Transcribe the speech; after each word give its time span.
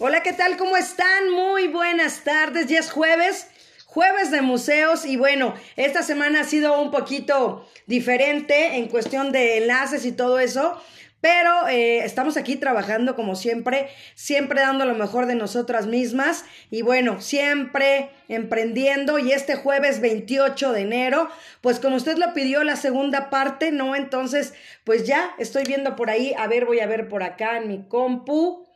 Hola, 0.00 0.24
¿qué 0.24 0.32
tal? 0.32 0.56
¿Cómo 0.56 0.76
están? 0.76 1.30
Muy 1.30 1.68
buenas 1.68 2.24
tardes. 2.24 2.66
Ya 2.66 2.80
es 2.80 2.90
jueves, 2.90 3.46
jueves 3.86 4.32
de 4.32 4.40
museos 4.40 5.04
y 5.04 5.16
bueno, 5.16 5.54
esta 5.76 6.02
semana 6.02 6.40
ha 6.40 6.44
sido 6.44 6.82
un 6.82 6.90
poquito 6.90 7.64
diferente 7.86 8.74
en 8.74 8.88
cuestión 8.88 9.30
de 9.30 9.58
enlaces 9.58 10.04
y 10.04 10.10
todo 10.10 10.40
eso. 10.40 10.82
Pero 11.20 11.68
eh, 11.68 11.98
estamos 12.04 12.36
aquí 12.36 12.56
trabajando 12.56 13.14
como 13.14 13.36
siempre, 13.36 13.88
siempre 14.16 14.62
dando 14.62 14.84
lo 14.84 14.96
mejor 14.96 15.26
de 15.26 15.36
nosotras 15.36 15.86
mismas 15.86 16.44
y 16.72 16.82
bueno, 16.82 17.20
siempre 17.20 18.10
emprendiendo 18.26 19.20
y 19.20 19.30
este 19.30 19.54
jueves 19.54 20.00
28 20.00 20.72
de 20.72 20.80
enero, 20.80 21.30
pues 21.60 21.78
como 21.78 21.94
usted 21.94 22.18
lo 22.18 22.34
pidió 22.34 22.64
la 22.64 22.74
segunda 22.74 23.30
parte, 23.30 23.70
¿no? 23.70 23.94
Entonces, 23.94 24.54
pues 24.82 25.06
ya 25.06 25.36
estoy 25.38 25.62
viendo 25.62 25.94
por 25.94 26.10
ahí, 26.10 26.34
a 26.36 26.48
ver, 26.48 26.64
voy 26.64 26.80
a 26.80 26.88
ver 26.88 27.08
por 27.08 27.22
acá 27.22 27.58
en 27.58 27.68
mi 27.68 27.84
compu 27.84 28.66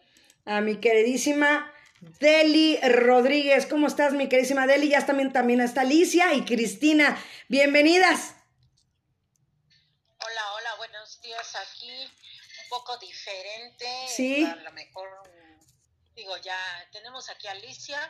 a 0.49 0.63
mi 0.63 0.81
queridísima 0.81 1.73
Deli 2.01 2.79
Rodríguez. 2.81 3.67
¿Cómo 3.67 3.87
estás, 3.87 4.15
mi 4.15 4.29
queridísima 4.29 4.67
Deli? 4.67 4.89
Ya 4.89 5.05
también, 5.05 5.33
también 5.33 5.61
está 5.61 5.83
Alicia 5.83 6.33
y 6.33 6.45
Cristina. 6.45 7.23
Bienvenidas. 7.49 8.35
Hola, 10.19 10.53
hola, 10.55 10.75
buenos 10.77 11.21
días. 11.21 11.55
Aquí 11.55 11.91
un 11.91 12.69
poco 12.71 12.97
diferente. 12.97 13.87
Sí. 14.09 14.45
A 14.45 14.57
lo 14.57 14.73
mejor, 14.73 15.09
digo, 16.15 16.35
ya 16.39 16.59
tenemos 16.93 17.29
aquí 17.29 17.47
a 17.47 17.53
Alicia. 17.53 18.01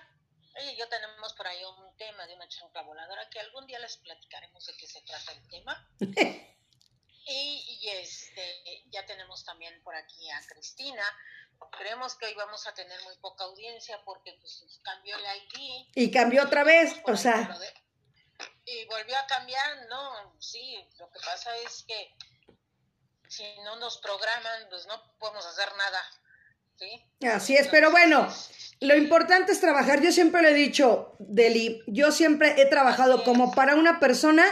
Ella 0.55 0.73
y 0.73 0.77
yo 0.77 0.89
tenemos 0.89 1.35
por 1.35 1.47
ahí 1.47 1.61
un 1.65 1.97
tema 1.97 2.27
de 2.27 2.35
una 2.35 2.49
chancla 2.49 2.83
voladora 2.83 3.29
que 3.31 3.41
algún 3.41 3.67
día 3.67 3.81
les 3.81 3.97
platicaremos 3.97 4.65
de 4.65 4.77
qué 4.77 4.87
se 4.87 5.01
trata 5.03 5.33
el 5.33 5.49
tema. 5.49 5.89
y, 7.29 7.79
y 7.83 7.89
este, 7.91 8.85
ya 8.91 9.05
tenemos 9.07 9.45
también 9.45 9.81
por 9.83 9.95
aquí 9.95 10.31
a 10.31 10.41
Cristina. 10.47 11.05
Creemos 11.77 12.17
que 12.17 12.27
hoy 12.27 12.35
vamos 12.35 12.67
a 12.67 12.75
tener 12.75 13.01
muy 13.03 13.17
poca 13.19 13.45
audiencia 13.45 14.01
porque 14.05 14.33
pues 14.41 14.81
cambió 14.83 15.17
el 15.17 15.25
ID. 15.25 15.87
Y 15.95 16.11
cambió 16.11 16.45
otra 16.45 16.65
vez, 16.65 16.95
o 17.05 17.17
sea. 17.17 17.57
Y 18.65 18.85
volvió 18.87 19.17
a 19.19 19.27
cambiar, 19.27 19.87
no, 19.89 20.37
sí, 20.41 20.79
lo 20.99 21.11
que 21.11 21.19
pasa 21.21 21.57
es 21.59 21.85
que 21.87 22.15
si 23.29 23.45
no 23.65 23.77
nos 23.77 23.99
programan, 23.99 24.69
pues 24.69 24.87
no 24.87 25.17
podemos 25.19 25.45
hacer 25.47 25.69
nada. 25.77 26.03
¿sí? 26.77 27.27
Así 27.27 27.57
es, 27.57 27.69
pero 27.69 27.91
bueno, 27.91 28.29
lo 28.81 28.97
importante 28.97 29.53
es 29.53 29.61
trabajar. 29.61 30.01
Yo 30.01 30.13
siempre 30.13 30.43
lo 30.43 30.49
he 30.49 30.55
dicho, 30.55 31.17
Deli, 31.19 31.83
yo 31.87 32.13
siempre 32.13 32.61
he 32.61 32.67
trabajado 32.67 33.25
como 33.25 33.53
para 33.53 33.75
una 33.75 34.01
persona, 34.01 34.45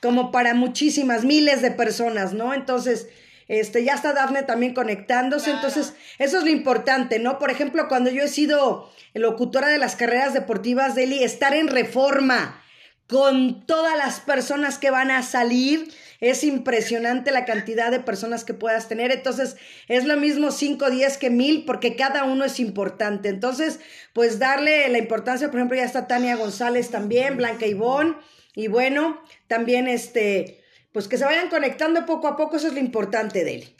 como 0.00 0.30
para 0.30 0.54
muchísimas, 0.54 1.24
miles 1.24 1.62
de 1.62 1.70
personas, 1.70 2.32
¿no? 2.32 2.54
Entonces, 2.54 3.08
este, 3.48 3.84
ya 3.84 3.94
está 3.94 4.12
Dafne 4.12 4.42
también 4.42 4.74
conectándose, 4.74 5.50
entonces 5.50 5.94
eso 6.18 6.38
es 6.38 6.44
lo 6.44 6.50
importante, 6.50 7.18
¿no? 7.18 7.38
Por 7.38 7.50
ejemplo, 7.50 7.88
cuando 7.88 8.10
yo 8.10 8.22
he 8.22 8.28
sido 8.28 8.90
locutora 9.14 9.68
de 9.68 9.78
las 9.78 9.96
carreras 9.96 10.34
deportivas 10.34 10.94
de 10.94 11.04
Eli, 11.04 11.22
estar 11.22 11.54
en 11.54 11.68
reforma 11.68 12.62
con 13.06 13.64
todas 13.64 13.96
las 13.96 14.20
personas 14.20 14.78
que 14.78 14.90
van 14.90 15.12
a 15.12 15.22
salir, 15.22 15.92
es 16.20 16.44
impresionante 16.44 17.30
la 17.30 17.44
cantidad 17.44 17.90
de 17.90 18.00
personas 18.00 18.44
que 18.44 18.54
puedas 18.54 18.88
tener. 18.88 19.10
Entonces, 19.10 19.56
es 19.88 20.04
lo 20.04 20.16
mismo 20.16 20.50
5, 20.50 20.90
10 20.90 21.18
que 21.18 21.30
mil, 21.30 21.64
porque 21.64 21.96
cada 21.96 22.24
uno 22.24 22.44
es 22.44 22.60
importante. 22.60 23.28
Entonces, 23.28 23.80
pues 24.12 24.38
darle 24.38 24.88
la 24.88 24.98
importancia, 24.98 25.48
por 25.48 25.56
ejemplo, 25.60 25.76
ya 25.76 25.84
está 25.84 26.06
Tania 26.06 26.36
González 26.36 26.90
también, 26.90 27.36
Blanca 27.36 27.66
Ivón, 27.66 28.18
y 28.54 28.68
bueno, 28.68 29.22
también 29.48 29.86
este, 29.86 30.64
pues 30.92 31.08
que 31.08 31.18
se 31.18 31.26
vayan 31.26 31.50
conectando 31.50 32.06
poco 32.06 32.26
a 32.26 32.36
poco, 32.36 32.56
eso 32.56 32.68
es 32.68 32.72
lo 32.72 32.80
importante 32.80 33.44
de 33.44 33.56
él. 33.56 33.76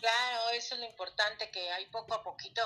Claro, 0.00 0.50
eso 0.56 0.74
es 0.74 0.80
lo 0.80 0.86
importante, 0.86 1.50
que 1.50 1.70
hay 1.70 1.86
poco 1.86 2.14
a 2.14 2.22
poquito, 2.24 2.60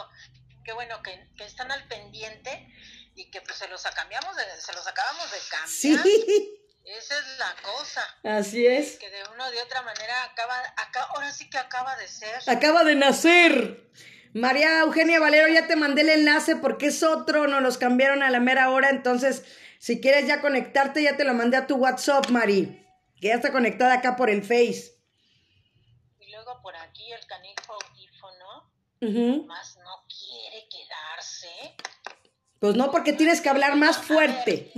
qué 0.64 0.72
bueno 0.72 1.02
que, 1.02 1.28
están 1.44 1.70
al 1.70 1.86
pendiente 1.86 2.66
y 3.14 3.30
que 3.30 3.42
pues 3.42 3.58
se 3.58 3.68
los 3.68 3.82
cambiamos 3.82 4.34
se 4.58 4.72
los 4.72 4.86
acabamos 4.86 5.30
de 5.30 5.38
cambiar. 5.50 5.68
Sí. 5.68 6.61
Esa 6.84 7.18
es 7.18 7.38
la 7.38 7.54
cosa. 7.62 8.02
Así 8.24 8.66
es. 8.66 8.98
Que 8.98 9.10
de 9.10 9.22
una 9.34 9.46
o 9.46 9.50
de 9.50 9.62
otra 9.62 9.82
manera 9.82 10.24
acaba, 10.24 10.56
acá, 10.76 11.02
ahora 11.14 11.30
sí 11.30 11.48
que 11.48 11.58
acaba 11.58 11.96
de 11.96 12.08
ser. 12.08 12.40
Acaba 12.46 12.84
de 12.84 12.96
nacer. 12.96 13.90
María 14.34 14.80
Eugenia 14.80 15.20
Valero, 15.20 15.48
ya 15.48 15.66
te 15.66 15.76
mandé 15.76 16.02
el 16.02 16.08
enlace 16.08 16.56
porque 16.56 16.86
es 16.86 17.02
otro, 17.02 17.46
nos 17.46 17.62
los 17.62 17.78
cambiaron 17.78 18.22
a 18.22 18.30
la 18.30 18.40
mera 18.40 18.70
hora, 18.70 18.88
entonces 18.88 19.44
si 19.78 20.00
quieres 20.00 20.26
ya 20.26 20.40
conectarte, 20.40 21.02
ya 21.02 21.16
te 21.18 21.24
lo 21.24 21.34
mandé 21.34 21.58
a 21.58 21.66
tu 21.66 21.76
WhatsApp, 21.76 22.28
Mari 22.30 22.82
que 23.22 23.28
ya 23.28 23.36
está 23.36 23.52
conectada 23.52 23.94
acá 23.94 24.16
por 24.16 24.28
el 24.28 24.42
Face. 24.42 24.98
Y 26.18 26.30
luego 26.32 26.60
por 26.60 26.74
aquí 26.74 27.12
el 27.12 27.24
canijo 27.24 27.78
audífono, 27.80 29.46
más 29.46 29.76
no 29.76 30.04
quiere 30.08 30.66
quedarse. 30.68 31.76
Pues 32.58 32.74
no, 32.74 32.90
porque 32.90 33.12
tienes 33.12 33.40
que 33.40 33.48
hablar 33.48 33.76
más 33.76 33.96
fuerte. 33.98 34.72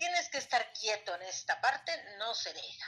Tienes, 0.00 0.28
que 0.30 0.38
estar 0.38 0.66
quieto 0.72 1.14
en 1.14 1.22
esta 1.22 1.60
parte, 1.60 1.92
no 2.18 2.34
se 2.34 2.52
deja. 2.52 2.86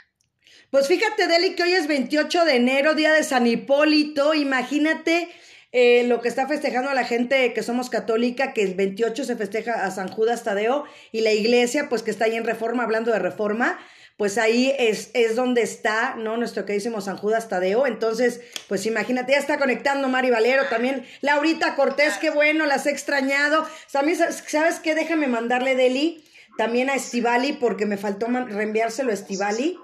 Pues 0.70 0.88
fíjate, 0.88 1.28
Deli, 1.28 1.54
que 1.54 1.62
hoy 1.62 1.74
es 1.74 1.86
28 1.86 2.44
de 2.44 2.56
enero, 2.56 2.94
día 2.94 3.12
de 3.12 3.22
San 3.22 3.46
Hipólito. 3.46 4.34
Imagínate 4.34 5.28
eh, 5.70 6.04
lo 6.04 6.20
que 6.20 6.28
está 6.28 6.48
festejando 6.48 6.90
a 6.90 6.94
la 6.94 7.04
gente 7.04 7.52
que 7.52 7.62
somos 7.62 7.90
católica, 7.90 8.52
que 8.52 8.62
el 8.62 8.74
28 8.74 9.24
se 9.24 9.36
festeja 9.36 9.84
a 9.84 9.90
San 9.90 10.08
Judas 10.08 10.42
Tadeo 10.42 10.84
y 11.12 11.20
la 11.20 11.32
iglesia, 11.32 11.88
pues 11.88 12.02
que 12.02 12.10
está 12.10 12.24
ahí 12.24 12.36
en 12.36 12.44
reforma, 12.44 12.82
hablando 12.82 13.12
de 13.12 13.18
reforma 13.18 13.78
pues 14.16 14.38
ahí 14.38 14.72
es, 14.78 15.10
es 15.14 15.34
donde 15.34 15.62
está, 15.62 16.14
¿no? 16.16 16.36
Nuestro 16.36 16.64
queridísimo 16.64 17.00
San 17.00 17.16
Judas 17.16 17.48
Tadeo. 17.48 17.88
Entonces, 17.88 18.40
pues 18.68 18.86
imagínate, 18.86 19.32
ya 19.32 19.38
está 19.38 19.58
conectando 19.58 20.08
Mari 20.08 20.30
Valero 20.30 20.68
también. 20.68 21.04
Laurita 21.22 21.74
Cortés, 21.74 22.18
qué 22.20 22.30
bueno, 22.30 22.66
las 22.66 22.86
he 22.86 22.90
extrañado. 22.90 23.66
También, 23.90 24.18
¿sabes 24.46 24.78
qué? 24.78 24.94
Déjame 24.94 25.26
mandarle 25.26 25.74
Deli 25.74 26.22
también 26.56 26.90
a 26.90 26.94
Estivali, 26.94 27.54
porque 27.54 27.86
me 27.86 27.96
faltó 27.96 28.26
reenviárselo 28.26 29.10
a 29.10 29.14
Estivali. 29.14 29.78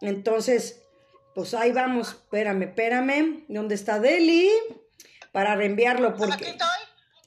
Entonces, 0.00 0.82
pues 1.34 1.54
ahí 1.54 1.72
vamos. 1.72 2.10
Espérame, 2.10 2.62
espérame. 2.62 3.44
¿Dónde 3.48 3.74
está 3.74 3.98
Deli? 3.98 4.50
Para 5.32 5.54
reenviarlo, 5.54 6.16
porque... 6.16 6.34
Aquí 6.34 6.44
estoy, 6.44 6.68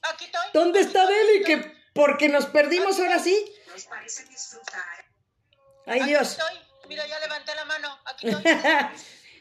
aquí 0.02 0.24
estoy. 0.26 0.42
¿Dónde 0.52 0.80
está 0.80 1.06
Deli? 1.06 1.44
Que 1.44 1.74
porque 1.94 2.28
nos 2.28 2.46
perdimos 2.46 2.98
ahora 2.98 3.18
sí. 3.18 3.52
Nos 3.68 3.86
parece 3.86 4.24
disfrutar 4.24 4.82
Ay, 5.86 6.00
Aquí 6.00 6.10
Dios. 6.10 6.32
Estoy. 6.32 6.60
Mira, 6.88 7.06
ya 7.06 7.18
levanté 7.20 7.54
la 7.54 7.64
mano. 7.64 7.98
Aquí 8.04 8.28
estoy. 8.28 8.52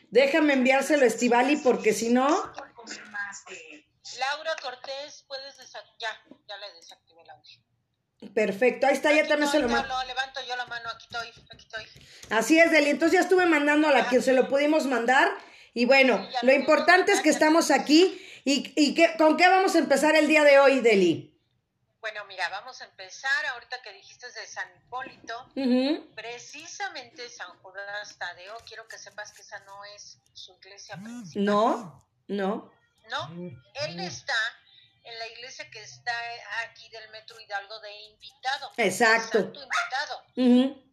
Déjame 0.10 0.54
enviárselo 0.54 1.04
a 1.04 1.08
Estivali 1.08 1.58
porque 1.58 1.94
si 1.94 2.10
no. 2.10 2.28
Laura 2.28 4.56
Cortés, 4.62 5.26
puedes. 5.28 5.58
Ya, 6.00 6.10
ya 6.48 6.58
le 6.58 6.74
desactivé. 6.74 7.03
Perfecto, 8.30 8.88
ahí 8.88 8.94
está, 8.94 9.12
ya 9.12 9.28
también 9.28 9.52
se 9.52 9.60
lo 9.60 9.70
mando. 9.70 9.94
levanto 10.06 10.40
yo 10.48 10.56
la 10.56 10.66
mano, 10.66 10.90
aquí 10.90 11.08
estoy, 11.10 11.28
aquí 11.52 11.66
estoy. 11.66 11.86
Así 12.30 12.60
es, 12.60 12.72
Deli. 12.72 12.90
Entonces 12.90 13.20
ya 13.20 13.22
estuve 13.22 13.46
mandando 13.46 13.88
a 13.88 13.92
la 13.92 14.10
que 14.10 14.22
se 14.22 14.34
lo 14.34 14.48
pudimos 14.48 14.86
mandar. 14.86 15.30
Y 15.74 15.86
bueno, 15.86 16.28
lo 16.42 16.54
importante 16.54 17.12
es 17.12 17.22
que 17.22 17.30
estamos 17.30 17.72
aquí. 17.72 18.20
¿Y, 18.46 18.74
y 18.76 18.94
qué, 18.94 19.16
con 19.18 19.38
qué 19.38 19.48
vamos 19.48 19.76
a 19.76 19.80
empezar 19.80 20.16
el 20.16 20.28
día 20.28 20.44
de 20.44 20.60
hoy, 20.60 20.82
Deli? 20.82 21.34
Bueno, 22.04 22.26
mira, 22.26 22.50
vamos 22.50 22.82
a 22.82 22.84
empezar 22.86 23.46
ahorita 23.54 23.82
que 23.82 23.94
dijiste 23.94 24.28
de 24.28 24.46
San 24.46 24.68
Hipólito. 24.76 25.50
Precisamente 26.14 27.30
San 27.30 27.58
Judas 27.60 28.18
Tadeo, 28.18 28.58
quiero 28.68 28.86
que 28.90 28.98
sepas 28.98 29.32
que 29.32 29.42
esa 29.42 29.60
no 29.62 29.86
es 29.96 30.20
su 30.34 30.54
iglesia 30.58 30.98
principal. 30.98 31.46
No, 31.46 32.06
no. 32.28 32.74
No, 33.10 33.30
él 33.86 34.00
está 34.02 34.34
en 35.04 35.20
la 35.20 35.28
iglesia 35.28 35.70
que 35.70 35.82
está 35.82 36.14
aquí 36.62 36.90
del 36.90 37.10
Metro 37.10 37.40
Hidalgo 37.40 37.80
de 37.80 37.92
invitado. 38.04 38.72
Exacto. 38.78 39.40
invitado. 39.40 40.24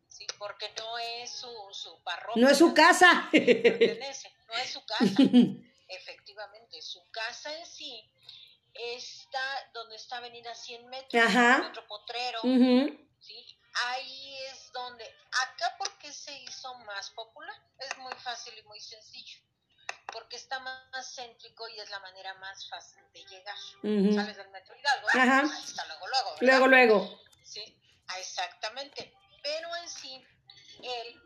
Sí, 0.08 0.26
porque 0.38 0.72
no 0.78 0.98
es 0.98 1.30
su, 1.30 1.52
su 1.72 2.02
parroquia. 2.02 2.42
No 2.42 2.50
es 2.50 2.58
su 2.58 2.74
casa. 2.74 3.30
no 3.32 4.54
es 4.58 4.70
su 4.72 4.84
casa. 4.84 5.04
Efectivamente, 5.88 6.82
su 6.82 7.08
casa 7.10 7.56
en 7.56 7.66
sí 7.66 8.10
está 8.74 9.70
donde 9.72 9.96
está 9.96 10.18
Avenida 10.18 10.54
100 10.54 10.88
metros, 10.88 11.22
Ajá. 11.22 11.58
Metro 11.58 11.86
Potrero, 11.86 12.40
¿sí? 12.42 13.58
Ahí 13.86 14.36
es 14.50 14.72
donde, 14.72 15.04
acá 15.04 15.76
porque 15.78 16.12
se 16.12 16.36
hizo 16.42 16.74
más 16.80 17.10
popular, 17.10 17.54
es 17.78 17.98
muy 17.98 18.12
fácil 18.14 18.56
y 18.58 18.62
muy 18.64 18.80
sencillo, 18.80 19.38
porque 20.12 20.36
está 20.36 20.58
más 20.58 21.14
céntrico 21.14 21.68
y 21.68 21.80
es 21.80 21.90
la 21.90 21.98
manera 22.00 22.34
más 22.34 22.68
fácil 22.68 23.02
de 23.12 23.24
llegar. 23.24 23.56
Sales 24.14 24.36
del 24.36 24.50
Metro 24.50 24.74
Hidalgo. 24.76 25.08
Ajá. 25.08 25.40
ahí 25.40 25.64
está 25.64 25.86
luego, 25.86 26.06
luego. 26.06 26.30
¿verdad? 26.40 26.46
Luego, 26.46 26.66
luego. 26.66 27.20
Sí, 27.44 27.78
exactamente. 28.18 29.12
Pero 29.42 29.74
en 29.76 29.88
sí, 29.88 30.24
él, 30.82 31.22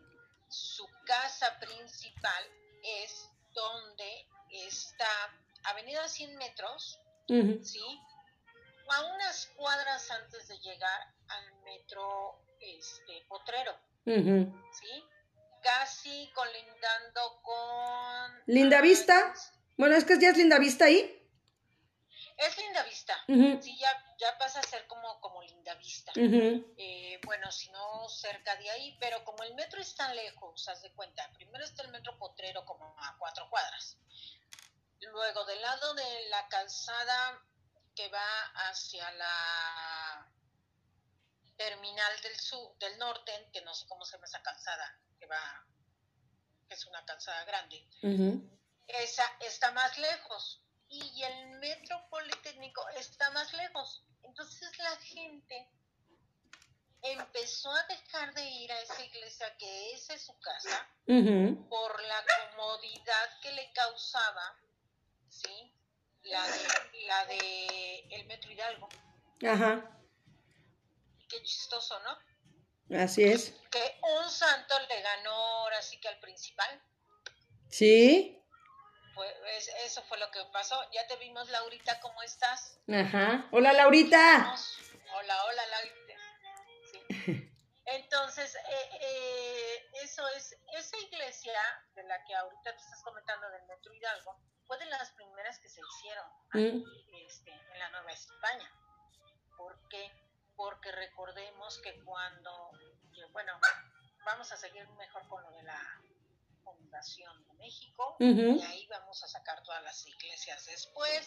su 0.49 0.87
casa 1.05 1.59
principal 1.59 2.45
es 2.83 3.29
donde 3.53 4.27
está 4.51 5.09
Avenida 5.65 6.07
100 6.07 6.37
metros, 6.37 7.01
¿sí? 7.27 8.01
A 8.91 9.03
unas 9.15 9.47
cuadras 9.57 10.11
antes 10.11 10.47
de 10.49 10.59
llegar 10.59 11.15
al 11.29 11.55
metro 11.63 12.39
este, 12.61 13.25
Potrero, 13.29 13.77
¿sí? 14.05 15.05
Casi 15.65 16.31
colindando 16.33 17.41
con... 17.43 18.43
¿Linda 18.47 18.81
Vista? 18.81 19.35
Bueno, 19.77 19.97
es 19.97 20.05
que 20.05 20.21
ya 20.21 20.29
es 20.29 20.37
Linda 20.37 20.59
Vista 20.59 20.85
ahí. 20.85 21.21
Es 22.37 22.59
linda 22.59 22.83
vista. 22.83 23.15
Sí, 23.27 23.79
ya, 23.79 24.17
ya 24.19 24.37
pasa 24.39 24.59
a 24.59 24.63
ser 24.65 24.87
como, 24.89 25.21
como 25.21 25.41
linda 25.43 25.75
vista. 25.75 26.13
Eh, 26.17 27.21
bueno, 27.25 27.51
si 27.53 27.71
no 27.71 28.09
cerca 28.09 28.57
de 28.57 28.71
ahí, 28.71 28.97
pero 28.99 29.25
como 29.25 29.45
el 29.45 29.55
metro 29.55 29.81
está 29.81 30.13
lejos, 30.13 30.69
haz 30.69 30.83
de 30.83 30.93
cuenta. 30.95 31.31
Primero 31.33 31.65
está 31.65 31.85
el 31.85 31.93
metro 31.93 32.19
Potrero 32.19 32.65
como 32.65 32.87
a 32.99 33.17
cuatro 33.19 33.49
cuadras. 33.49 33.99
Luego, 35.01 35.45
del 35.45 35.63
lado 35.63 35.95
de 35.95 36.29
la 36.29 36.49
calzada 36.49 37.41
que 37.95 38.09
va 38.09 38.43
hacia 38.69 39.09
la 39.13 40.29
terminal 41.57 42.21
del 42.23 42.37
sur, 42.41 42.77
del 42.79 42.99
norte, 42.99 43.49
que 43.53 43.63
no 43.63 43.73
sé 43.75 43.87
cómo 43.87 44.05
se 44.05 44.17
llama 44.17 44.27
esa 44.27 44.43
calzada, 44.43 44.99
que 45.25 45.29
va, 45.29 45.67
que 46.69 46.75
es 46.75 46.87
una 46.87 47.05
calzada 47.05 47.45
grande, 47.45 47.87
esa 48.87 49.25
está 49.41 49.73
más 49.73 49.97
lejos 49.99 50.63
y 50.89 51.23
el 51.23 51.59
metro 51.59 52.07
politécnico 52.11 52.87
está 52.91 53.31
más 53.31 53.53
lejos. 53.55 54.05
Entonces 54.23 54.79
la 54.79 54.97
gente 54.97 55.69
empezó 57.03 57.73
a 57.73 57.83
dejar 57.85 58.35
de 58.35 58.45
ir 58.45 58.73
a 58.73 58.81
esa 58.81 59.05
iglesia 59.05 59.57
que 59.57 59.93
esa 59.93 60.15
es 60.15 60.25
su 60.25 60.39
casa 60.41 60.89
por 61.69 62.03
la 62.03 62.25
comodidad 62.51 63.41
que 63.41 63.53
le 63.53 63.73
causaba, 63.73 64.57
¿sí? 65.29 65.73
La 66.23 66.47
de, 66.47 67.07
la 67.07 67.27
de 67.27 67.99
el 68.11 68.27
Metro 68.27 68.51
Hidalgo. 68.51 68.89
Ajá. 69.47 69.91
Qué 71.29 71.43
chistoso, 71.43 71.99
¿no? 72.01 72.34
Así 72.91 73.25
es. 73.25 73.55
Que 73.71 74.01
un 74.03 74.31
santo 74.31 74.75
le 74.89 75.01
ganó 75.01 75.31
ahora 75.31 75.81
sí 75.83 75.99
que 76.01 76.09
al 76.09 76.19
principal. 76.21 76.83
Sí. 77.69 78.41
Pues 79.15 79.71
eso 79.85 80.03
fue 80.05 80.19
lo 80.19 80.31
que 80.31 80.41
pasó. 80.53 80.77
Ya 80.93 81.07
te 81.07 81.17
vimos, 81.17 81.49
Laurita, 81.51 82.01
¿cómo 82.01 82.21
estás? 82.23 82.79
Ajá. 82.89 83.49
Hola, 83.53 83.73
Laurita. 83.73 84.55
Hola, 85.17 85.45
hola, 85.45 85.63
Laurita. 85.67 86.15
Sí. 86.91 87.51
Entonces, 87.87 88.55
eh, 88.55 88.91
eh, 89.01 89.91
eso 90.03 90.27
es, 90.37 90.57
esa 90.73 90.99
iglesia 90.99 91.53
de 91.95 92.03
la 92.05 92.25
que 92.25 92.35
ahorita 92.35 92.73
te 92.73 92.83
estás 92.83 93.03
comentando 93.03 93.49
del 93.51 93.63
Metro 93.67 93.93
Hidalgo, 93.93 94.37
fue 94.67 94.79
de 94.79 94.87
las 94.87 95.11
primeras 95.13 95.59
que 95.59 95.69
se 95.69 95.81
hicieron 95.81 96.27
mm. 96.55 96.83
este, 97.27 97.51
en 97.51 97.79
la 97.79 97.91
Nueva 97.91 98.11
España. 98.11 98.71
¿Por 99.57 99.79
qué? 99.89 100.11
Porque 100.57 100.93
recordemos 100.93 101.79
que 101.79 102.03
cuando, 102.05 102.71
bueno, 103.33 103.59
vamos 104.25 104.51
a 104.53 104.57
seguir 104.57 104.89
mejor 104.91 105.27
con 105.29 105.43
lo 105.43 105.51
de 105.53 105.63
la 105.63 106.01
Fundación 106.63 107.45
de 107.45 107.53
México, 107.55 108.17
y 108.19 108.63
ahí 108.63 108.87
vamos 108.89 109.23
a 109.23 109.29
sacar 109.29 109.63
todas 109.63 109.83
las 109.83 110.07
iglesias 110.07 110.65
después. 110.67 111.27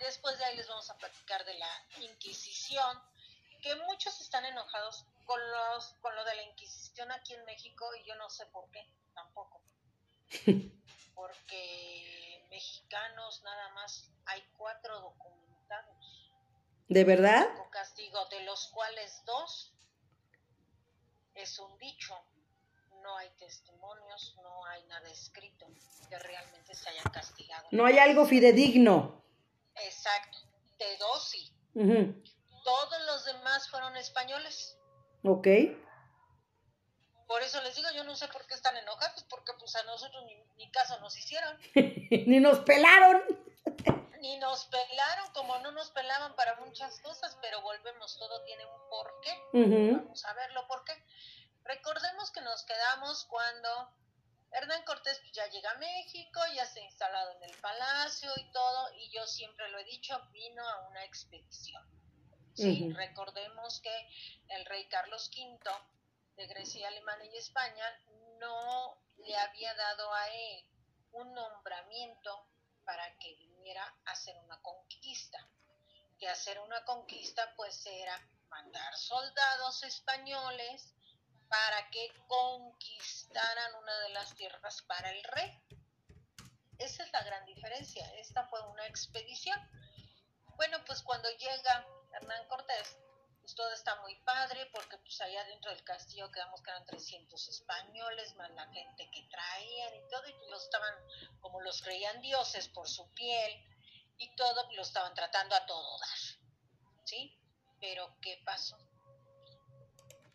Después 0.00 0.38
de 0.38 0.44
ahí 0.44 0.56
les 0.56 0.68
vamos 0.68 0.90
a 0.90 0.98
platicar 0.98 1.44
de 1.44 1.54
la 1.54 1.86
Inquisición, 2.00 3.02
que 3.62 3.74
muchos 3.76 4.20
están 4.20 4.44
enojados 4.44 5.06
con, 5.24 5.40
los, 5.50 5.94
con 6.00 6.14
lo 6.14 6.24
de 6.24 6.34
la 6.34 6.42
Inquisición 6.42 7.10
aquí 7.12 7.34
en 7.34 7.44
México, 7.44 7.86
y 7.96 8.04
yo 8.04 8.14
no 8.16 8.28
sé 8.28 8.46
por 8.46 8.70
qué, 8.70 8.86
tampoco. 9.14 9.62
Porque 11.14 12.46
mexicanos 12.50 13.42
nada 13.42 13.70
más 13.70 14.10
hay 14.26 14.42
cuatro 14.58 15.00
documentados. 15.00 15.45
¿De 16.88 17.04
verdad? 17.04 17.46
Castigo, 17.70 18.24
de 18.30 18.42
los 18.44 18.68
cuales 18.68 19.22
dos 19.24 19.72
es 21.34 21.58
un 21.58 21.76
dicho 21.78 22.16
no 23.06 23.16
hay 23.18 23.30
testimonios, 23.38 24.34
no 24.42 24.66
hay 24.66 24.82
nada 24.88 25.08
escrito 25.08 25.66
que 26.08 26.18
realmente 26.18 26.74
se 26.74 26.88
hayan 26.88 27.04
castigado. 27.12 27.68
No 27.70 27.86
hay 27.86 27.98
algo 27.98 28.26
fidedigno. 28.26 29.22
Exacto, 29.76 30.38
de 30.76 30.96
dos 30.98 31.28
sí. 31.28 31.52
Todos 32.64 33.00
los 33.06 33.24
demás 33.26 33.70
fueron 33.70 33.96
españoles. 33.96 34.76
Ok. 35.22 35.46
Por 37.28 37.42
eso 37.42 37.62
les 37.62 37.76
digo, 37.76 37.88
yo 37.94 38.02
no 38.02 38.16
sé 38.16 38.26
por 38.26 38.44
qué 38.48 38.54
están 38.54 38.76
enojados, 38.76 39.24
porque 39.30 39.52
pues 39.56 39.76
a 39.76 39.84
nosotros 39.84 40.24
ni, 40.56 40.70
caso 40.72 40.98
nos 41.00 41.16
hicieron. 41.16 41.56
ni 41.74 42.40
nos 42.40 42.58
pelaron. 42.60 43.22
Ni 44.20 44.38
nos 44.38 44.66
pelaron, 44.66 45.32
como 45.32 45.58
no 45.58 45.70
nos 45.72 45.90
pelaban 45.90 46.34
para 46.34 46.56
muchas 46.56 47.00
cosas, 47.00 47.36
pero 47.40 47.60
volvemos, 47.62 48.18
todo 48.18 48.42
tiene 48.44 48.64
un 48.66 48.88
porqué. 48.88 49.42
Vamos 49.52 50.24
a 50.24 50.32
verlo 50.34 50.66
por 50.66 50.84
qué. 50.84 50.94
Recordemos 51.64 52.30
que 52.30 52.40
nos 52.40 52.64
quedamos 52.64 53.24
cuando 53.26 53.90
Hernán 54.52 54.84
Cortés 54.84 55.20
ya 55.32 55.46
llega 55.48 55.70
a 55.72 55.78
México, 55.78 56.40
ya 56.54 56.64
se 56.64 56.80
ha 56.80 56.84
instalado 56.84 57.32
en 57.32 57.42
el 57.44 57.56
palacio 57.58 58.30
y 58.36 58.50
todo, 58.52 58.92
y 58.94 59.10
yo 59.10 59.26
siempre 59.26 59.68
lo 59.68 59.78
he 59.78 59.84
dicho, 59.84 60.18
vino 60.32 60.66
a 60.66 60.88
una 60.88 61.04
expedición. 61.04 61.84
Sí, 62.54 62.90
recordemos 62.94 63.80
que 63.82 64.08
el 64.48 64.64
rey 64.64 64.88
Carlos 64.88 65.30
V 65.36 65.58
de 66.36 66.46
Grecia, 66.46 66.88
Alemania 66.88 67.30
y 67.30 67.36
España 67.36 67.84
no 68.38 68.98
le 69.18 69.36
había 69.36 69.74
dado 69.74 70.14
a 70.14 70.28
él 70.28 70.64
un 71.12 71.34
nombramiento 71.34 72.48
para 72.84 73.18
que 73.18 73.34
viniera 73.66 73.94
a 74.04 74.12
hacer 74.12 74.36
una 74.44 74.62
conquista. 74.62 75.38
Que 76.18 76.28
hacer 76.28 76.58
una 76.60 76.84
conquista 76.84 77.52
pues 77.56 77.84
era 77.86 78.16
mandar 78.48 78.96
soldados 78.96 79.82
españoles 79.82 80.94
para 81.48 81.90
que 81.90 82.12
conquistaran 82.28 83.74
una 83.74 84.00
de 84.00 84.08
las 84.10 84.34
tierras 84.36 84.82
para 84.82 85.10
el 85.10 85.22
rey. 85.24 85.60
Esa 86.78 87.02
es 87.02 87.12
la 87.12 87.22
gran 87.24 87.44
diferencia. 87.44 88.06
Esta 88.14 88.46
fue 88.46 88.60
una 88.68 88.86
expedición. 88.86 89.58
Bueno, 90.54 90.78
pues 90.86 91.02
cuando 91.02 91.28
llega 91.30 91.86
Hernán 92.12 92.46
Cortés, 92.46 92.96
pues 93.46 93.54
todo 93.54 93.72
está 93.72 93.94
muy 94.02 94.16
padre 94.24 94.68
porque 94.74 94.98
pues 94.98 95.20
allá 95.20 95.44
dentro 95.44 95.70
del 95.70 95.84
castillo 95.84 96.32
quedamos 96.32 96.60
que 96.62 96.70
eran 96.70 96.84
300 96.84 97.48
españoles, 97.48 98.34
más 98.34 98.50
la 98.50 98.66
gente 98.72 99.08
que 99.08 99.22
traían 99.30 99.94
y 99.94 100.08
todo, 100.10 100.26
y 100.26 100.50
los 100.50 100.64
estaban, 100.64 100.92
como 101.38 101.60
los 101.60 101.80
creían 101.80 102.20
dioses 102.20 102.66
por 102.66 102.88
su 102.88 103.08
piel 103.14 103.64
y 104.18 104.34
todo, 104.34 104.68
lo 104.72 104.82
estaban 104.82 105.14
tratando 105.14 105.54
a 105.54 105.64
todo 105.64 105.96
dar. 106.00 106.18
¿Sí? 107.04 107.38
Pero 107.78 108.16
¿qué 108.20 108.42
pasó? 108.44 108.76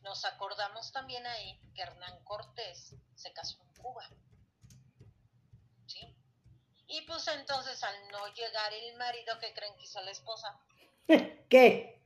Nos 0.03 0.23
acordamos 0.23 0.93
también 0.93 1.27
ahí 1.27 1.59
que 1.75 1.81
Hernán 1.81 2.23
Cortés 2.23 2.95
se 3.15 3.33
casó 3.33 3.61
en 3.61 3.73
Cuba. 3.73 4.09
¿Sí? 5.85 6.15
Y 6.87 7.01
pues 7.01 7.27
entonces 7.27 7.83
al 7.83 8.07
no 8.07 8.25
llegar 8.33 8.71
el 8.71 8.95
marido, 8.95 9.37
¿qué 9.37 9.53
creen 9.53 9.75
que 9.75 9.83
hizo 9.83 10.01
la 10.01 10.11
esposa? 10.11 10.57
¿Qué? 11.49 12.00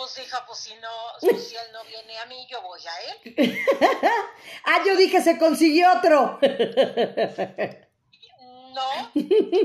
Pues 0.00 0.18
hija, 0.18 0.46
pues 0.46 0.60
si 0.60 0.74
no, 0.76 0.88
pues, 1.20 1.46
si 1.46 1.56
él 1.56 1.72
no 1.74 1.84
viene 1.84 2.18
a 2.20 2.24
mí, 2.24 2.46
yo 2.50 2.62
voy 2.62 2.80
a 2.86 3.00
él. 3.02 3.18
ah, 4.64 4.82
yo 4.86 4.96
dije 4.96 5.20
se 5.20 5.38
consiguió 5.38 5.92
otro. 5.92 6.38
no, 8.72 9.12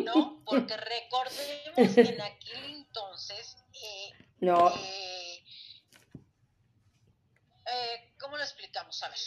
no, 0.04 0.44
porque 0.44 0.76
recordemos 0.76 1.96
que 1.96 2.02
en 2.02 2.22
aquel 2.22 2.66
entonces 2.66 3.56
eh, 3.82 4.12
no. 4.42 4.76
Eh, 4.76 5.46
eh, 7.68 8.14
¿cómo 8.20 8.36
lo 8.36 8.44
explicamos? 8.44 9.02
A 9.04 9.08
ver, 9.08 9.20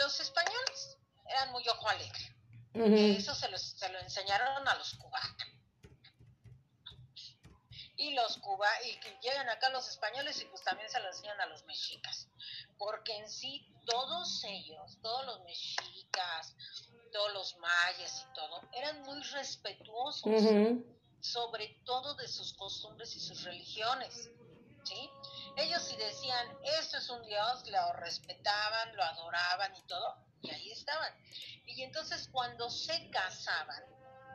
los 0.00 0.18
españoles 0.18 0.98
eran 1.28 1.52
muy 1.52 1.62
ojo 1.68 1.88
alegre. 1.88 2.34
Eso 3.16 3.36
se, 3.36 3.56
se 3.56 3.88
lo 3.90 4.00
enseñaron 4.00 4.66
a 4.66 4.74
los 4.74 4.94
cubanos. 4.96 5.55
Y 7.98 8.14
los 8.14 8.36
cuba 8.38 8.68
y 8.84 8.98
que 9.00 9.18
llegan 9.22 9.48
acá 9.48 9.70
los 9.70 9.88
españoles 9.88 10.40
y 10.42 10.44
pues 10.46 10.62
también 10.62 10.88
se 10.90 11.00
lo 11.00 11.08
enseñan 11.08 11.40
a 11.40 11.46
los 11.46 11.64
mexicas. 11.64 12.28
Porque 12.78 13.16
en 13.16 13.30
sí 13.30 13.66
todos 13.86 14.44
ellos, 14.44 14.98
todos 15.00 15.24
los 15.26 15.40
mexicas, 15.44 16.54
todos 17.12 17.32
los 17.32 17.56
mayas 17.58 18.26
y 18.28 18.34
todo, 18.34 18.60
eran 18.72 19.02
muy 19.02 19.22
respetuosos, 19.22 20.22
sobre 21.20 21.68
todo 21.84 22.14
de 22.14 22.28
sus 22.28 22.52
costumbres 22.54 23.14
y 23.16 23.20
sus 23.20 23.42
religiones. 23.44 24.30
¿sí? 24.84 25.10
Ellos 25.56 25.82
si 25.82 25.96
decían, 25.96 26.46
esto 26.80 26.98
es 26.98 27.08
un 27.08 27.22
Dios, 27.24 27.66
lo 27.68 27.92
respetaban, 27.94 28.94
lo 28.94 29.02
adoraban 29.02 29.74
y 29.74 29.82
todo, 29.86 30.16
y 30.42 30.50
ahí 30.50 30.70
estaban. 30.70 31.12
Y 31.66 31.82
entonces 31.82 32.28
cuando 32.30 32.70
se 32.70 33.10
casaban, 33.10 33.82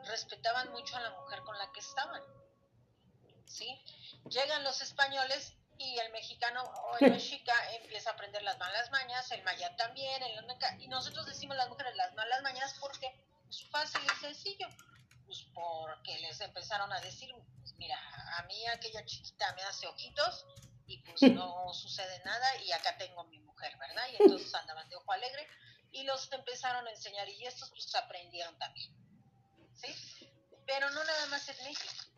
respetaban 0.05 0.71
mucho 0.71 0.97
a 0.97 1.01
la 1.01 1.11
mujer 1.11 1.41
con 1.41 1.57
la 1.57 1.71
que 1.71 1.79
estaban, 1.79 2.21
¿sí? 3.51 3.79
Llegan 4.29 4.63
los 4.63 4.81
españoles 4.81 5.53
y 5.77 5.97
el 5.97 6.11
mexicano 6.11 6.63
o 6.63 6.97
el 6.99 7.11
mexica 7.11 7.53
empieza 7.73 8.11
a 8.11 8.13
aprender 8.13 8.43
las 8.43 8.57
malas 8.59 8.91
mañas, 8.91 9.31
el 9.31 9.43
maya 9.43 9.75
también, 9.77 10.21
el 10.23 10.45
y 10.79 10.87
nosotros 10.87 11.25
decimos 11.25 11.57
las 11.57 11.69
mujeres 11.69 11.95
las 11.95 12.13
malas 12.13 12.41
mañas 12.43 12.75
porque 12.79 13.07
es 13.49 13.63
fácil 13.69 14.01
y 14.03 14.19
sencillo, 14.19 14.67
pues 15.25 15.45
porque 15.53 16.19
les 16.19 16.39
empezaron 16.41 16.91
a 16.93 16.99
decir, 17.01 17.33
pues 17.61 17.73
mira, 17.77 17.97
a 18.37 18.43
mí 18.43 18.67
aquella 18.67 19.03
chiquita 19.05 19.53
me 19.55 19.63
hace 19.63 19.87
ojitos 19.87 20.45
y 20.85 20.99
pues 20.99 21.21
no 21.33 21.73
sucede 21.73 22.21
nada 22.25 22.57
y 22.57 22.71
acá 22.71 22.97
tengo 22.97 23.23
mi 23.25 23.39
mujer, 23.39 23.75
¿verdad? 23.77 24.03
Y 24.11 24.21
entonces 24.23 24.53
andaban 24.53 24.87
de 24.89 24.95
ojo 24.97 25.11
alegre 25.11 25.47
y 25.91 26.03
los 26.03 26.31
empezaron 26.31 26.87
a 26.87 26.91
enseñar 26.91 27.27
y 27.27 27.45
estos 27.45 27.69
pues 27.71 27.93
aprendieron 27.95 28.57
también, 28.59 28.93
¿sí? 29.73 30.29
Pero 30.65 30.89
no 30.91 31.03
nada 31.03 31.25
más 31.27 31.49
en 31.49 31.63
México. 31.63 32.10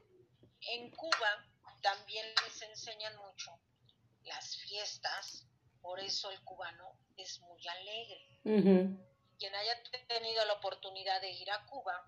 En 0.69 0.91
Cuba 0.91 1.45
también 1.81 2.25
les 2.45 2.61
enseñan 2.61 3.15
mucho 3.17 3.59
las 4.23 4.57
fiestas, 4.57 5.45
por 5.81 5.99
eso 5.99 6.31
el 6.31 6.41
cubano 6.43 6.97
es 7.17 7.39
muy 7.41 7.61
alegre. 7.67 8.39
Quien 9.37 9.55
haya 9.55 9.83
tenido 10.07 10.45
la 10.45 10.53
oportunidad 10.53 11.19
de 11.21 11.31
ir 11.31 11.51
a 11.51 11.65
Cuba, 11.65 12.05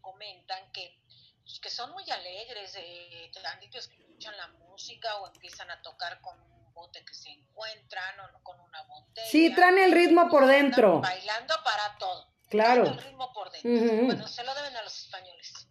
comentan 0.00 0.72
que, 0.72 0.98
pues, 1.42 1.60
que 1.60 1.70
son 1.70 1.92
muy 1.92 2.08
alegres, 2.10 2.74
eh, 2.76 3.30
que 3.70 3.78
escuchan 3.78 4.36
la 4.36 4.48
música 4.48 5.16
o 5.16 5.26
empiezan 5.26 5.70
a 5.70 5.82
tocar 5.82 6.20
con 6.20 6.40
un 6.40 6.72
bote 6.72 7.04
que 7.04 7.14
se 7.14 7.28
encuentran 7.28 8.20
o 8.20 8.42
con 8.42 8.58
una 8.60 8.82
botella. 8.84 9.28
Sí, 9.28 9.54
traen 9.54 9.78
el 9.78 9.92
ritmo 9.92 10.28
por 10.28 10.46
dentro. 10.46 11.00
Bailando 11.00 11.54
para 11.62 11.98
todo. 11.98 12.30
Claro. 12.48 12.84
el 12.84 12.98
ritmo 12.98 13.32
por 13.32 13.50
dentro. 13.50 14.06
Bueno, 14.06 14.26
se 14.26 14.42
lo 14.42 14.54
deben 14.54 14.76
a 14.76 14.82
los 14.82 15.04
españoles. 15.04 15.68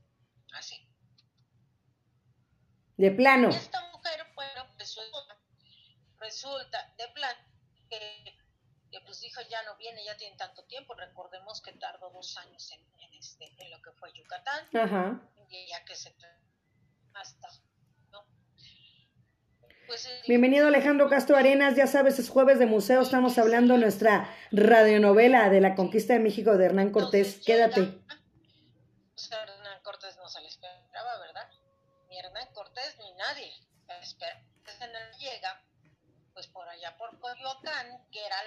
Así. 0.53 0.75
De 2.99 3.11
plano. 3.11 3.47
esta 3.47 3.79
mujer, 3.93 4.27
bueno, 4.35 4.75
resulta, 6.19 6.93
de 6.97 7.07
plan 7.13 7.33
que, 7.89 8.37
pues 9.05 9.21
dijo 9.21 9.39
ya 9.49 9.63
no 9.63 9.77
viene, 9.77 10.03
ya 10.03 10.17
tiene 10.17 10.35
tanto 10.35 10.65
tiempo. 10.65 10.95
Recordemos 10.95 11.61
que 11.61 11.71
tardó 11.71 12.09
dos 12.09 12.35
años 12.39 12.69
en, 12.73 13.13
este, 13.13 13.55
en 13.57 13.71
lo 13.71 13.81
que 13.81 13.93
fue 13.93 14.11
Yucatán. 14.11 14.65
Ajá. 14.75 15.21
Y 15.47 15.69
ya 15.69 15.85
que 15.85 15.95
se 15.95 16.13
hasta 17.13 17.47
pues, 19.87 20.09
Bienvenido 20.27 20.67
Alejandro 20.67 21.07
Castro 21.09 21.37
Arenas, 21.37 21.77
ya 21.77 21.87
sabes, 21.87 22.19
es 22.19 22.29
jueves 22.29 22.59
de 22.59 22.65
museo, 22.65 23.01
estamos 23.01 23.37
hablando 23.37 23.75
de 23.75 23.79
nuestra 23.79 24.29
radionovela 24.51 25.49
de 25.49 25.61
la 25.61 25.75
conquista 25.75 26.13
de 26.13 26.19
México 26.19 26.57
de 26.57 26.65
Hernán 26.65 26.91
Cortés. 26.91 27.41
Quédate. 27.45 27.83
Pues, 29.13 29.31
Hernán 29.31 29.48
Ni 32.99 33.13
nadie 33.13 33.53
espera. 34.01 34.41
llega, 35.19 35.61
pues 36.33 36.47
por 36.47 36.67
allá 36.67 36.97
por 36.97 37.19
Coyoacán, 37.19 38.07
que 38.11 38.25
era 38.25 38.37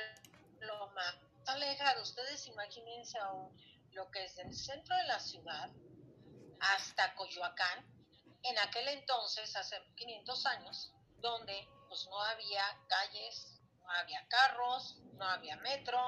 lo 0.60 0.86
más 0.88 1.14
alejado. 1.46 2.02
Ustedes 2.02 2.46
imagínense 2.46 3.18
aún 3.18 3.54
lo 3.92 4.10
que 4.10 4.24
es 4.24 4.36
del 4.36 4.54
centro 4.54 4.96
de 4.96 5.04
la 5.04 5.20
ciudad 5.20 5.70
hasta 6.60 7.14
Coyoacán, 7.14 7.84
en 8.44 8.58
aquel 8.58 8.88
entonces, 8.88 9.54
hace 9.56 9.76
500 9.96 10.46
años, 10.46 10.92
donde 11.18 11.68
pues 11.88 12.06
no 12.08 12.20
había 12.20 12.64
calles, 12.88 13.60
no 13.80 13.90
había 13.90 14.26
carros, 14.28 14.96
no 15.22 15.28
había 15.28 15.56
metro. 15.58 15.98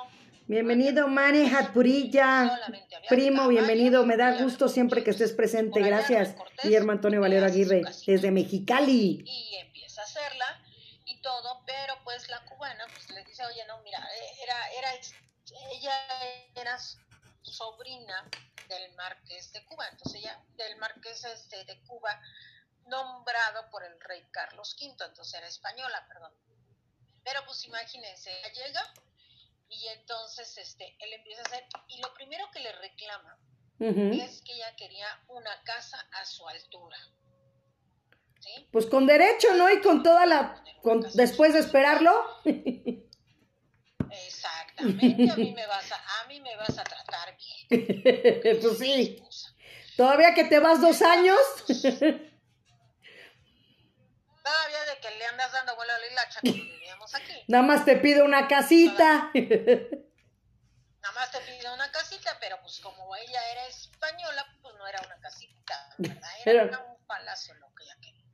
Bienvenido, 0.49 1.06
Mane 1.06 1.47
Hatpurilla. 1.47 2.61
Primo, 3.09 3.47
bienvenido. 3.47 4.04
Me 4.04 4.16
da 4.16 4.42
gusto 4.42 4.68
siempre 4.68 5.04
que 5.04 5.11
estés 5.11 5.33
presente. 5.33 5.80
Gracias, 5.80 6.35
Guillermo 6.62 6.90
Antonio 6.90 7.21
Valero 7.21 7.47
Aguirre, 7.47 7.83
desde 8.06 8.33
Mexicali. 8.33 9.23
Y 9.25 9.56
empieza 9.59 10.00
a 10.00 10.04
hacerla 10.04 10.61
y 11.04 11.21
todo, 11.23 11.62
pero 11.64 11.94
pues 12.02 12.28
la 12.28 12.44
cubana 12.44 12.85
pues 12.92 13.09
le 13.11 13.25
dice, 13.25 13.47
oye, 13.47 13.64
no, 13.68 13.80
mira, 13.83 13.99
eh, 13.99 14.42
era, 14.42 14.73
era, 14.78 15.00
ella 15.71 15.92
era 16.56 16.76
sobrina 17.42 18.28
del 18.68 18.94
marqués 18.97 19.52
de 19.52 19.64
Cuba, 19.66 19.87
entonces 19.92 20.23
ella, 20.23 20.42
del 20.56 20.76
marqués 20.78 21.25
este, 21.25 21.64
de 21.64 21.80
Cuba, 21.87 22.21
nombrado 22.87 23.71
por 23.71 23.85
el 23.85 24.00
rey 24.00 24.26
Carlos 24.33 24.76
V, 24.80 25.04
entonces 25.04 25.35
era 25.35 25.47
española, 25.47 26.04
perdón. 26.09 26.33
Pero 27.25 27.40
pues 27.47 27.64
imagínense, 27.64 28.31
ella 28.31 28.52
llega 28.52 28.95
y 29.69 29.88
entonces 29.88 30.57
este, 30.59 30.97
él 31.00 31.12
empieza 31.14 31.43
a 31.43 31.45
hacer, 31.47 31.64
y 31.88 32.00
lo 32.00 32.12
primero 32.14 32.49
que 32.52 32.61
le 32.61 32.73
reclama 32.73 33.38
es 33.81 34.43
que 34.43 34.52
ella 34.54 34.76
quería 34.76 35.07
una 35.28 35.62
casa 35.64 35.99
a 36.12 36.25
su 36.25 36.47
altura. 36.49 36.97
¿Sí? 38.40 38.69
Pues 38.71 38.87
con 38.87 39.07
derecho, 39.07 39.54
¿no? 39.54 39.71
Y 39.71 39.81
con 39.81 40.02
toda 40.02 40.26
la... 40.26 40.62
después 41.14 41.54
de 41.54 41.61
esperarlo. 41.61 42.12
Exactamente, 44.11 45.31
a 45.31 45.37
mí 45.37 45.52
me 45.52 45.66
vas 45.66 45.90
a, 45.90 46.21
a, 46.21 46.26
mí 46.28 46.40
me 46.40 46.54
vas 46.57 46.78
a 46.78 46.85
tratar 46.85 47.37
bien. 47.37 48.61
pues 48.62 48.78
sí. 48.78 49.23
Todavía 49.97 50.35
que 50.35 50.45
te 50.45 50.59
vas 50.59 50.81
dos 50.81 51.02
años. 51.02 51.38
Todavía 54.45 54.85
de 54.85 54.99
que 55.00 55.11
le 55.19 55.26
andas 55.26 55.52
dando 55.52 55.75
vuelo 55.76 55.93
a 55.93 55.99
la 55.99 56.28
vivíamos 56.43 56.74
aquí. 57.14 57.44
Nada 57.49 57.64
más 57.64 57.85
te 57.85 57.97
pido 57.97 58.25
una 58.25 58.49
casita. 58.49 59.30
Nada 59.35 61.14
más 61.14 61.30
te 61.30 61.40
pido 61.40 61.75
una 61.75 61.90
casita, 61.90 62.37
pero 62.40 62.61
pues 62.62 62.80
como 62.80 63.14
ella 63.16 63.50
era 63.52 63.66
española, 63.66 64.47
pues 64.62 64.75
no 64.76 64.87
era 64.87 65.00
una 65.04 65.18
casita, 65.21 65.94
¿verdad? 65.99 66.30
Era 66.44 66.78
un 66.80 67.06
palacio 67.06 67.54
lo 67.54 67.75
que 67.75 67.85
ella 67.85 67.97
quería. 68.00 68.25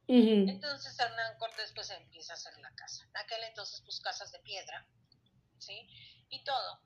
Entonces 0.52 0.98
Hernán 0.98 1.38
Cortés 1.38 1.72
pues 1.74 1.90
empieza 1.90 2.32
a 2.32 2.36
hacer 2.36 2.56
la 2.58 2.74
casa. 2.74 3.04
En 3.04 3.16
aquel 3.16 3.42
entonces 3.44 3.80
pues 3.82 4.00
casas 4.00 4.32
de 4.32 4.38
piedra, 4.40 4.86
¿sí? 5.58 5.88
Y 6.28 6.42
todo. 6.44 6.80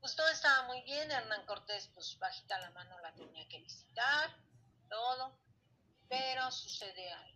Pues 0.00 0.16
todo 0.16 0.28
estaba 0.28 0.66
muy 0.66 0.82
bien, 0.82 1.10
Hernán 1.10 1.46
Cortés 1.46 1.90
pues 1.94 2.18
bajita 2.18 2.58
la 2.58 2.70
mano 2.70 2.98
la 3.00 3.14
tenía 3.14 3.48
que 3.48 3.58
visitar, 3.58 4.30
todo, 4.88 5.38
pero 6.08 6.50
sucede 6.50 7.10
algo 7.10 7.34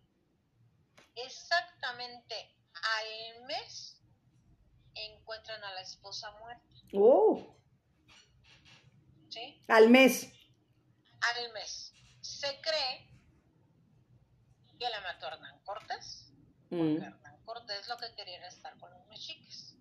exactamente 1.25 2.55
al 2.83 3.45
mes 3.45 4.01
encuentran 4.95 5.63
a 5.63 5.73
la 5.73 5.81
esposa 5.81 6.31
muerta. 6.39 6.75
Oh. 6.93 7.55
¿Sí? 9.29 9.61
Al 9.67 9.89
mes. 9.89 10.31
Al 11.21 11.53
mes. 11.53 11.93
Se 12.21 12.59
cree 12.61 13.09
que 14.79 14.89
la 14.89 15.01
mató 15.01 15.27
Hernán 15.27 15.59
Cortés. 15.63 16.33
Porque 16.69 16.83
mm. 16.83 17.03
Hernán 17.03 17.43
Cortés 17.43 17.87
lo 17.87 17.97
que 17.97 18.13
quería 18.15 18.37
era 18.37 18.47
estar 18.47 18.77
con 18.79 18.91
los 18.91 19.05
mexiques. 19.07 19.75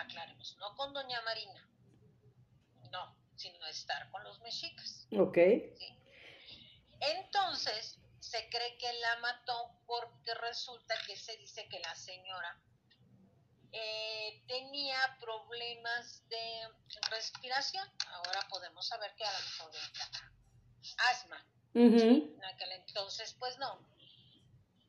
Aclaremos, 0.00 0.56
no 0.58 0.74
con 0.74 0.92
Doña 0.92 1.22
Marina. 1.22 1.68
No, 2.90 3.16
sino 3.36 3.64
estar 3.66 4.10
con 4.10 4.24
los 4.24 4.40
mexicas. 4.40 5.06
Ok. 5.16 5.38
Entonces, 7.00 7.98
se 8.26 8.48
cree 8.48 8.76
que 8.76 8.92
la 8.94 9.16
mató 9.18 9.70
porque 9.86 10.34
resulta 10.34 10.96
que 11.06 11.16
se 11.16 11.36
dice 11.36 11.68
que 11.68 11.78
la 11.78 11.94
señora 11.94 12.60
eh, 13.70 14.42
tenía 14.48 15.16
problemas 15.20 16.28
de 16.28 16.68
respiración. 17.10 17.88
Ahora 18.08 18.40
podemos 18.50 18.84
saber 18.84 19.14
que 19.14 19.24
a 19.24 19.32
lo 19.32 19.38
mejor 19.38 19.70
era 19.74 20.32
asma. 21.10 21.46
En 21.74 22.44
aquel 22.44 22.72
entonces, 22.72 23.36
pues 23.38 23.56
no. 23.58 23.86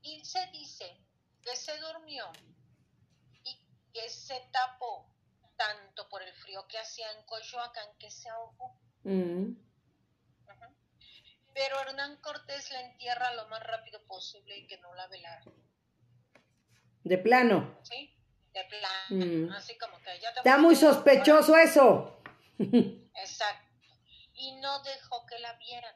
Y 0.02 0.26
se 0.26 0.44
dice 0.48 1.00
que 1.44 1.56
se 1.56 1.78
durmió 1.78 2.32
y 3.44 3.60
que 3.94 4.10
se 4.10 4.40
tapó 4.52 5.12
tanto 5.58 6.10
por 6.10 6.24
el 6.24 6.34
frío 6.34 6.68
que 6.68 6.80
hacía 6.80 7.12
en 7.12 7.24
Coyoacán 7.26 7.88
que 8.00 8.10
se 8.10 8.30
ahogó. 8.30 8.80
Pero 11.58 11.82
Hernán 11.82 12.18
Cortés 12.18 12.70
la 12.70 12.82
entierra 12.82 13.34
lo 13.34 13.48
más 13.48 13.64
rápido 13.64 14.00
posible 14.06 14.56
y 14.56 14.68
que 14.68 14.78
no 14.78 14.94
la 14.94 15.08
velara. 15.08 15.44
De 17.04 17.18
plano. 17.18 17.80
Sí, 17.82 18.16
de 18.54 18.64
plano. 18.66 19.26
Mm. 19.26 19.52
Así 19.54 19.76
como 19.80 19.98
que 19.98 20.20
ya 20.22 20.32
te 20.34 20.40
Está 20.42 20.60
muy 20.60 20.76
sospechoso 20.76 21.58
eso. 21.58 22.22
Exacto. 22.60 23.72
Y 24.36 24.56
no 24.58 24.84
dejó 24.84 25.26
que 25.26 25.40
la 25.40 25.54
vieran. 25.54 25.96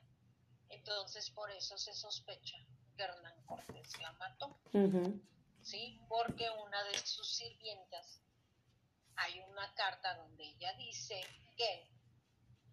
Entonces 0.70 1.30
por 1.30 1.52
eso 1.52 1.78
se 1.78 1.94
sospecha 1.94 2.58
que 2.98 3.04
Hernán 3.04 3.46
Cortés 3.46 4.00
la 4.00 4.14
mató. 4.14 4.60
Sí, 5.62 6.02
porque 6.10 6.50
una 6.66 6.84
de 6.86 6.98
sus 6.98 7.36
sirvientas 7.36 8.20
hay 9.16 9.40
una 9.42 9.72
carta 9.76 10.16
donde 10.16 10.44
ella 10.44 10.74
dice 10.74 11.22
que 11.56 11.88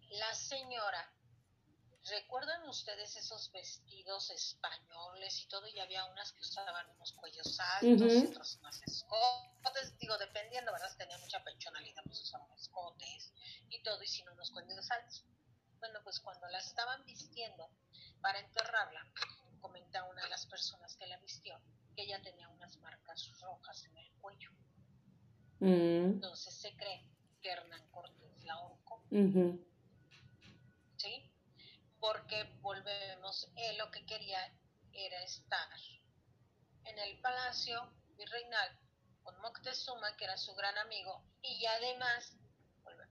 la 0.09 0.33
señora 0.33 1.13
¿Recuerdan 2.09 2.67
ustedes 2.67 3.15
esos 3.17 3.51
vestidos 3.51 4.31
españoles 4.31 5.43
y 5.43 5.47
todo? 5.47 5.67
Y 5.67 5.79
había 5.79 6.05
unas 6.05 6.31
que 6.33 6.41
usaban 6.41 6.89
unos 6.95 7.13
cuellos 7.13 7.59
altos, 7.59 8.29
otros 8.29 8.57
unas 8.61 8.81
escotes, 8.83 9.97
digo, 9.99 10.17
dependiendo, 10.17 10.71
¿verdad? 10.71 10.95
tenía 10.97 11.17
mucha 11.19 11.43
pensionalidad, 11.43 12.01
pues 12.05 12.21
usaban 12.21 12.51
escotes 12.53 13.31
y 13.69 13.83
todo, 13.83 14.01
y 14.01 14.07
sin 14.07 14.27
unos 14.29 14.49
cuellos 14.51 14.89
altos. 14.89 15.23
Bueno, 15.79 15.99
pues 16.03 16.19
cuando 16.19 16.47
la 16.47 16.57
estaban 16.57 17.05
vistiendo 17.05 17.69
para 18.21 18.39
enterrarla, 18.39 19.05
comenta 19.61 20.03
una 20.05 20.23
de 20.23 20.29
las 20.29 20.45
personas 20.47 20.95
que 20.95 21.05
la 21.05 21.17
vistió 21.17 21.61
que 21.95 22.03
ella 22.03 22.21
tenía 22.21 22.49
unas 22.49 22.75
marcas 22.77 23.29
rojas 23.39 23.85
en 23.85 23.97
el 23.97 24.11
cuello. 24.21 24.51
Mm. 25.59 26.13
Entonces 26.13 26.53
se 26.55 26.75
cree 26.75 27.05
que 27.41 27.49
Hernán 27.49 27.87
Cortés 27.91 28.43
la 28.45 28.53
ahorcó. 28.53 29.03
Porque 32.11 32.43
volvemos, 32.61 33.51
él 33.55 33.77
lo 33.77 33.91
que 33.91 34.03
quería 34.05 34.39
era 34.91 35.23
estar 35.23 35.69
en 36.85 36.97
el 36.97 37.21
palacio 37.21 37.93
virreinal 38.17 38.79
con 39.21 39.39
Moctezuma, 39.41 40.17
que 40.17 40.25
era 40.25 40.35
su 40.35 40.55
gran 40.55 40.75
amigo, 40.79 41.23
y 41.43 41.63
además, 41.67 42.35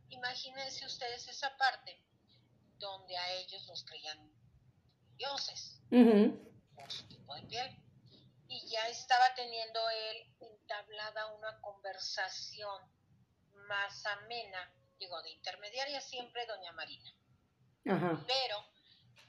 imagínense 0.08 0.84
ustedes 0.84 1.28
esa 1.28 1.56
parte, 1.56 2.02
donde 2.78 3.16
a 3.16 3.32
ellos 3.34 3.64
los 3.68 3.84
creían 3.84 4.32
dioses 5.16 5.80
por 6.74 6.90
su 6.90 7.06
tipo 7.06 7.34
de 7.36 7.42
piel. 7.42 7.84
Y 8.48 8.68
ya 8.68 8.88
estaba 8.88 9.32
teniendo 9.34 9.78
él 9.90 10.34
entablada 10.40 11.26
una 11.34 11.60
conversación 11.60 12.82
más 13.68 14.04
amena, 14.06 14.72
digo, 14.98 15.22
de 15.22 15.30
intermediaria 15.30 16.00
siempre 16.00 16.46
doña 16.46 16.72
Marina. 16.72 17.14
Pero 18.26 18.77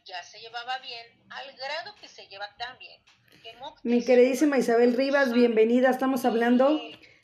ya 0.09 0.23
se 0.23 0.39
llevaba 0.39 0.79
bien, 0.79 1.05
al 1.29 1.55
grado 1.55 1.93
que 2.01 2.07
se 2.07 2.25
lleva 2.27 2.49
tan 2.57 2.79
bien. 2.79 2.99
Mi 3.83 4.03
queridísima 4.03 4.57
Isabel 4.57 4.97
Rivas, 4.97 5.31
bienvenida. 5.33 5.91
Estamos 5.91 6.25
hablando 6.25 6.81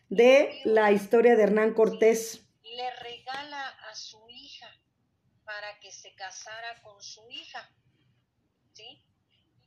de 0.10 0.62
la 0.66 0.92
historia 0.92 1.36
de 1.36 1.44
Hernán 1.44 1.74
Cortés. 1.74 2.46
Le 2.64 2.96
regala 2.98 3.70
a 3.90 3.96
su 3.96 4.30
hija 4.30 4.70
para 5.46 5.80
que 5.80 5.92
se 5.92 6.14
casara 6.14 6.80
con 6.84 7.02
su 7.02 7.28
hija. 7.32 7.68
¿Sí? 8.74 9.04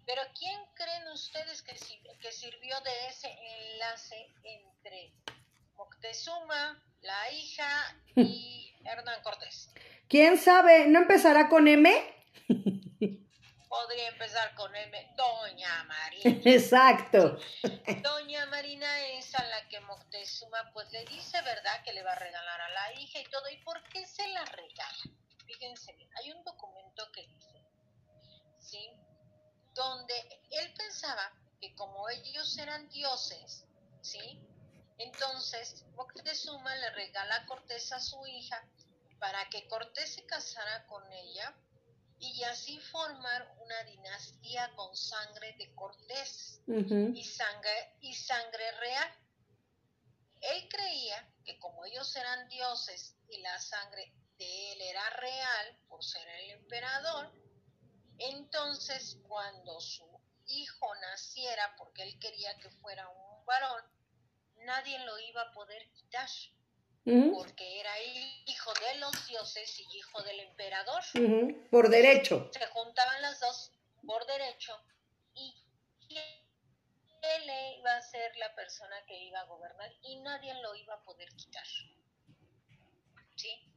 Pero 0.06 0.22
¿quién 0.38 0.60
creen 0.74 1.08
ustedes 1.12 1.62
que, 1.62 1.74
que 2.20 2.32
sirvió 2.32 2.80
de 2.82 3.08
ese 3.08 3.28
enlace 3.72 4.28
entre 4.44 5.12
Moctezuma, 5.74 6.80
la 7.02 7.32
hija 7.32 8.00
y 8.14 8.76
Hernán 8.84 9.20
Cortés? 9.24 9.70
¿Quién 10.08 10.38
sabe? 10.38 10.86
¿No 10.86 11.00
empezará 11.00 11.48
con 11.48 11.66
M? 11.66 11.90
Podría 13.68 14.08
empezar 14.08 14.54
con 14.54 14.74
M, 14.74 15.14
Doña 15.14 15.84
Marina. 15.84 16.40
Exacto. 16.44 17.38
Doña 18.02 18.46
Marina 18.46 19.06
es 19.08 19.34
a 19.34 19.44
la 19.44 19.68
que 19.68 19.80
Moctezuma 19.80 20.70
pues 20.72 20.90
le 20.90 21.04
dice, 21.04 21.40
¿verdad? 21.42 21.82
Que 21.84 21.92
le 21.92 22.02
va 22.02 22.12
a 22.12 22.18
regalar 22.18 22.60
a 22.60 22.68
la 22.70 23.00
hija 23.00 23.20
y 23.20 23.24
todo. 23.24 23.48
¿Y 23.50 23.58
por 23.58 23.82
qué 23.90 24.06
se 24.06 24.26
la 24.28 24.44
regala? 24.44 25.18
Fíjense 25.46 25.92
bien, 25.94 26.10
hay 26.18 26.32
un 26.32 26.42
documento 26.44 27.10
que 27.12 27.26
dice, 27.26 27.62
¿sí? 28.58 28.90
Donde 29.74 30.14
él 30.50 30.72
pensaba 30.74 31.32
que 31.60 31.74
como 31.74 32.08
ellos 32.08 32.56
eran 32.58 32.88
dioses, 32.88 33.64
¿sí? 34.00 34.40
Entonces 34.98 35.84
Moctezuma 35.94 36.74
le 36.76 36.90
regala 36.90 37.36
a 37.36 37.46
Cortés 37.46 37.92
a 37.92 38.00
su 38.00 38.26
hija 38.26 38.62
para 39.18 39.48
que 39.48 39.66
Cortés 39.68 40.14
se 40.14 40.26
casara 40.26 40.86
con 40.86 41.02
ella 41.12 41.54
y 42.20 42.42
así 42.44 42.78
formar 42.80 43.54
una 43.60 43.82
dinastía 43.84 44.70
con 44.74 44.96
sangre 44.96 45.54
de 45.58 45.74
Cortés 45.74 46.60
y, 46.66 47.24
sangre, 47.24 47.96
y 48.00 48.14
sangre 48.14 48.72
real. 48.72 49.14
Él 50.40 50.68
creía 50.68 51.32
que 51.44 51.58
como 51.58 51.84
ellos 51.84 52.14
eran 52.16 52.48
dioses 52.48 53.16
y 53.28 53.40
la 53.40 53.58
sangre 53.60 54.12
de 54.38 54.72
él 54.72 54.80
era 54.82 55.10
real 55.10 55.78
por 55.88 56.02
ser 56.04 56.26
el 56.28 56.50
emperador, 56.50 57.32
entonces 58.18 59.18
cuando 59.26 59.80
su 59.80 60.04
hijo 60.46 60.94
naciera, 60.96 61.74
porque 61.76 62.02
él 62.02 62.18
quería 62.18 62.56
que 62.58 62.70
fuera 62.70 63.08
un 63.08 63.44
varón, 63.44 63.82
nadie 64.64 64.98
lo 65.00 65.18
iba 65.18 65.42
a 65.42 65.52
poder 65.52 65.90
quitar 65.92 66.28
porque 67.32 67.80
era 67.80 67.92
hijo 68.46 68.72
de 68.74 68.98
los 68.98 69.26
dioses 69.26 69.80
y 69.80 69.96
hijo 69.96 70.22
del 70.22 70.40
emperador. 70.40 71.02
Por 71.70 71.88
derecho. 71.88 72.50
Se 72.52 72.66
juntaban 72.66 73.22
las 73.22 73.40
dos 73.40 73.72
por 74.06 74.26
derecho 74.26 74.78
y 75.34 75.54
él 77.22 77.50
iba 77.78 77.96
a 77.96 78.02
ser 78.02 78.36
la 78.36 78.54
persona 78.54 78.96
que 79.06 79.18
iba 79.24 79.40
a 79.40 79.44
gobernar 79.44 79.90
y 80.02 80.16
nadie 80.20 80.54
lo 80.62 80.74
iba 80.74 80.94
a 80.94 81.02
poder 81.02 81.28
quitar. 81.34 81.66
¿Sí? 83.36 83.72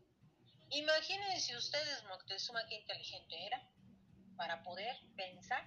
Imagínense 0.71 1.55
ustedes, 1.57 2.03
Moctezuma, 2.05 2.65
qué 2.67 2.75
inteligente 2.75 3.45
era 3.45 3.61
para 4.38 4.63
poder 4.63 4.95
pensar 5.15 5.65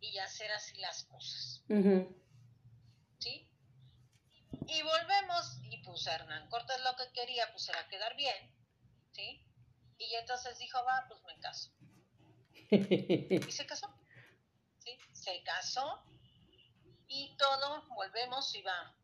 y 0.00 0.18
hacer 0.18 0.50
así 0.52 0.76
las 0.78 1.04
cosas. 1.04 1.62
¿Sí? 3.18 3.48
Y 4.66 4.82
volvemos, 4.82 5.59
pues 5.90 6.06
Hernán 6.06 6.48
Cortés 6.48 6.80
lo 6.82 6.94
que 6.96 7.12
quería 7.12 7.50
pues 7.52 7.68
era 7.68 7.88
quedar 7.88 8.14
bien, 8.16 8.54
¿sí? 9.12 9.44
Y 9.98 10.14
entonces 10.14 10.58
dijo, 10.58 10.82
va, 10.84 11.04
pues 11.08 11.22
me 11.24 11.38
caso. 11.40 11.70
y 12.70 13.52
se 13.52 13.66
casó, 13.66 13.92
¿sí? 14.78 14.98
Se 15.12 15.42
casó 15.42 16.02
y 17.08 17.36
todo, 17.36 17.82
volvemos 17.88 18.54
y 18.54 18.62
va, 18.62 18.94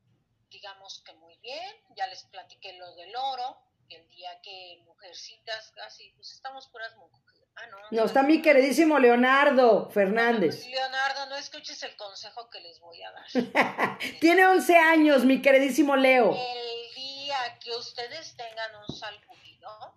digamos 0.49 1.03
que 1.05 1.13
muy 1.15 1.37
bien, 1.39 1.77
ya 1.97 2.07
les 2.07 2.23
platiqué 2.25 2.75
lo 2.75 2.95
del 2.95 3.15
oro, 3.17 3.59
el 3.89 4.09
día 4.11 4.41
que 4.43 4.81
mujercitas, 4.85 5.73
casi, 5.73 6.11
pues 6.13 6.33
estamos 6.33 6.69
puras 6.69 6.95
mujeres 6.97 7.26
Ah, 7.57 7.67
no, 7.71 7.79
no, 7.91 8.05
está 8.05 8.23
mi 8.23 8.43
queridísimo 8.43 8.99
Leonardo 8.99 9.89
Fernández. 9.91 10.67
Leonardo, 10.67 11.27
no 11.27 11.37
escuches 11.37 11.83
el 11.83 11.97
consejo 11.97 12.51
que 12.51 12.61
les 12.61 12.79
voy 12.81 13.03
a 13.03 13.13
dar. 13.13 13.99
Tiene 14.21 14.47
11 14.47 14.77
años, 14.77 15.25
mi 15.25 15.41
queridísimo 15.41 15.97
Leo. 15.97 16.33
El 16.33 16.95
día 16.95 17.37
que 17.59 17.71
ustedes 17.73 18.37
tengan 18.37 18.71
un 18.77 18.95
salpudido, 18.95 19.97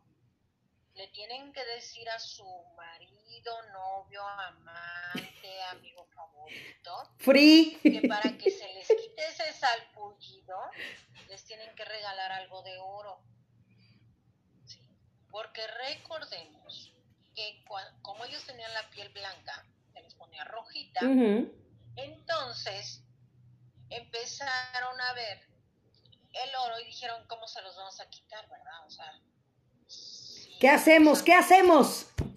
le 0.96 1.08
tienen 1.08 1.52
que 1.54 1.64
decir 1.66 2.10
a 2.10 2.20
su 2.20 2.46
marido, 2.76 3.54
novio, 3.74 4.22
amante, 4.26 5.62
amigo 5.72 6.06
favorito, 6.14 7.10
Free. 7.18 7.80
que 7.82 8.08
para 8.08 8.38
que 8.38 8.52
se 8.52 8.74
les 8.74 8.88
quite 8.88 9.28
ese 9.28 9.54
salpullido, 9.54 10.58
les 11.30 11.44
tienen 11.46 11.74
que 11.76 11.86
regalar 11.86 12.32
algo 12.32 12.62
de 12.64 12.78
oro. 12.80 13.20
Porque 15.32 15.66
recordemos 15.68 16.94
que 17.40 17.64
como 18.02 18.26
ellos 18.26 18.44
tenían 18.44 18.74
la 18.74 18.90
piel 18.90 19.08
blanca, 19.10 19.66
se 19.94 20.02
les 20.02 20.14
ponía 20.16 20.44
rojita, 20.44 21.00
entonces 21.96 23.02
empezaron 23.90 25.00
a 25.00 25.14
ver 25.14 25.48
el 26.34 26.56
oro 26.56 26.80
y 26.82 26.86
dijeron, 26.86 27.26
¿cómo 27.28 27.48
se 27.48 27.62
los 27.62 27.78
vamos 27.78 27.98
a 28.02 28.10
quitar, 28.10 28.48
verdad? 28.50 28.86
O 28.86 28.92
sea, 28.92 29.22
¿qué 30.60 30.70
hacemos? 30.70 31.24
¿Qué 31.24 31.34
hacemos? 31.34 32.08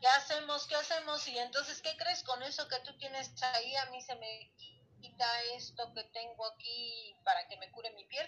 ¿Qué 0.00 0.06
hacemos? 0.16 0.66
¿Qué 0.68 0.76
hacemos? 0.76 1.26
Y 1.26 1.36
entonces, 1.38 1.82
¿qué 1.82 1.96
crees 1.96 2.22
con 2.22 2.40
eso 2.44 2.68
que 2.68 2.78
tú 2.84 2.96
tienes 2.98 3.32
ahí? 3.42 3.74
A 3.76 3.86
mí 3.90 4.00
se 4.00 4.14
me 4.14 4.52
quita 5.00 5.26
esto 5.56 5.92
que 5.92 6.04
tengo 6.04 6.46
aquí 6.46 7.16
para 7.24 7.48
que 7.48 7.56
me 7.56 7.70
cure 7.72 7.90
mi 7.94 8.04
piel. 8.04 8.26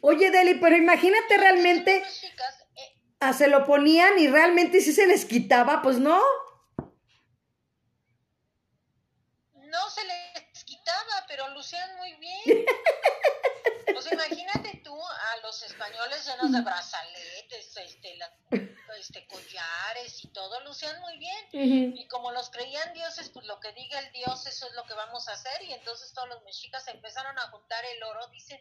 Oye, 0.00 0.30
Deli, 0.30 0.54
pero 0.60 0.76
imagínate 0.76 1.36
realmente... 1.36 1.96
Eh, 1.96 2.99
Ah, 3.20 3.34
se 3.34 3.48
lo 3.48 3.66
ponían 3.66 4.18
y 4.18 4.28
realmente 4.28 4.80
si 4.80 4.94
se 4.94 5.06
les 5.06 5.26
quitaba, 5.26 5.82
pues 5.82 5.98
no. 5.98 6.18
No 9.58 9.90
se 9.90 10.04
les 10.04 10.64
quitaba, 10.64 11.26
pero 11.28 11.48
lucían 11.50 11.96
muy 11.98 12.14
bien. 12.14 12.64
Pues 13.92 14.12
imagínate 14.12 14.80
tú 14.84 14.96
a 15.02 15.36
los 15.42 15.62
españoles 15.62 16.24
llenos 16.24 16.52
de 16.52 16.60
brazaletes, 16.62 17.76
este, 17.76 18.18
este, 18.98 19.26
collares 19.26 20.24
y 20.24 20.28
todo, 20.28 20.60
lucían 20.60 20.98
muy 21.00 21.18
bien. 21.18 21.94
Y 21.96 22.06
como 22.08 22.30
los 22.30 22.50
creían 22.50 22.94
dioses, 22.94 23.28
pues 23.30 23.46
lo 23.46 23.58
que 23.60 23.72
diga 23.72 23.98
el 23.98 24.12
dios, 24.12 24.46
eso 24.46 24.68
es 24.68 24.74
lo 24.74 24.84
que 24.84 24.94
vamos 24.94 25.28
a 25.28 25.32
hacer. 25.32 25.62
Y 25.64 25.72
entonces 25.72 26.12
todos 26.14 26.28
los 26.28 26.42
mexicas 26.44 26.86
empezaron 26.88 27.38
a 27.38 27.50
juntar 27.50 27.84
el 27.84 28.02
oro. 28.04 28.26
Dicen, 28.28 28.60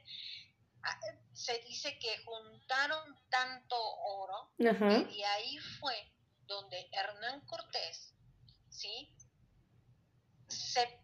se 1.34 1.58
dice 1.60 1.98
que 2.00 2.18
juntaron 2.26 3.16
tanto 3.30 3.76
oro 3.78 4.52
y 4.58 4.66
de 4.66 5.26
ahí 5.26 5.58
fue 5.80 5.96
donde 6.46 6.90
Hernán 6.92 7.42
Cortés, 7.46 8.14
¿sí? 8.70 9.14
Separa 10.48 11.00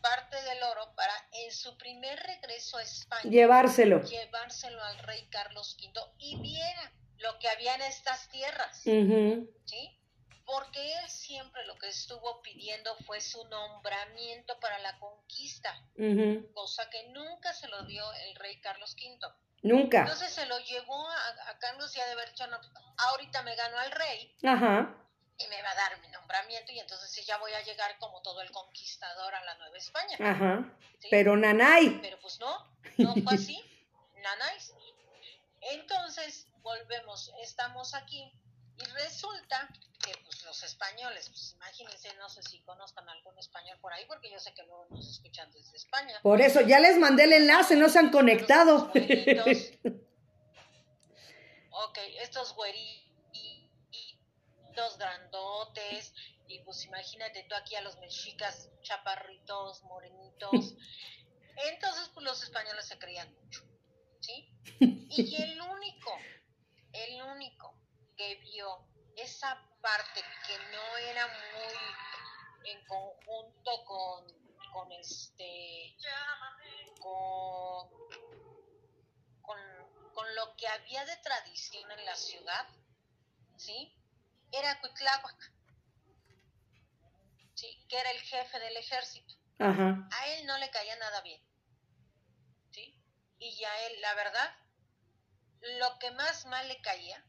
parte 0.00 0.40
del 0.42 0.62
oro 0.62 0.94
para 0.96 1.12
en 1.32 1.52
su 1.52 1.76
primer 1.76 2.18
regreso 2.20 2.78
a 2.78 2.82
España 2.82 3.30
llevárselo, 3.30 4.02
llevárselo 4.02 4.82
al 4.82 4.98
rey 5.00 5.28
Carlos 5.30 5.76
V 5.78 6.00
y 6.18 6.40
viera 6.40 6.92
lo 7.18 7.38
que 7.38 7.48
había 7.48 7.74
en 7.74 7.82
estas 7.82 8.28
tierras, 8.30 8.80
¿sí? 8.82 9.99
Porque 10.50 10.94
él 10.98 11.08
siempre 11.08 11.64
lo 11.66 11.76
que 11.78 11.88
estuvo 11.88 12.42
pidiendo 12.42 12.96
fue 13.06 13.20
su 13.20 13.44
nombramiento 13.48 14.58
para 14.58 14.78
la 14.80 14.98
conquista, 14.98 15.80
cosa 16.54 16.90
que 16.90 17.08
nunca 17.10 17.52
se 17.52 17.68
lo 17.68 17.84
dio 17.84 18.04
el 18.26 18.34
rey 18.36 18.60
Carlos 18.60 18.94
V. 18.94 19.18
Nunca. 19.62 20.00
Entonces 20.00 20.32
se 20.32 20.46
lo 20.46 20.58
llevó 20.60 21.08
a, 21.08 21.58
Carlos 21.58 21.94
y 21.94 22.00
a 22.00 22.06
de 22.06 22.12
haber 22.12 22.30
dicho, 22.30 22.44
ahorita 22.96 23.42
me 23.42 23.54
gano 23.54 23.78
al 23.78 23.90
rey 23.92 24.34
Ajá. 24.42 24.94
y 25.38 25.46
me 25.48 25.62
va 25.62 25.70
a 25.70 25.74
dar 25.74 26.00
mi 26.00 26.08
nombramiento 26.08 26.72
y 26.72 26.80
entonces 26.80 27.10
sí 27.10 27.22
ya 27.24 27.36
voy 27.38 27.52
a 27.52 27.62
llegar 27.62 27.96
como 27.98 28.22
todo 28.22 28.40
el 28.40 28.50
conquistador 28.50 29.34
a 29.34 29.44
la 29.44 29.54
Nueva 29.56 29.76
España. 29.76 30.16
Ajá. 30.18 30.64
Pero 31.10 31.36
Nanay. 31.36 32.00
Pero 32.00 32.18
pues 32.20 32.40
no, 32.40 32.74
no 32.96 33.14
fue 33.14 33.34
así. 33.34 33.62
Nanay. 34.16 34.58
Entonces, 35.60 36.48
volvemos, 36.62 37.30
estamos 37.42 37.94
aquí 37.94 38.32
y 38.78 38.84
resulta 39.02 39.68
que 40.00 40.12
pues, 40.24 40.42
los 40.44 40.62
españoles, 40.62 41.28
pues 41.28 41.52
imagínense, 41.54 42.14
no 42.16 42.28
sé 42.28 42.42
si 42.42 42.60
conozcan 42.62 43.08
algún 43.08 43.38
español 43.38 43.78
por 43.80 43.92
ahí, 43.92 44.04
porque 44.06 44.30
yo 44.30 44.38
sé 44.38 44.52
que 44.54 44.62
luego 44.62 44.86
nos 44.90 45.08
escuchan 45.08 45.50
desde 45.52 45.76
España. 45.76 46.18
Por 46.22 46.40
eso, 46.40 46.60
ya 46.62 46.80
les 46.80 46.98
mandé 46.98 47.24
el 47.24 47.32
enlace, 47.32 47.76
no 47.76 47.88
se 47.88 47.98
han 47.98 48.10
conectado. 48.10 48.90
ok, 51.70 51.98
estos 52.20 52.54
güeritos 52.54 53.00
grandotes, 54.98 56.12
y 56.48 56.58
pues 56.60 56.84
imagínate 56.84 57.44
tú 57.48 57.54
aquí 57.54 57.76
a 57.76 57.82
los 57.82 57.98
mexicas 57.98 58.70
chaparritos, 58.82 59.82
morenitos. 59.84 60.50
Entonces, 61.72 62.10
pues 62.14 62.24
los 62.24 62.42
españoles 62.42 62.86
se 62.86 62.98
creían 62.98 63.32
mucho, 63.34 63.62
¿sí? 64.20 64.48
Y 65.12 65.42
el 65.42 65.60
único, 65.60 66.10
el 66.92 67.22
único 67.22 67.74
que 68.16 68.36
vio 68.36 68.86
esa 69.16 69.69
parte 69.80 70.22
que 70.46 70.58
no 70.72 70.96
era 70.98 71.26
muy 71.26 72.70
en 72.70 72.84
conjunto 72.86 73.84
con, 73.84 74.26
con 74.72 74.92
este, 74.92 75.96
con, 77.00 77.88
con, 79.42 80.34
lo 80.34 80.56
que 80.56 80.68
había 80.68 81.04
de 81.06 81.16
tradición 81.18 81.90
en 81.90 82.04
la 82.04 82.14
ciudad, 82.14 82.68
¿sí? 83.56 83.92
Era 84.52 84.80
Cuitláhuac, 84.80 85.52
¿sí? 87.54 87.84
Que 87.88 87.98
era 87.98 88.10
el 88.10 88.20
jefe 88.20 88.58
del 88.60 88.76
ejército. 88.76 89.34
A 89.58 90.26
él 90.28 90.46
no 90.46 90.56
le 90.58 90.70
caía 90.70 90.96
nada 90.96 91.20
bien, 91.22 91.42
¿sí? 92.70 92.94
Y 93.38 93.64
a 93.64 93.86
él, 93.86 94.00
la 94.00 94.14
verdad, 94.14 94.56
lo 95.78 95.98
que 95.98 96.10
más 96.12 96.46
mal 96.46 96.66
le 96.68 96.80
caía 96.80 97.22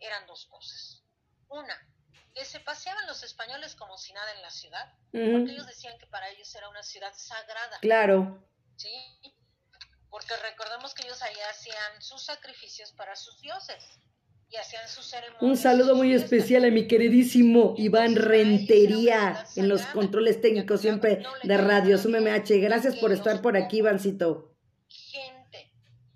eran 0.00 0.26
dos 0.26 0.46
cosas. 0.46 1.02
Una, 1.48 1.88
que 2.34 2.44
se 2.44 2.60
paseaban 2.60 3.06
los 3.06 3.22
españoles 3.22 3.74
como 3.74 3.96
si 3.96 4.12
nada 4.12 4.32
en 4.34 4.42
la 4.42 4.50
ciudad, 4.50 4.92
porque 5.10 5.52
ellos 5.52 5.66
decían 5.66 5.98
que 5.98 6.06
para 6.06 6.28
ellos 6.30 6.54
era 6.54 6.68
una 6.68 6.82
ciudad 6.82 7.12
sagrada. 7.16 7.78
Claro. 7.80 8.42
Sí, 8.76 8.90
porque 10.10 10.34
recordemos 10.36 10.94
que 10.94 11.06
ellos 11.06 11.20
ahí 11.22 11.34
hacían 11.50 12.00
sus 12.00 12.22
sacrificios 12.22 12.92
para 12.92 13.16
sus 13.16 13.40
dioses 13.40 13.84
y 14.50 14.56
hacían 14.56 14.88
sus 14.88 15.06
ceremonias. 15.06 15.42
Un 15.42 15.56
saludo 15.56 15.94
muy 15.94 16.14
especial 16.14 16.64
a 16.64 16.70
mi 16.70 16.86
queridísimo 16.88 17.74
Iván 17.76 18.16
Rentería 18.16 19.46
en 19.56 19.68
los 19.68 19.82
controles 19.86 20.40
técnicos 20.40 20.80
siempre 20.80 21.22
de 21.42 21.56
Radio 21.58 21.98
Súmeme 21.98 22.30
H. 22.30 22.58
Gracias 22.58 22.96
por 22.96 23.12
estar 23.12 23.42
por 23.42 23.56
aquí, 23.56 23.78
Ivancito. 23.78 24.54
Gente 24.88 25.70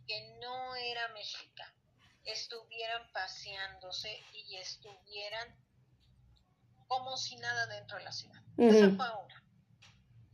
que 0.07 0.39
no 0.41 0.75
era 0.77 1.09
mexica 1.09 1.75
estuvieran 2.25 3.11
paseándose 3.13 4.19
y 4.53 4.59
estuvieran 4.59 5.57
como 6.87 7.17
si 7.17 7.37
nada 7.37 7.67
dentro 7.67 7.97
de 7.97 8.05
la 8.05 8.13
ciudad. 8.13 8.43
Esa 8.59 8.91
fue 8.91 9.25
una. 9.25 9.43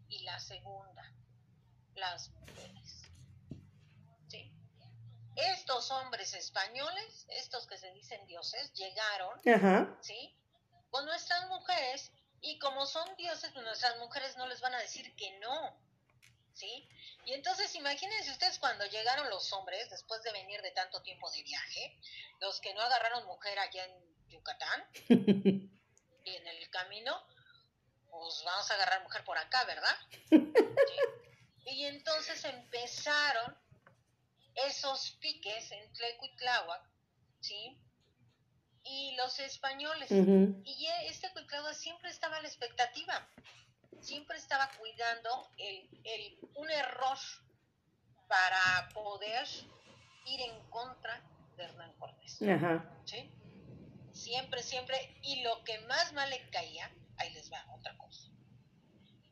Y 0.09 0.24
la 0.24 0.40
segunda, 0.40 1.12
las 1.94 2.31
mujeres. 2.31 3.02
Sí. 4.28 4.52
Estos 5.37 5.90
hombres 5.92 6.35
españoles, 6.35 7.26
estos 7.28 7.68
que 7.68 7.78
se 7.78 7.92
dicen 7.92 8.26
dioses, 8.26 8.72
llegaron, 8.72 9.40
¿sí? 10.02 10.37
Con 10.90 11.04
nuestras 11.04 11.48
mujeres 11.48 12.11
y 12.40 12.59
como 12.59 12.87
son 12.87 13.09
dioses, 13.16 13.54
nuestras 13.54 13.98
mujeres 13.98 14.37
no 14.37 14.48
les 14.48 14.61
van 14.61 14.74
a 14.74 14.78
decir 14.78 15.14
que 15.14 15.38
no, 15.38 15.78
¿sí? 16.59 16.88
Y 17.25 17.35
entonces 17.35 17.75
imagínense 17.75 18.31
ustedes 18.31 18.59
cuando 18.59 18.85
llegaron 18.87 19.31
los 19.31 19.53
hombres, 19.53 19.88
después 19.90 20.23
de 20.23 20.33
venir 20.33 20.61
de 20.62 20.73
tanto 20.73 21.01
tiempo 21.03 21.31
de 21.31 21.42
viaje, 21.42 21.99
los 22.40 22.61
que 22.61 22.75
no 22.75 22.83
agarraron 22.83 23.27
mujer 23.27 23.59
allá 23.59 23.85
en 23.85 24.29
Yucatán, 24.29 24.85
y 25.09 25.09
en 26.25 26.47
el 26.47 26.71
camino, 26.71 27.23
pues 28.11 28.42
vamos 28.44 28.71
a 28.71 28.75
agarrar 28.75 29.03
mujer 29.03 29.25
por 29.25 29.38
acá, 29.38 29.64
¿verdad? 29.64 29.97
Y 31.71 31.85
entonces 31.85 32.42
empezaron 32.47 33.55
esos 34.55 35.11
piques 35.21 35.71
entre 35.71 36.16
Cuitláhuac, 36.16 36.83
¿sí? 37.40 37.79
Y 38.85 39.14
los 39.16 39.38
españoles. 39.38 40.11
Y 40.11 40.87
este 41.05 41.31
Cuitláhuac 41.33 41.75
siempre 41.75 42.09
estaba 42.09 42.38
a 42.38 42.40
la 42.40 42.49
expectativa, 42.49 43.29
siempre 44.09 44.38
estaba 44.38 44.71
cuidando 44.79 45.51
el, 45.59 45.87
el, 46.05 46.38
un 46.55 46.71
error 46.71 47.18
para 48.27 48.88
poder 48.94 49.47
ir 50.25 50.40
en 50.40 50.71
contra 50.71 51.23
de 51.57 51.64
Hernán 51.64 51.92
Cortés. 51.99 52.38
¿Sí? 53.05 53.31
Siempre, 54.12 54.62
siempre. 54.62 54.97
Y 55.23 55.42
lo 55.42 55.62
que 55.64 55.79
más 55.81 56.14
mal 56.14 56.31
le 56.31 56.49
caía, 56.49 56.90
ahí 57.18 57.31
les 57.35 57.53
va 57.53 57.62
otra 57.75 57.97
cosa 57.99 58.31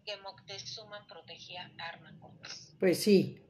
que 0.05 0.17
Moctezuma 0.19 1.07
protegía 1.09 1.73
a 1.79 1.89
Hernán 1.89 2.21
Cortés. 2.21 2.75
Pues 2.79 3.03
sí. 3.03 3.43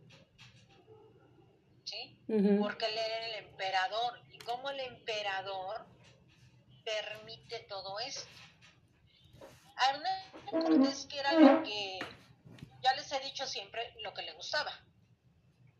¿Sí? 1.85 2.19
Porque 2.61 2.87
él 2.87 2.99
era 2.99 3.27
el 3.27 3.45
emperador. 3.47 4.21
Y 4.33 4.39
como 4.39 4.71
el 4.71 4.79
emperador 4.79 5.87
permite 6.85 7.61
todo 7.69 7.99
esto. 7.99 8.31
A 9.77 9.91
Hernán 9.91 10.23
Cortés, 10.51 11.07
que 11.07 11.19
era 11.19 11.33
lo 11.33 11.63
que, 11.63 11.99
ya 12.83 12.95
les 12.95 13.11
he 13.13 13.21
dicho 13.21 13.47
siempre, 13.47 13.95
lo 14.03 14.13
que 14.15 14.23
le 14.23 14.33
gustaba. 14.33 14.73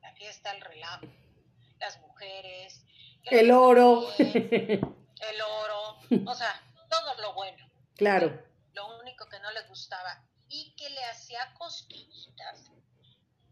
La 0.03 0.13
fiesta, 0.15 0.53
el 0.53 0.61
relajo, 0.61 1.07
las 1.79 2.01
mujeres. 2.01 2.85
El 3.25 3.51
oro. 3.51 4.09
el 4.19 4.83
oro. 5.43 5.99
O 6.27 6.35
sea, 6.35 6.63
todo 6.89 7.15
lo 7.23 7.35
bueno. 7.35 7.69
Claro. 7.97 8.43
Lo 8.75 8.99
único 9.01 9.29
que 9.29 9.41
no 9.41 9.51
le 9.53 9.63
gustaba 9.69 10.23
y 10.49 10.75
que 10.77 10.91
le 10.91 11.05
hacía 11.07 11.55
cosquillitas 11.55 12.71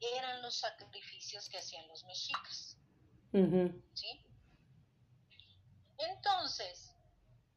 eran 0.00 0.42
los 0.42 0.56
sacrificios 0.56 1.48
que 1.48 1.58
hacían 1.58 1.86
los 1.88 2.04
mexicas. 2.04 2.76
¿Sí? 3.94 4.24
Entonces, 5.98 6.94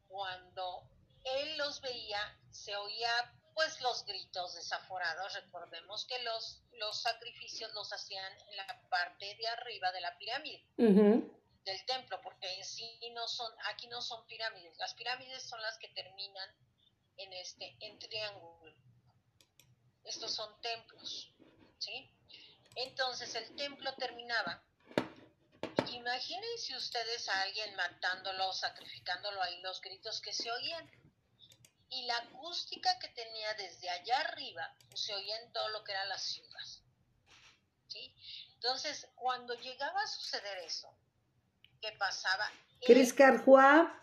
cuando 0.07 0.89
él 1.23 1.57
los 1.57 1.81
veía, 1.81 2.19
se 2.57 2.75
oía 2.75 3.11
pues 3.53 3.81
los 3.81 4.05
gritos 4.05 4.55
desaforados. 4.55 5.33
Recordemos 5.33 6.05
que 6.05 6.19
los, 6.23 6.61
los 6.73 7.01
sacrificios 7.01 7.73
los 7.73 7.91
hacían 7.91 8.31
en 8.49 8.57
la 8.57 8.81
parte 8.89 9.35
de 9.35 9.47
arriba 9.47 9.91
de 9.91 10.01
la 10.01 10.17
pirámide. 10.17 10.65
del 10.77 11.85
templo, 11.85 12.21
porque 12.21 12.47
en 12.53 12.63
sí 12.63 12.97
no 13.13 13.27
son, 13.27 13.51
aquí 13.65 13.87
no 13.87 14.01
son 14.01 14.25
pirámides, 14.25 14.77
las 14.77 14.93
pirámides 14.93 15.43
son 15.43 15.61
las 15.61 15.77
que 15.77 15.89
terminan 15.89 16.49
en 17.17 17.33
este, 17.33 17.75
en 17.81 17.99
triángulo 17.99 18.73
estos 20.07 20.33
son 20.33 20.49
templos, 20.61 21.33
¿sí? 21.79 22.09
Entonces 22.75 23.35
el 23.35 23.55
templo 23.55 23.93
terminaba. 23.95 24.63
Imagínense 25.91 26.75
ustedes 26.77 27.27
a 27.27 27.41
alguien 27.41 27.75
matándolo, 27.75 28.53
sacrificándolo 28.53 29.41
ahí, 29.41 29.59
los 29.61 29.81
gritos 29.81 30.21
que 30.21 30.31
se 30.31 30.49
oían. 30.49 30.89
Y 31.89 32.05
la 32.05 32.17
acústica 32.17 32.99
que 32.99 33.07
tenía 33.09 33.53
desde 33.53 33.89
allá 33.89 34.19
arriba 34.19 34.75
se 34.93 35.13
oía 35.13 35.39
en 35.39 35.53
todo 35.53 35.69
lo 35.69 35.83
que 35.83 35.93
era 35.93 36.05
la 36.05 36.17
ciudad. 36.17 36.65
¿sí? 37.87 38.13
Entonces, 38.53 39.07
cuando 39.15 39.53
llegaba 39.55 40.01
a 40.01 40.07
suceder 40.07 40.57
eso, 40.59 40.93
¿qué 41.81 41.93
pasaba? 41.93 42.51
Cris 42.85 43.13
Carjua, 43.13 44.01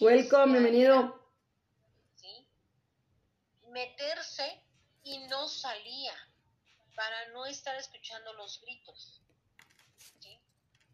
welcome, 0.00 0.52
bienvenido. 0.52 1.20
¿sí? 2.14 2.48
Meterse 3.68 4.62
y 5.02 5.18
no 5.26 5.48
salía 5.48 6.14
para 6.94 7.28
no 7.28 7.46
estar 7.46 7.74
escuchando 7.76 8.32
los 8.34 8.60
gritos. 8.60 9.20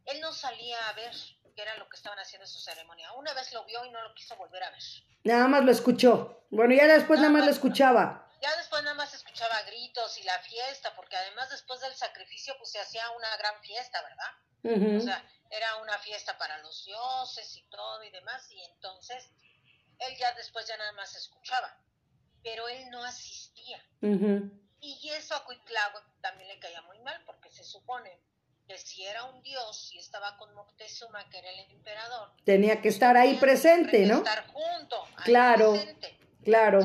Él 0.07 0.21
no 0.21 0.33
salía 0.33 0.89
a 0.89 0.93
ver 0.95 1.15
qué 1.55 1.63
era 1.63 1.77
lo 1.77 1.89
que 1.89 1.97
estaban 1.97 2.19
haciendo 2.19 2.45
en 2.45 2.51
su 2.51 2.59
ceremonia. 2.59 3.13
Una 3.13 3.33
vez 3.35 3.53
lo 3.53 3.65
vio 3.65 3.85
y 3.85 3.91
no 3.91 4.03
lo 4.03 4.15
quiso 4.15 4.35
volver 4.37 4.63
a 4.63 4.71
ver. 4.71 4.83
Nada 5.25 5.49
más 5.49 5.65
lo 5.65 5.71
escuchó. 5.71 6.45
Bueno, 6.51 6.75
ya 6.75 6.87
después 6.87 7.21
nada, 7.21 7.33
más 7.33 7.45
lo 7.45 7.51
escuchaba. 7.51 8.29
Ya 8.41 8.57
después 8.57 8.83
nada 8.83 8.95
más 8.95 9.15
escuchaba 9.15 9.63
gritos 9.63 10.19
y 10.19 10.23
la 10.25 10.39
fiesta, 10.41 10.95
porque 10.97 11.17
además 11.17 11.51
después 11.51 11.81
del 11.81 11.95
sacrificio 11.95 12.55
pues 12.59 12.73
se 12.73 12.81
hacía 12.81 13.09
una 13.11 13.37
gran 13.37 13.61
fiesta, 13.63 14.03
¿verdad? 14.03 14.97
O 14.97 15.01
sea, 15.01 15.25
era 15.51 15.77
una 15.77 15.99
fiesta 15.99 16.37
para 16.39 16.59
los 16.59 16.85
dioses 16.85 17.57
y 17.57 17.63
todo 17.71 18.03
y 18.05 18.11
demás, 18.11 18.51
y 18.51 18.63
entonces 18.63 19.31
él 19.99 20.17
ya 20.19 20.33
después 20.35 20.67
ya 20.67 20.77
nada 20.77 20.93
más 20.93 21.15
escuchaba 21.17 21.77
pero 22.43 22.69
él 22.69 22.91
no 22.91 23.03
asistía. 23.05 23.83
Y 24.81 25.11
eso 25.11 25.35
a 25.35 25.45
Cuitláhuac 25.45 26.05
también 26.21 26.49
le 26.49 26.59
caía 26.59 26.81
muy 26.83 26.99
mal, 27.01 27.23
porque 27.27 27.51
se 27.51 27.65
supone 27.65 28.19
que 28.71 28.79
si 28.79 29.05
era 29.05 29.25
un 29.25 29.43
dios 29.43 29.91
y 29.93 29.99
estaba 29.99 30.37
con 30.37 30.55
Moctezuma, 30.55 31.29
que 31.29 31.39
era 31.39 31.51
el 31.51 31.59
emperador, 31.73 32.33
tenía 32.45 32.81
que 32.81 32.89
estar 32.89 33.17
ahí 33.17 33.35
presente, 33.35 34.07
¿no? 34.07 34.19
Estar 34.19 34.47
junto, 34.47 35.09
claro, 35.25 35.75
claro. 36.45 36.81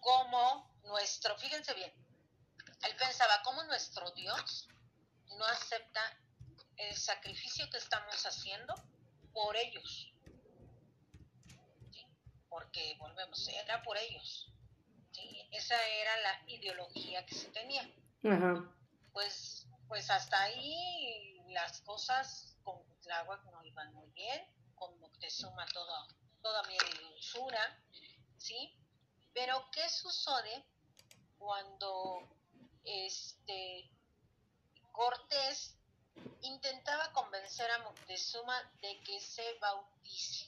Como 0.00 0.80
nuestro, 0.82 1.38
fíjense 1.38 1.74
bien, 1.74 1.92
él 2.82 2.96
pensaba, 2.98 3.40
como 3.44 3.62
nuestro 3.64 4.10
dios 4.10 4.68
no 5.38 5.44
acepta 5.44 6.00
el 6.76 6.96
sacrificio 6.96 7.70
que 7.70 7.78
estamos 7.78 8.26
haciendo 8.26 8.74
por 9.32 9.56
ellos. 9.56 10.12
Porque, 12.48 12.96
volvemos, 12.98 13.48
era 13.48 13.80
por 13.84 13.96
ellos. 13.96 14.52
Esa 15.52 15.76
era 15.86 16.16
la 16.16 16.50
ideología 16.50 17.24
que 17.26 17.34
se 17.36 17.48
tenía. 17.50 17.88
Pues, 19.12 19.61
pues 19.92 20.10
hasta 20.10 20.42
ahí 20.44 21.36
las 21.50 21.82
cosas 21.82 22.56
con 22.64 22.76
Tláhuac 23.02 23.44
no 23.52 23.62
iban 23.62 23.92
muy 23.92 24.10
bien, 24.12 24.40
Moctezuma 24.98 25.66
todo, 25.74 26.08
toda 26.40 26.62
mi 26.62 26.74
dulzura, 26.98 27.78
¿sí? 28.38 28.74
Pero 29.34 29.66
¿qué 29.70 29.86
sucede 29.90 30.64
cuando 31.36 32.26
este 32.84 33.90
Cortés 34.92 35.76
intentaba 36.40 37.12
convencer 37.12 37.70
a 37.70 37.82
Moctezuma 37.82 38.54
de 38.80 38.98
que 39.02 39.20
se 39.20 39.44
bautice? 39.60 40.46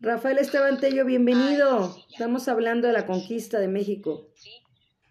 Rafael 0.00 0.38
Esteban 0.38 0.80
Tello, 0.80 1.04
bienvenido. 1.04 1.94
Estamos 2.10 2.48
hablando 2.48 2.86
de 2.86 2.94
la 2.94 3.04
conquista 3.04 3.58
de 3.58 3.68
México. 3.68 4.30
Sí, 4.34 4.63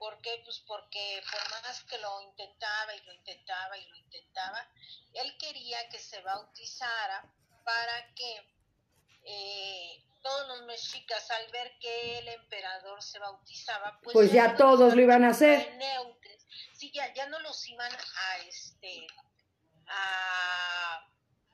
¿por 0.04 0.20
qué? 0.20 0.42
Pues 0.44 0.60
porque 0.68 1.24
por 1.32 1.62
más 1.64 1.82
que 1.86 1.98
lo 2.00 2.22
intentaba 2.24 2.94
y 2.94 3.06
lo 3.06 3.14
intentaba 3.14 3.78
y 3.78 3.88
lo 3.88 3.96
intentaba, 3.96 4.68
él 5.14 5.38
quería 5.38 5.88
que 5.88 5.98
se 5.98 6.20
bautizara 6.20 7.24
para 7.64 8.14
que 8.14 8.46
eh, 9.24 10.04
todos 10.22 10.46
los 10.50 10.64
mexicas 10.64 11.32
al 11.32 11.50
ver 11.52 11.80
que 11.80 12.20
el 12.20 12.28
emperador 12.28 13.02
se 13.02 13.18
bautizaba, 13.20 13.98
pues, 14.04 14.14
pues 14.14 14.32
ya, 14.34 14.58
todos 14.58 14.94
lo 14.94 15.02
iban 15.02 15.24
a 15.24 15.30
hacer. 15.30 15.72
Sí, 16.74 16.92
ya, 16.94 17.14
ya 17.14 17.28
no 17.28 17.40
los 17.40 17.66
iban 17.70 17.92
a 17.94 18.38
este 18.40 19.08
a, 19.88 21.10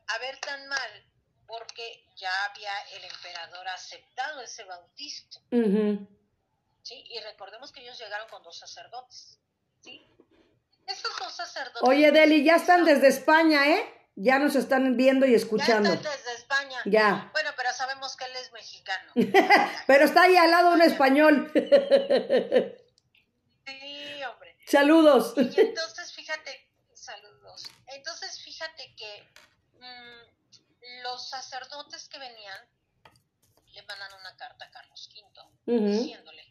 a 0.08 0.18
ver 0.18 0.40
tan 0.40 0.68
mal 0.68 1.06
porque 1.46 2.04
ya 2.16 2.32
había 2.46 2.72
el 2.94 3.04
emperador 3.04 3.68
aceptado 3.68 4.42
ese 4.42 4.64
bautismo. 4.64 5.40
¿Sí? 6.84 7.04
Y 7.10 7.20
recordemos 7.20 7.72
que 7.72 7.82
ellos 7.82 8.00
llegaron 8.00 8.28
con 8.30 8.44
dos 8.44 8.58
sacerdotes. 8.58 9.40
¿Sí? 9.82 10.06
Esos 10.88 11.12
dos 11.20 11.34
sacerdotes. 11.36 11.82
Oye, 11.84 12.12
Deli, 12.12 12.44
ya 12.44 12.56
están 12.56 12.84
desde 12.86 13.08
España, 13.08 13.68
¿eh? 13.68 13.96
Ya 14.16 14.40
nos 14.40 14.56
están 14.56 14.98
viendo 14.98 15.26
y 15.26 15.34
escuchando. 15.36 15.90
Ya 15.90 15.96
están 15.96 16.12
desde 16.12 16.34
España. 16.34 16.80
Ya. 16.86 17.30
Bueno, 17.32 17.52
pero 17.56 17.72
sabemos 17.72 18.18
que 18.18 18.26
él 18.26 18.36
es 18.36 18.52
mexicano. 18.52 19.14
pero 19.88 20.04
está 20.06 20.24
ahí 20.24 20.36
al 20.36 20.52
lado 20.52 20.74
un 20.74 20.82
español. 20.82 21.52
sí, 23.66 24.24
hombre. 24.24 24.58
Saludos. 24.68 25.34
Y 25.38 25.62
entonces, 25.62 26.12
fíjate, 26.14 26.70
saludos. 26.94 27.70
Entonces, 27.88 28.42
fíjate 28.42 28.94
que 28.96 29.24
mm, 29.80 31.04
los 31.04 31.30
sacerdotes 31.30 32.10
que 32.10 32.20
venían 32.20 32.60
le 33.74 33.84
mandan 33.84 34.12
una 34.20 34.36
carta 34.36 34.66
a 34.66 34.72
Carlos 34.72 35.10
V 35.14 35.30
diciéndole 35.66 36.49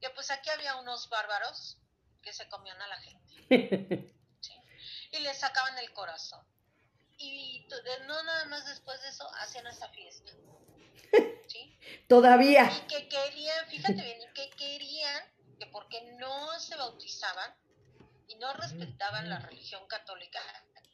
que 0.00 0.10
pues 0.10 0.30
aquí 0.30 0.50
había 0.50 0.76
unos 0.76 1.08
bárbaros 1.08 1.78
que 2.22 2.32
se 2.32 2.48
comían 2.48 2.80
a 2.80 2.88
la 2.88 3.00
gente 3.00 3.34
y 5.12 5.18
le 5.20 5.34
sacaban 5.34 5.78
el 5.78 5.92
corazón 5.92 6.46
y 7.18 7.66
no 8.06 8.22
nada 8.22 8.44
más 8.46 8.64
después 8.66 9.00
de 9.02 9.08
eso 9.08 9.28
hacían 9.34 9.66
esta 9.66 9.88
fiesta. 9.88 10.32
¿sí? 11.48 11.78
Todavía. 12.08 12.70
Y 12.70 12.86
que 12.86 13.08
querían, 13.08 13.66
fíjate 13.68 13.94
bien, 13.94 14.22
y 14.22 14.32
que 14.34 14.50
querían 14.50 15.24
que 15.58 15.66
porque 15.66 16.00
no 16.18 16.58
se 16.60 16.76
bautizaban 16.76 17.54
y 18.28 18.36
no 18.36 18.52
respetaban 18.54 19.28
la 19.28 19.40
religión 19.40 19.86
católica, 19.88 20.40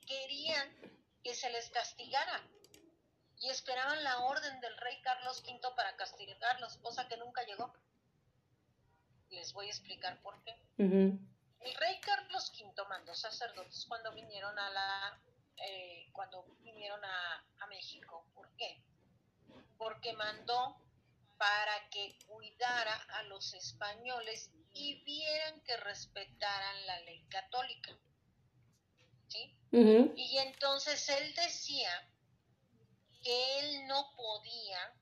querían 0.07 0.75
que 1.23 1.35
se 1.35 1.51
les 1.51 1.69
castigara 1.71 2.43
y 3.39 3.51
esperaban 3.51 4.03
la 4.03 4.21
orden 4.21 4.61
del 4.61 4.77
rey 4.79 5.01
Carlos 5.03 5.43
V 5.47 5.61
para 5.77 5.97
castigarlos, 5.97 6.79
cosa 6.79 7.07
que 7.09 7.17
nunca 7.19 7.43
llegó. 7.45 7.75
Les 9.35 9.53
voy 9.53 9.67
a 9.67 9.71
explicar 9.71 10.21
por 10.23 10.43
qué. 10.43 10.57
El 10.79 11.75
rey 11.77 12.01
Carlos 12.01 12.53
V 12.57 12.89
mandó 12.89 13.15
sacerdotes 13.15 13.87
cuando 13.87 14.13
vinieron 14.13 14.59
a 14.59 14.71
la 14.71 15.21
eh, 15.57 16.09
cuando 16.13 16.45
vinieron 16.63 17.03
a, 17.05 17.45
a 17.61 17.67
México. 17.69 18.27
¿Por 18.35 18.49
qué? 18.57 18.83
Porque 19.79 20.13
mandó 20.13 20.77
para 21.37 21.89
que 21.91 22.17
cuidara 22.27 22.95
a 23.19 23.23
los 23.25 23.55
españoles 23.55 24.51
y 24.73 25.03
vieran 25.05 25.61
que 25.63 25.77
respetaran 25.79 26.87
la 26.87 27.01
ley 27.01 27.25
católica. 27.29 27.97
¿Sí? 29.29 29.59
Y 30.17 30.39
entonces 30.39 31.09
él 31.09 31.35
decía 31.35 32.09
que 33.23 33.59
él 33.61 33.87
no 33.89 34.15
podía 34.17 34.95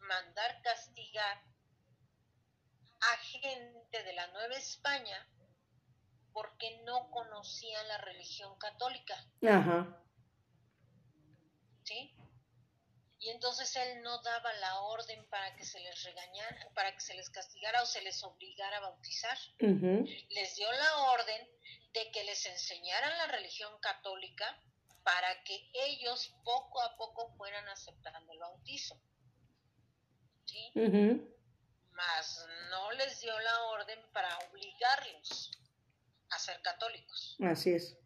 mandar 0.00 0.60
castigar 0.62 1.42
gente 3.44 4.02
de 4.02 4.12
la 4.14 4.26
Nueva 4.28 4.56
España 4.56 5.28
porque 6.32 6.80
no 6.84 7.10
conocían 7.10 7.86
la 7.88 7.98
religión 7.98 8.58
católica. 8.58 9.14
Ajá. 9.48 10.02
¿Sí? 11.84 12.16
Y 13.20 13.30
entonces 13.30 13.74
él 13.76 14.02
no 14.02 14.20
daba 14.22 14.52
la 14.54 14.80
orden 14.80 15.24
para 15.30 15.54
que 15.56 15.64
se 15.64 15.80
les 15.80 16.02
regañara, 16.02 16.68
para 16.74 16.92
que 16.92 17.00
se 17.00 17.14
les 17.14 17.30
castigara 17.30 17.82
o 17.82 17.86
se 17.86 18.02
les 18.02 18.22
obligara 18.24 18.78
a 18.78 18.80
bautizar. 18.80 19.38
Les 19.58 20.56
dio 20.56 20.70
la 20.72 20.96
orden 21.12 21.48
de 21.92 22.10
que 22.10 22.24
les 22.24 22.44
enseñaran 22.46 23.16
la 23.18 23.26
religión 23.28 23.72
católica 23.80 24.58
para 25.04 25.42
que 25.44 25.70
ellos 25.72 26.34
poco 26.44 26.82
a 26.82 26.96
poco 26.96 27.28
fueran 27.36 27.68
aceptando 27.68 28.32
el 28.32 28.38
bautizo. 28.38 29.00
¿Sí? 30.46 30.72
Mas 31.94 32.46
no 32.70 32.92
les 32.92 33.20
dio 33.20 33.38
la 33.40 33.62
orden 33.64 33.98
para 34.12 34.28
obligarlos 34.50 35.50
a 36.30 36.38
ser 36.38 36.60
católicos. 36.62 37.36
Así 37.40 37.72
es. 37.72 37.96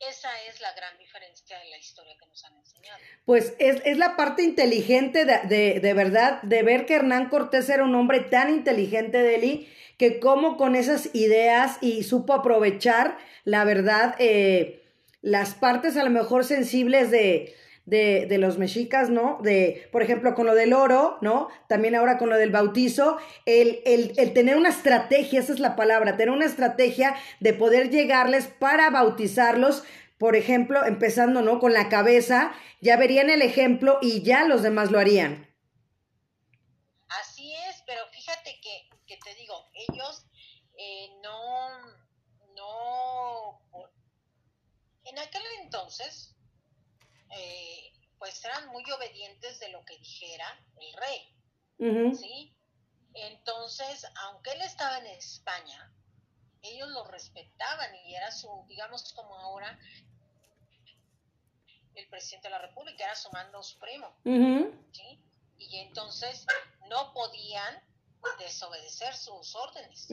Esa 0.00 0.28
es 0.48 0.60
la 0.60 0.72
gran 0.74 0.98
diferencia 0.98 1.62
en 1.62 1.70
la 1.70 1.78
historia 1.78 2.14
que 2.18 2.26
nos 2.26 2.44
han 2.44 2.56
enseñado. 2.56 2.98
Pues 3.24 3.54
es, 3.58 3.96
la 3.96 4.16
parte 4.16 4.42
inteligente 4.42 5.24
de, 5.24 5.80
de, 5.80 5.94
verdad, 5.94 6.42
de 6.42 6.62
ver 6.62 6.84
que 6.84 6.94
Hernán 6.94 7.28
Cortés 7.30 7.68
era 7.68 7.84
un 7.84 7.94
hombre 7.94 8.20
tan 8.20 8.50
inteligente, 8.50 9.18
Deli, 9.22 9.72
que 9.96 10.20
como 10.20 10.56
con 10.56 10.74
esas 10.74 11.14
ideas 11.14 11.78
y 11.80 12.02
supo 12.02 12.34
aprovechar, 12.34 13.16
la 13.44 13.64
verdad, 13.64 14.14
eh, 14.18 14.82
las 15.22 15.54
partes 15.54 15.96
a 15.96 16.04
lo 16.04 16.10
mejor 16.10 16.44
sensibles 16.44 17.10
de, 17.10 17.56
de, 17.86 18.26
de, 18.26 18.38
los 18.38 18.58
mexicas, 18.58 19.10
¿no? 19.10 19.38
De, 19.42 19.88
por 19.92 20.02
ejemplo, 20.02 20.34
con 20.34 20.46
lo 20.46 20.54
del 20.54 20.72
oro, 20.72 21.18
¿no? 21.20 21.48
También 21.68 21.94
ahora 21.94 22.16
con 22.16 22.30
lo 22.30 22.36
del 22.36 22.50
bautizo, 22.50 23.18
el, 23.44 23.80
el, 23.84 24.12
el, 24.16 24.32
tener 24.32 24.56
una 24.56 24.70
estrategia, 24.70 25.40
esa 25.40 25.52
es 25.52 25.60
la 25.60 25.76
palabra, 25.76 26.16
tener 26.16 26.30
una 26.34 26.46
estrategia 26.46 27.14
de 27.40 27.52
poder 27.52 27.90
llegarles 27.90 28.46
para 28.46 28.90
bautizarlos, 28.90 29.84
por 30.18 30.36
ejemplo, 30.36 30.84
empezando, 30.84 31.42
¿no? 31.42 31.60
Con 31.60 31.72
la 31.72 31.88
cabeza, 31.88 32.52
ya 32.80 32.96
verían 32.96 33.28
el 33.28 33.42
ejemplo 33.42 33.98
y 34.00 34.22
ya 34.22 34.44
los 34.44 34.62
demás 34.62 34.90
lo 34.90 34.98
harían. 34.98 35.46
Así 37.08 37.52
es, 37.68 37.82
pero 37.86 38.00
fíjate 38.12 38.58
que, 38.62 38.88
que 39.06 39.18
te 39.22 39.34
digo, 39.34 39.54
ellos 39.88 40.26
eh, 40.78 41.08
no 41.22 41.44
En 45.04 45.18
aquel 45.18 45.42
entonces, 45.62 46.33
eh, 47.36 47.92
pues 48.18 48.44
eran 48.44 48.68
muy 48.68 48.84
obedientes 48.90 49.58
de 49.60 49.68
lo 49.70 49.84
que 49.84 49.98
dijera 49.98 50.46
el 50.80 50.92
rey, 50.94 52.14
¿sí? 52.14 52.54
Entonces, 53.14 54.06
aunque 54.22 54.52
él 54.52 54.62
estaba 54.62 54.98
en 54.98 55.06
España, 55.06 55.92
ellos 56.62 56.88
lo 56.90 57.04
respetaban 57.04 57.94
y 58.06 58.14
era 58.14 58.30
su, 58.32 58.48
digamos 58.68 59.12
como 59.12 59.36
ahora, 59.38 59.78
el 61.94 62.08
presidente 62.08 62.48
de 62.48 62.52
la 62.52 62.58
República 62.58 63.04
era 63.04 63.14
su 63.14 63.30
mando 63.30 63.62
supremo, 63.62 64.16
¿sí? 64.24 65.20
Y 65.58 65.78
entonces 65.78 66.46
no 66.88 67.12
podían 67.12 67.82
desobedecer 68.38 69.14
sus 69.14 69.54
órdenes, 69.54 70.08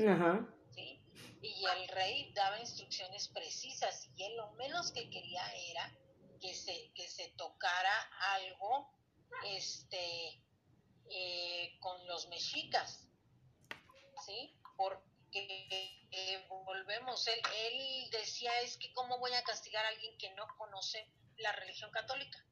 ¿sí? 0.75 1.01
y 1.41 1.65
el 1.65 1.87
rey 1.89 2.31
daba 2.35 2.59
instrucciones 2.59 3.27
precisas 3.29 4.09
y 4.15 4.23
él 4.23 4.37
lo 4.37 4.51
menos 4.51 4.91
que 4.91 5.09
quería 5.09 5.43
era 5.71 5.91
que 6.41 6.53
se, 6.53 6.91
que 6.93 7.07
se 7.07 7.29
tocara 7.37 7.93
algo 8.35 8.91
este, 9.45 10.43
eh, 11.09 11.77
con 11.79 12.05
los 12.07 12.27
mexicas, 12.29 13.07
¿sí? 14.25 14.59
Porque 14.75 16.01
eh, 16.11 16.45
volvemos, 16.49 17.27
él, 17.27 17.39
él 17.55 18.09
decía 18.11 18.51
es 18.61 18.77
que 18.77 18.91
cómo 18.93 19.19
voy 19.19 19.33
a 19.33 19.43
castigar 19.43 19.85
a 19.85 19.89
alguien 19.89 20.17
que 20.17 20.33
no 20.35 20.45
conoce 20.57 21.07
la 21.37 21.51
religión 21.53 21.91
católica, 21.91 22.43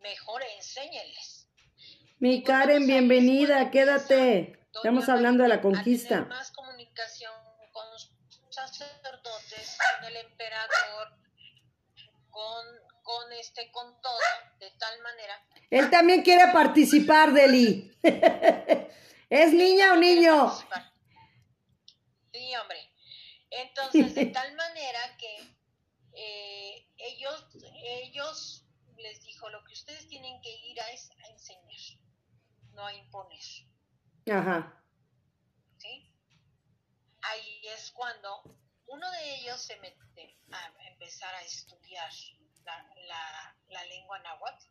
mejor 0.00 0.42
enséñenles. 0.56 1.48
Mi 2.18 2.42
Karen, 2.44 2.86
bienvenida, 2.86 3.70
quédate. 3.70 4.58
Estamos 4.72 5.08
hablando 5.08 5.42
de 5.42 5.48
la 5.48 5.60
conquista. 5.60 6.22
más 6.22 6.52
comunicación 6.52 7.32
con 7.72 7.84
sacerdotes, 8.50 9.76
con 9.96 10.04
el 10.04 10.16
emperador, 10.16 11.18
con, 12.30 12.66
con 13.02 13.32
este, 13.32 13.70
con 13.72 14.00
todo, 14.00 14.18
de 14.58 14.70
tal 14.78 15.00
manera. 15.02 15.46
Él 15.70 15.90
también 15.90 16.22
quiere 16.22 16.52
participar, 16.52 17.32
Deli. 17.32 17.96
¿Es 19.30 19.52
niña 19.52 19.92
o 19.92 19.96
niño? 19.96 20.50
Sí, 22.32 22.54
hombre. 22.56 22.92
Entonces, 23.50 24.14
de 24.14 24.26
tal 24.38 24.54
manera 24.54 25.16
que 25.18 25.36
eh, 26.14 26.86
ellos, 26.98 27.48
ellos 27.82 28.66
les 28.98 29.22
dijo, 29.22 29.48
lo 29.50 29.64
que 29.64 29.72
ustedes 29.72 30.06
tienen 30.08 30.40
que 30.42 30.50
ir 30.50 30.80
a 30.80 30.90
es 30.90 31.10
a 31.10 31.28
enseñar, 31.28 31.80
no 32.72 32.86
a 32.86 32.94
imponer. 32.94 33.40
Ajá. 34.30 34.84
¿Sí? 35.78 36.14
Ahí 37.22 37.62
es 37.68 37.90
cuando 37.92 38.42
uno 38.86 39.10
de 39.10 39.34
ellos 39.36 39.60
se 39.60 39.76
mete 39.80 40.36
a 40.52 40.88
empezar 40.88 41.34
a 41.34 41.42
estudiar 41.42 42.10
la, 42.64 43.84
lengua 43.84 44.18
náhuatl, 44.20 44.64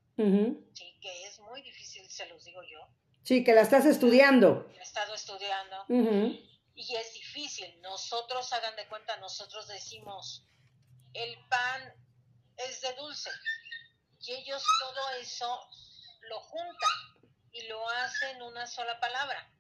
¿sí? 0.74 0.98
que 1.02 1.24
es 1.24 1.40
muy 1.40 1.62
difícil, 1.62 2.10
se 2.10 2.28
los 2.28 2.44
digo 2.46 2.62
yo. 2.64 2.88
Sí, 3.24 3.44
que 3.44 3.54
la 3.54 3.62
estás 3.62 3.86
estudiando. 3.86 4.70
he 4.78 4.82
estado 4.82 5.14
estudiando. 5.14 5.86
Y 6.74 6.96
es 6.96 7.14
difícil. 7.14 7.80
Nosotros, 7.82 8.52
hagan 8.54 8.76
de 8.76 8.88
cuenta, 8.88 9.18
nosotros 9.18 9.68
decimos, 9.68 10.48
el 11.14 11.38
pan 11.48 11.94
es 12.58 12.82
de 12.82 12.94
dulce. 12.94 13.30
Y 14.20 14.34
ellos 14.34 14.64
todo 14.80 15.10
eso 15.20 15.60
lo 16.30 16.40
juntan 16.40 17.28
y 17.52 17.68
lo 17.68 17.88
hacen 17.90 18.42
una 18.42 18.66
sola 18.66 19.00
palabra. 19.00 19.52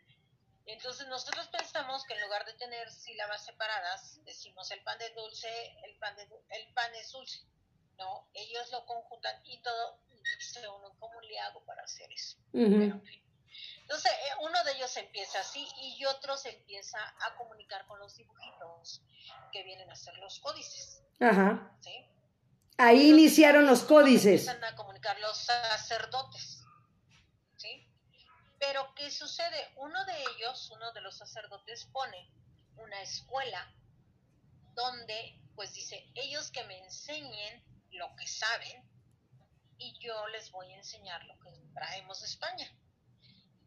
Entonces 0.65 1.07
nosotros 1.07 1.47
pensamos 1.47 2.03
que 2.05 2.13
en 2.13 2.21
lugar 2.21 2.45
de 2.45 2.53
tener 2.53 2.89
sílabas 2.91 3.43
separadas, 3.45 4.23
decimos 4.23 4.69
el 4.71 4.81
pan 4.83 4.97
de 4.99 5.09
dulce, 5.09 5.47
el 5.83 5.95
pan, 5.97 6.15
de, 6.15 6.23
el 6.49 6.73
pan 6.73 6.93
es 6.95 7.11
dulce. 7.11 7.39
No, 8.01 8.27
ellos 8.33 8.71
lo 8.71 8.83
conjuntan 8.87 9.35
y 9.45 9.61
todo 9.61 9.99
dice 10.39 10.67
uno, 10.67 10.95
¿cómo 10.99 11.21
le 11.21 11.39
hago 11.39 11.63
para 11.65 11.83
hacer 11.83 12.11
eso? 12.11 12.35
Entonces, 12.51 14.11
eh, 14.11 14.35
uno 14.41 14.63
de 14.63 14.71
ellos 14.71 14.97
empieza 14.97 15.39
así 15.39 15.67
y 15.77 16.03
otro 16.05 16.35
se 16.35 16.49
empieza 16.49 16.97
a 16.97 17.35
comunicar 17.35 17.85
con 17.85 17.99
los 17.99 18.15
dibujitos 18.15 19.03
que 19.51 19.61
vienen 19.63 19.87
a 19.91 19.95
ser 19.95 20.17
los 20.17 20.39
códices. 20.39 21.03
Ajá. 21.19 21.77
Ahí 22.77 23.11
iniciaron 23.11 23.67
los 23.67 23.83
códices. 23.83 24.47
Empiezan 24.47 24.63
a 24.63 24.75
comunicar 24.75 25.19
los 25.19 25.37
sacerdotes. 25.37 26.65
¿Sí? 27.57 27.87
Pero, 28.57 28.95
¿qué 28.95 29.11
sucede? 29.11 29.73
Uno 29.75 30.03
de 30.05 30.23
ellos, 30.23 30.71
uno 30.71 30.91
de 30.93 31.01
los 31.01 31.15
sacerdotes, 31.17 31.85
pone 31.85 32.31
una 32.77 32.99
escuela 33.03 33.71
donde, 34.73 35.39
pues 35.53 35.71
dice, 35.73 36.11
ellos 36.15 36.49
que 36.49 36.63
me 36.63 36.79
enseñen 36.79 37.70
lo 37.91 38.15
que 38.15 38.27
saben 38.27 38.83
y 39.77 39.97
yo 39.99 40.27
les 40.27 40.51
voy 40.51 40.71
a 40.73 40.77
enseñar 40.77 41.23
lo 41.25 41.39
que 41.39 41.49
traemos 41.73 42.21
de 42.21 42.27
España. 42.27 42.71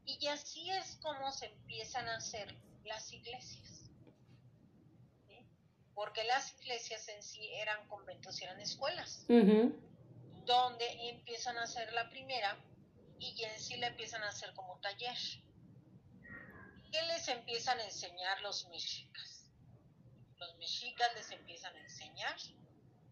Y 0.05 0.27
así 0.29 0.71
es 0.71 0.97
como 0.97 1.33
se 1.33 1.47
empiezan 1.47 2.09
a 2.09 2.17
hacer 2.17 2.55
las 2.85 3.13
iglesias. 3.13 3.91
Porque 5.95 6.25
las 6.25 6.53
iglesias 6.61 7.09
en 7.09 7.23
sí 7.23 7.49
eran 7.55 7.89
conventos 7.89 8.41
y 8.41 8.45
eran 8.45 8.61
escuelas. 8.61 9.25
Donde 9.27 11.09
empiezan 11.09 11.57
a 11.57 11.63
hacer 11.63 11.93
la 11.93 12.09
primera 12.11 12.59
y 13.19 13.43
en 13.43 13.59
sí 13.59 13.77
la 13.77 13.89
empiezan 13.89 14.23
a 14.23 14.29
hacer 14.29 14.53
como 14.55 14.79
taller. 14.81 15.17
¿Qué 16.93 17.03
les 17.03 17.27
empiezan 17.29 17.79
a 17.81 17.85
enseñar 17.85 18.41
los 18.43 18.69
mexicas? 18.69 19.51
Los 20.37 20.57
mexicas 20.59 21.09
les 21.15 21.31
empiezan 21.31 21.75
a 21.75 21.81
enseñar 21.81 22.37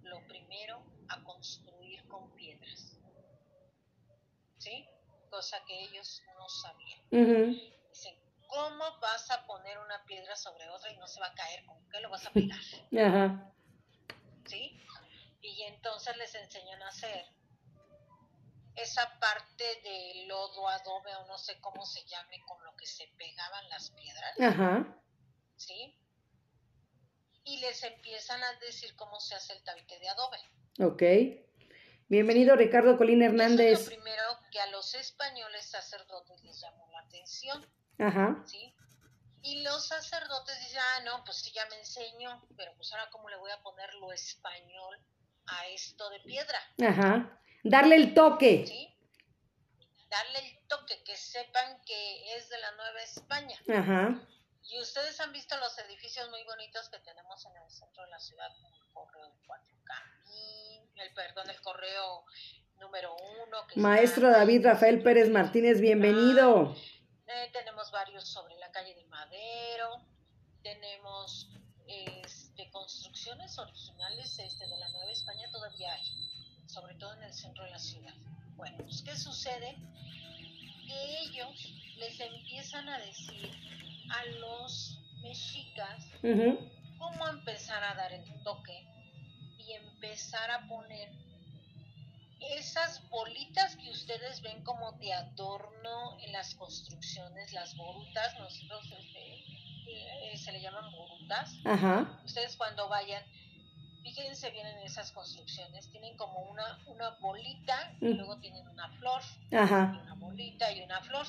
lo 0.04 0.26
primero 0.26 0.82
a 1.08 1.22
construir 1.24 2.06
con 2.08 2.30
piedras. 2.32 2.98
¿Sí? 4.58 4.88
cosa 5.32 5.64
que 5.66 5.74
ellos 5.84 6.22
no 6.38 6.46
sabían. 6.46 7.00
Dicen, 7.90 8.14
¿cómo 8.48 8.84
vas 9.00 9.30
a 9.30 9.46
poner 9.46 9.78
una 9.78 10.04
piedra 10.04 10.36
sobre 10.36 10.68
otra 10.68 10.92
y 10.92 10.96
no 10.98 11.06
se 11.06 11.20
va 11.20 11.28
a 11.28 11.34
caer? 11.34 11.64
¿Con 11.64 11.88
qué 11.88 12.00
lo 12.00 12.10
vas 12.10 12.26
a 12.26 12.30
pegar? 12.30 12.60
Ajá. 13.06 13.50
¿Sí? 14.44 14.78
Y 15.40 15.62
entonces 15.62 16.16
les 16.18 16.34
enseñan 16.34 16.82
a 16.82 16.88
hacer 16.88 17.24
esa 18.76 19.18
parte 19.18 19.64
de 19.82 20.26
lodo, 20.26 20.68
adobe 20.68 21.16
o 21.16 21.26
no 21.26 21.38
sé 21.38 21.58
cómo 21.60 21.86
se 21.86 22.04
llame, 22.04 22.42
con 22.46 22.62
lo 22.64 22.76
que 22.76 22.86
se 22.86 23.06
pegaban 23.16 23.68
las 23.70 23.90
piedras. 23.90 24.38
Ajá. 24.38 24.86
¿Sí? 25.56 25.96
Y 27.44 27.58
les 27.58 27.82
empiezan 27.82 28.42
a 28.42 28.52
decir 28.60 28.94
cómo 28.96 29.18
se 29.20 29.34
hace 29.34 29.52
el 29.52 29.62
tabique 29.64 29.98
de 29.98 30.08
adobe. 30.08 30.38
Ok. 30.80 31.02
Bienvenido 32.08 32.54
Ricardo 32.54 32.96
Colín 32.96 33.22
Hernández. 33.22 33.80
es 33.80 33.84
lo 33.86 33.96
primero 33.96 34.22
que 34.50 34.60
a 34.60 34.66
los 34.66 34.94
españoles 34.94 35.64
sacerdotes 35.66 36.42
les 36.44 36.60
llamó 36.60 36.88
la 36.92 37.00
atención. 37.00 37.66
Ajá. 37.98 38.42
¿sí? 38.46 38.74
Y 39.42 39.62
los 39.62 39.88
sacerdotes 39.88 40.56
dicen, 40.60 40.80
ah, 40.80 41.00
no, 41.04 41.24
pues 41.24 41.38
sí, 41.38 41.50
ya 41.52 41.66
me 41.66 41.76
enseño, 41.78 42.46
pero 42.56 42.72
pues 42.76 42.92
ahora 42.92 43.10
cómo 43.10 43.28
le 43.28 43.36
voy 43.36 43.50
a 43.50 43.60
poner 43.62 43.92
lo 43.94 44.12
español 44.12 44.98
a 45.46 45.66
esto 45.68 46.08
de 46.10 46.20
piedra. 46.20 46.58
Ajá. 46.86 47.40
Darle 47.64 47.96
el 47.96 48.14
toque. 48.14 48.66
¿Sí? 48.66 48.88
Darle 50.08 50.38
el 50.38 50.66
toque, 50.68 51.02
que 51.02 51.16
sepan 51.16 51.82
que 51.84 52.36
es 52.36 52.48
de 52.50 52.58
la 52.58 52.70
Nueva 52.72 53.02
España. 53.02 53.58
Ajá. 53.68 54.28
Y 54.70 54.80
ustedes 54.80 55.18
han 55.20 55.32
visto 55.32 55.56
los 55.58 55.76
edificios 55.78 56.30
muy 56.30 56.42
bonitos 56.44 56.88
que 56.88 56.98
tenemos 57.00 57.44
en 57.46 57.56
el 57.62 57.70
centro 57.70 58.04
de 58.04 58.10
la 58.10 58.18
ciudad, 58.18 58.48
el 58.64 58.92
correo 58.92 59.32
Cuatro 59.46 59.74
Caminos, 59.84 60.88
el 60.96 61.14
perdón, 61.14 61.50
el 61.50 61.60
correo 61.60 62.24
número 62.78 63.14
uno. 63.16 63.66
Maestro 63.76 64.30
David 64.30 64.64
Rafael 64.64 65.02
Pérez 65.02 65.30
Martínez, 65.30 65.80
bienvenido. 65.80 66.74
Eh, 67.26 67.50
tenemos 67.52 67.90
varios 67.90 68.28
sobre 68.28 68.56
la 68.56 68.70
calle 68.70 68.94
de 68.94 69.04
Madero, 69.06 70.00
tenemos 70.62 71.48
este, 71.86 72.70
construcciones 72.70 73.58
originales 73.58 74.38
este, 74.38 74.68
de 74.68 74.76
la 74.78 74.88
Nueva 74.90 75.10
España, 75.10 75.50
todavía 75.50 75.92
hay, 75.92 76.06
sobre 76.66 76.94
todo 76.94 77.14
en 77.14 77.24
el 77.24 77.34
centro 77.34 77.64
de 77.64 77.70
la 77.70 77.78
ciudad. 77.78 78.14
Bueno, 78.54 78.78
pues 78.78 79.02
¿qué 79.02 79.16
sucede? 79.16 79.76
Que 80.86 81.18
ellos 81.20 81.72
les 81.96 82.20
empiezan 82.20 82.88
a 82.88 82.98
decir 82.98 83.50
a 84.10 84.24
los 84.40 84.98
mexicas 85.22 86.06
cómo 86.98 87.28
empezar 87.28 87.82
a 87.82 87.94
dar 87.94 88.12
el 88.12 88.24
toque 88.42 88.86
y 89.58 89.72
empezar 89.72 90.50
a 90.50 90.66
poner 90.68 91.10
esas 92.40 93.08
bolitas 93.08 93.76
que 93.76 93.90
ustedes 93.90 94.40
ven 94.42 94.62
como 94.64 94.92
de 94.92 95.12
adorno 95.12 96.18
en 96.20 96.32
las 96.32 96.54
construcciones, 96.54 97.52
las 97.52 97.76
borutas, 97.76 98.38
nosotros 98.38 98.92
este, 98.98 99.34
eh, 99.86 100.36
se 100.36 100.52
le 100.52 100.60
llaman 100.60 100.90
borutas. 100.92 101.54
Ustedes 102.24 102.56
cuando 102.56 102.88
vayan, 102.88 103.22
fíjense 104.02 104.50
bien 104.50 104.66
en 104.66 104.78
esas 104.78 105.12
construcciones, 105.12 105.88
tienen 105.90 106.16
como 106.16 106.40
una, 106.50 106.78
una 106.86 107.10
bolita 107.20 107.92
y 108.00 108.14
luego 108.14 108.38
tienen 108.38 108.66
una 108.68 108.88
flor, 108.98 109.22
una 109.50 110.14
bolita 110.18 110.72
y 110.72 110.82
una 110.82 111.00
flor. 111.02 111.26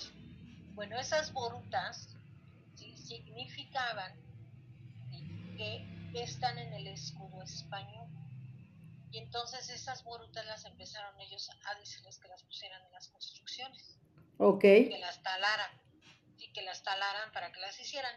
Bueno, 0.73 0.99
esas 0.99 1.31
borutas 1.31 2.12
significaban 3.13 4.13
que 5.57 5.85
están 6.15 6.57
en 6.57 6.73
el 6.73 6.87
escudo 6.87 7.41
español. 7.43 8.07
Y 9.11 9.19
entonces 9.19 9.69
esas 9.69 10.03
borutas 10.03 10.45
las 10.47 10.65
empezaron 10.65 11.19
ellos 11.21 11.49
a 11.65 11.75
decirles 11.75 12.17
que 12.17 12.27
las 12.27 12.41
pusieran 12.43 12.83
en 12.85 12.91
las 12.91 13.07
construcciones. 13.09 13.99
Ok. 14.39 14.61
Que 14.61 14.97
las 14.99 15.21
talaran. 15.21 15.71
Y 16.39 16.51
que 16.51 16.63
las 16.63 16.83
talaran 16.83 17.31
para 17.31 17.51
que 17.51 17.59
las 17.59 17.79
hicieran. 17.79 18.13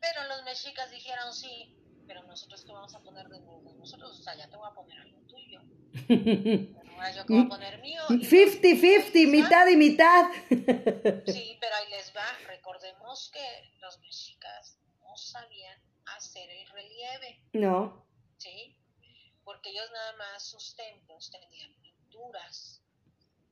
Pero 0.00 0.24
los 0.28 0.42
mexicas 0.44 0.90
dijeron 0.90 1.34
sí, 1.34 1.76
pero 2.06 2.22
nosotros 2.24 2.64
qué 2.64 2.72
vamos 2.72 2.94
a 2.94 3.00
poner 3.00 3.28
de 3.28 3.40
nuevo. 3.40 3.74
Nosotros, 3.78 4.18
o 4.18 4.22
sea, 4.22 4.34
ya 4.36 4.48
te 4.48 4.56
voy 4.56 4.68
a 4.70 4.74
poner 4.74 4.98
algo 4.98 5.20
tuyo. 5.26 5.60
Pero 6.96 7.16
yo 7.16 7.26
que 7.26 7.32
voy 7.32 7.44
a 7.44 7.48
poner 7.48 7.80
mío. 7.80 8.02
50-50, 8.08 9.28
mitad 9.28 9.66
y 9.68 9.76
mitad. 9.76 10.30
sí, 10.48 11.58
pero 11.60 11.76
ahí 11.76 11.90
les 11.90 12.14
va. 12.14 12.26
Recordemos 12.46 13.30
que 13.32 13.70
los 13.80 13.98
mexicas 14.00 14.78
no 15.00 15.16
sabían 15.16 15.80
hacer 16.16 16.48
el 16.50 16.68
relieve. 16.70 17.40
No. 17.52 18.06
Sí 18.38 18.76
porque 19.46 19.70
ellos 19.70 19.88
nada 19.92 20.12
más 20.16 20.42
sus 20.42 20.74
templos 20.74 21.30
tenían 21.30 21.72
pinturas, 21.80 22.82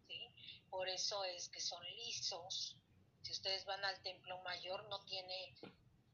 ¿sí? 0.09 0.29
Por 0.69 0.89
eso 0.89 1.25
es 1.25 1.49
que 1.49 1.61
son 1.61 1.81
lisos. 1.95 2.77
Si 3.23 3.31
ustedes 3.31 3.65
van 3.65 3.83
al 3.85 4.03
templo 4.03 4.43
mayor, 4.43 4.85
no 4.89 4.99
tiene, 5.05 5.55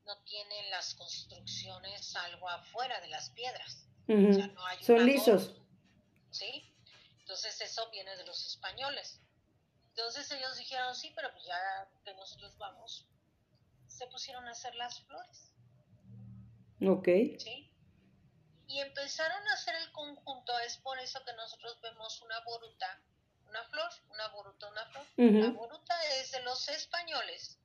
no 0.04 0.22
tienen 0.24 0.70
las 0.70 0.94
construcciones 0.96 2.14
algo 2.14 2.46
afuera 2.50 3.00
de 3.00 3.08
las 3.08 3.30
piedras. 3.30 3.88
o 4.06 4.34
sea, 4.34 4.48
no 4.48 4.66
hay 4.66 4.84
son 4.84 5.06
lisos. 5.06 5.54
¿Sí? 6.30 6.70
Entonces 7.30 7.60
eso 7.60 7.88
viene 7.90 8.16
de 8.16 8.26
los 8.26 8.44
españoles. 8.44 9.20
Entonces 9.90 10.28
ellos 10.32 10.56
dijeron, 10.58 10.96
sí, 10.96 11.12
pero 11.14 11.30
pues 11.32 11.44
ya 11.44 11.88
que 12.04 12.12
nosotros 12.14 12.58
vamos, 12.58 13.06
se 13.86 14.04
pusieron 14.08 14.48
a 14.48 14.50
hacer 14.50 14.74
las 14.74 15.00
flores. 15.02 15.52
Ok. 16.82 17.06
¿Sí? 17.38 17.70
y 18.66 18.80
empezaron 18.80 19.46
a 19.48 19.54
hacer 19.54 19.74
el 19.76 19.92
conjunto, 19.92 20.56
es 20.60 20.76
por 20.78 20.98
eso 20.98 21.24
que 21.24 21.32
nosotros 21.34 21.80
vemos 21.82 22.20
una 22.22 22.38
boruta, 22.40 23.00
una 23.48 23.64
flor, 23.64 23.90
una 24.10 24.28
boruta, 24.28 24.68
una 24.68 24.86
flor. 24.86 25.06
La 25.16 25.50
boruta 25.50 25.94
es 26.20 26.30
de 26.30 26.40
los 26.42 26.68
españoles 26.68 27.58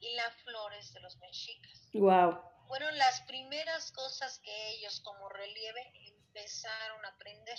y 0.00 0.14
la 0.14 0.30
flor 0.44 0.72
es 0.74 0.94
de 0.94 1.00
los 1.00 1.16
mexicas. 1.18 1.88
Wow. 1.92 2.40
Fueron 2.68 2.96
las 2.96 3.20
primeras 3.22 3.92
cosas 3.92 4.38
que 4.40 4.70
ellos 4.70 5.00
como 5.00 5.28
relieve 5.28 5.92
empezaron 6.06 7.04
a 7.04 7.08
aprender. 7.08 7.58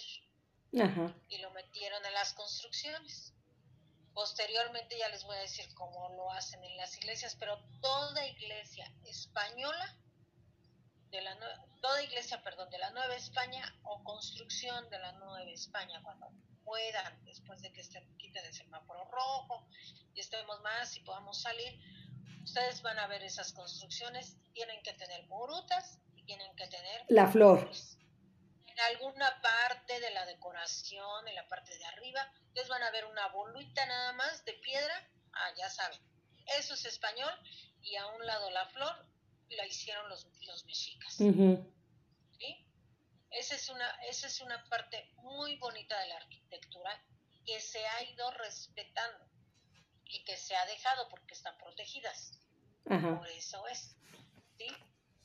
Y 0.71 1.37
lo 1.39 1.51
metieron 1.51 2.05
en 2.05 2.13
las 2.13 2.33
construcciones. 2.33 3.33
Posteriormente 4.13 4.97
ya 4.97 5.09
les 5.09 5.23
voy 5.23 5.37
a 5.37 5.41
decir 5.41 5.73
cómo 5.75 6.09
lo 6.09 6.31
hacen 6.31 6.63
en 6.63 6.75
las 6.77 6.97
iglesias, 6.97 7.35
pero 7.39 7.57
toda 7.81 8.25
iglesia 8.27 8.91
española, 9.05 9.95
de 11.11 11.21
la 11.21 11.37
toda 11.81 12.03
iglesia, 12.03 12.43
perdón, 12.43 12.69
de 12.69 12.77
la 12.77 12.91
Nueva 12.91 13.15
España 13.15 13.63
o 13.83 14.03
construcción 14.03 14.89
de 14.89 14.99
la 14.99 15.13
Nueva 15.13 15.41
España, 15.43 16.01
cuando 16.03 16.31
puedan, 16.63 17.25
después 17.25 17.61
de 17.61 17.71
que 17.71 17.83
se 17.83 18.03
quite 18.17 18.45
el 18.45 18.53
semáforo 18.53 19.05
rojo 19.05 19.65
y 20.13 20.19
estemos 20.19 20.61
más 20.61 20.95
y 20.97 20.99
podamos 21.01 21.41
salir, 21.41 21.79
ustedes 22.43 22.81
van 22.81 22.99
a 22.99 23.07
ver 23.07 23.23
esas 23.23 23.53
construcciones, 23.53 24.35
tienen 24.53 24.81
que 24.83 24.93
tener 24.93 25.25
morutas 25.27 25.99
y 26.15 26.23
tienen 26.23 26.55
que 26.55 26.67
tener... 26.67 27.05
La 27.07 27.27
flor. 27.27 27.59
En 27.59 28.08
alguna 28.79 29.41
parte 29.41 29.99
de 29.99 30.09
la 30.11 30.25
decoración, 30.25 31.27
en 31.27 31.35
la 31.35 31.47
parte 31.47 31.77
de 31.77 31.85
arriba, 31.85 32.31
ustedes 32.47 32.67
van 32.67 32.83
a 32.83 32.91
ver 32.91 33.05
una 33.05 33.27
bolita 33.27 33.85
nada 33.85 34.13
más 34.13 34.43
de 34.45 34.53
piedra, 34.53 35.09
ah, 35.33 35.51
ya 35.57 35.69
saben, 35.69 35.99
eso 36.57 36.73
es 36.73 36.85
español, 36.85 37.33
y 37.81 37.95
a 37.95 38.07
un 38.07 38.25
lado 38.25 38.49
la 38.51 38.65
flor 38.67 39.05
la 39.49 39.65
hicieron 39.65 40.07
los, 40.09 40.27
los 40.45 40.65
mexicas. 40.65 41.13
¿Sí? 41.13 42.65
Esa 43.31 43.55
es, 43.55 43.69
una, 43.69 43.89
esa 44.07 44.27
es 44.27 44.41
una 44.41 44.63
parte 44.69 45.11
muy 45.17 45.57
bonita 45.57 45.99
de 45.99 46.07
la 46.07 46.17
arquitectura 46.17 47.03
que 47.45 47.59
se 47.59 47.85
ha 47.85 48.03
ido 48.03 48.29
respetando 48.31 49.25
y 50.05 50.23
que 50.23 50.37
se 50.37 50.55
ha 50.55 50.65
dejado 50.65 51.07
porque 51.09 51.33
están 51.33 51.57
protegidas. 51.57 52.39
Por 52.83 53.27
eso 53.29 53.67
es. 53.67 53.95
¿sí? 54.57 54.67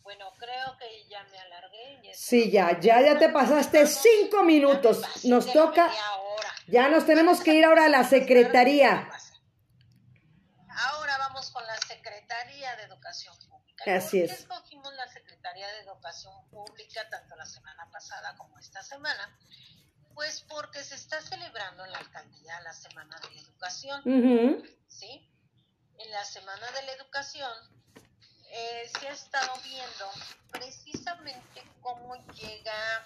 Bueno, 0.05 0.31
creo 0.39 0.77
que 0.79 1.09
ya 1.09 1.25
me 1.25 1.39
alargué. 1.39 2.13
sí, 2.13 2.51
ya, 2.51 2.79
ya, 2.79 3.01
ya 3.01 3.19
te 3.19 3.31
pasaste 3.31 3.87
cinco 3.87 4.45
minutos. 4.45 5.25
Nos 5.25 5.51
toca. 5.51 5.91
Ya 6.67 6.89
nos 6.89 7.07
tenemos 7.07 7.41
que 7.41 7.55
ir 7.55 7.65
ahora 7.65 7.87
a 7.87 7.89
la 7.89 8.05
secretaría. 8.05 9.11
Ahora 10.69 11.17
vamos 11.19 11.51
con 11.51 11.67
la 11.67 11.77
Secretaría 11.79 12.77
de 12.77 12.83
Educación 12.83 13.35
Pública. 13.49 13.97
Así 13.97 14.21
es. 14.21 14.33
escogimos 14.33 14.93
la 14.95 15.09
Secretaría 15.09 15.69
de 15.69 15.81
Educación 15.81 16.35
Pública 16.51 17.09
tanto 17.09 17.35
la 17.37 17.47
semana 17.47 17.89
pasada 17.91 18.37
como 18.37 18.59
esta 18.59 18.83
semana? 18.83 19.39
Pues 20.15 20.43
porque 20.43 20.85
se 20.85 20.97
está 20.97 21.21
celebrando 21.23 21.85
en 21.85 21.93
la 21.93 21.99
alcaldía 21.99 22.61
la 22.61 22.73
Semana 22.75 23.19
de 23.21 23.35
la 23.35 23.41
Educación. 23.41 24.03
¿Sí? 24.87 25.31
En 25.97 26.11
la 26.11 26.25
Semana 26.25 26.71
de 26.73 26.83
la 26.83 26.93
Educación 26.93 27.53
eh, 28.57 28.89
se 29.01 29.09
ha 29.09 29.13
estado 29.13 29.53
viendo 29.65 30.11
precisamente 30.53 31.61
cómo 31.81 32.15
llega 32.35 33.05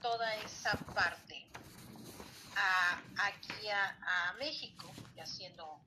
toda 0.00 0.34
esa 0.36 0.76
parte 0.92 1.46
a, 2.56 3.00
aquí 3.28 3.68
a, 3.68 4.34
México, 4.40 4.90
y 5.14 5.20
haciendo 5.20 5.80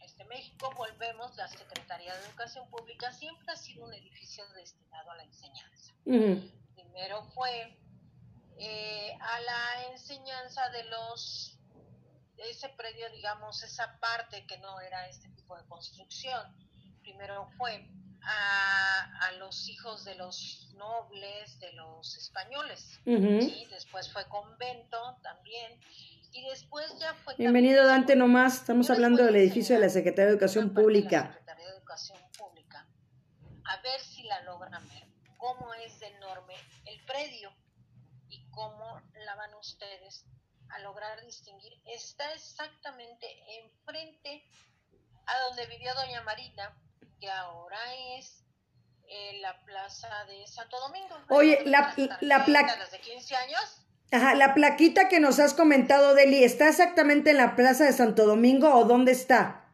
este 0.00 0.24
México, 0.26 0.72
volvemos, 0.76 1.36
la 1.36 1.48
Secretaría 1.48 2.14
de 2.14 2.26
Educación 2.26 2.70
Pública 2.70 3.12
siempre 3.12 3.52
ha 3.52 3.56
sido 3.56 3.86
un 3.86 3.92
edificio 3.92 4.46
destinado 4.50 5.10
a 5.10 5.16
la 5.16 5.24
enseñanza. 5.24 5.92
Primero 6.04 7.24
fue 7.34 7.76
eh, 8.58 9.18
a 9.20 9.40
la 9.40 9.86
enseñanza 9.90 10.68
de 10.70 10.84
los, 10.84 11.58
ese 12.36 12.68
predio, 12.68 13.10
digamos, 13.10 13.64
esa 13.64 13.98
parte 13.98 14.46
que 14.46 14.58
no 14.58 14.80
era 14.80 15.08
este 15.08 15.28
tipo 15.30 15.56
de 15.56 15.66
construcción 15.66 16.66
primero 17.06 17.48
fue 17.56 17.88
a, 18.26 19.32
los 19.38 19.68
hijos 19.68 20.04
de 20.04 20.14
los 20.16 20.68
nobles, 20.76 21.60
de 21.60 21.72
los 21.74 22.16
españoles, 22.16 22.98
después 23.04 24.12
fue 24.12 24.26
convento 24.28 25.16
también, 25.22 25.80
y 26.32 26.48
después 26.48 26.86
ya 26.98 27.14
fue... 27.14 27.34
Bienvenido 27.36 27.86
Dante 27.86 28.16
nomás, 28.16 28.56
estamos 28.56 28.90
hablando 28.90 29.24
del 29.24 29.36
edificio 29.36 29.76
de 29.76 29.82
la 29.82 29.88
Secretaría 29.88 30.26
de 30.26 30.32
Educación 30.32 30.74
Pública. 30.74 31.32
Secretaría 31.32 31.66
de 31.66 31.72
Educación 31.72 32.18
Pública, 32.36 32.86
a 33.64 33.80
ver 33.82 34.00
si 34.00 34.22
la 34.24 34.42
logran 34.42 34.86
ver, 34.88 35.06
cómo 35.36 35.72
es 35.74 36.00
de 36.00 36.08
enorme 36.08 36.54
el 36.86 37.04
predio 37.04 37.52
y 38.28 38.44
cómo 38.50 39.00
la 39.24 39.36
van 39.36 39.54
ustedes 39.54 40.24
a 40.70 40.80
lograr 40.80 41.24
distinguir. 41.24 41.72
Está 41.84 42.32
exactamente 42.32 43.26
enfrente 43.60 44.44
a 45.26 45.38
donde 45.48 45.66
vivió 45.66 45.94
Doña 45.94 46.22
Marina, 46.22 46.76
que 47.20 47.30
ahora 47.30 47.78
es 48.18 48.44
eh, 49.08 49.38
la 49.40 49.58
plaza 49.64 50.24
de 50.26 50.46
Santo 50.46 50.78
Domingo. 50.80 51.16
Oye, 51.28 51.62
la, 51.64 51.94
la 52.20 52.44
placa... 52.44 52.76
de 52.90 53.00
15 53.00 53.36
años. 53.36 53.82
Ajá, 54.12 54.34
la 54.34 54.54
plaquita 54.54 55.08
que 55.08 55.20
nos 55.20 55.38
has 55.38 55.54
comentado, 55.54 56.14
Deli, 56.14 56.44
¿está 56.44 56.68
exactamente 56.68 57.30
en 57.30 57.38
la 57.38 57.56
plaza 57.56 57.84
de 57.84 57.92
Santo 57.92 58.24
Domingo 58.26 58.72
o 58.74 58.84
dónde 58.84 59.12
está? 59.12 59.64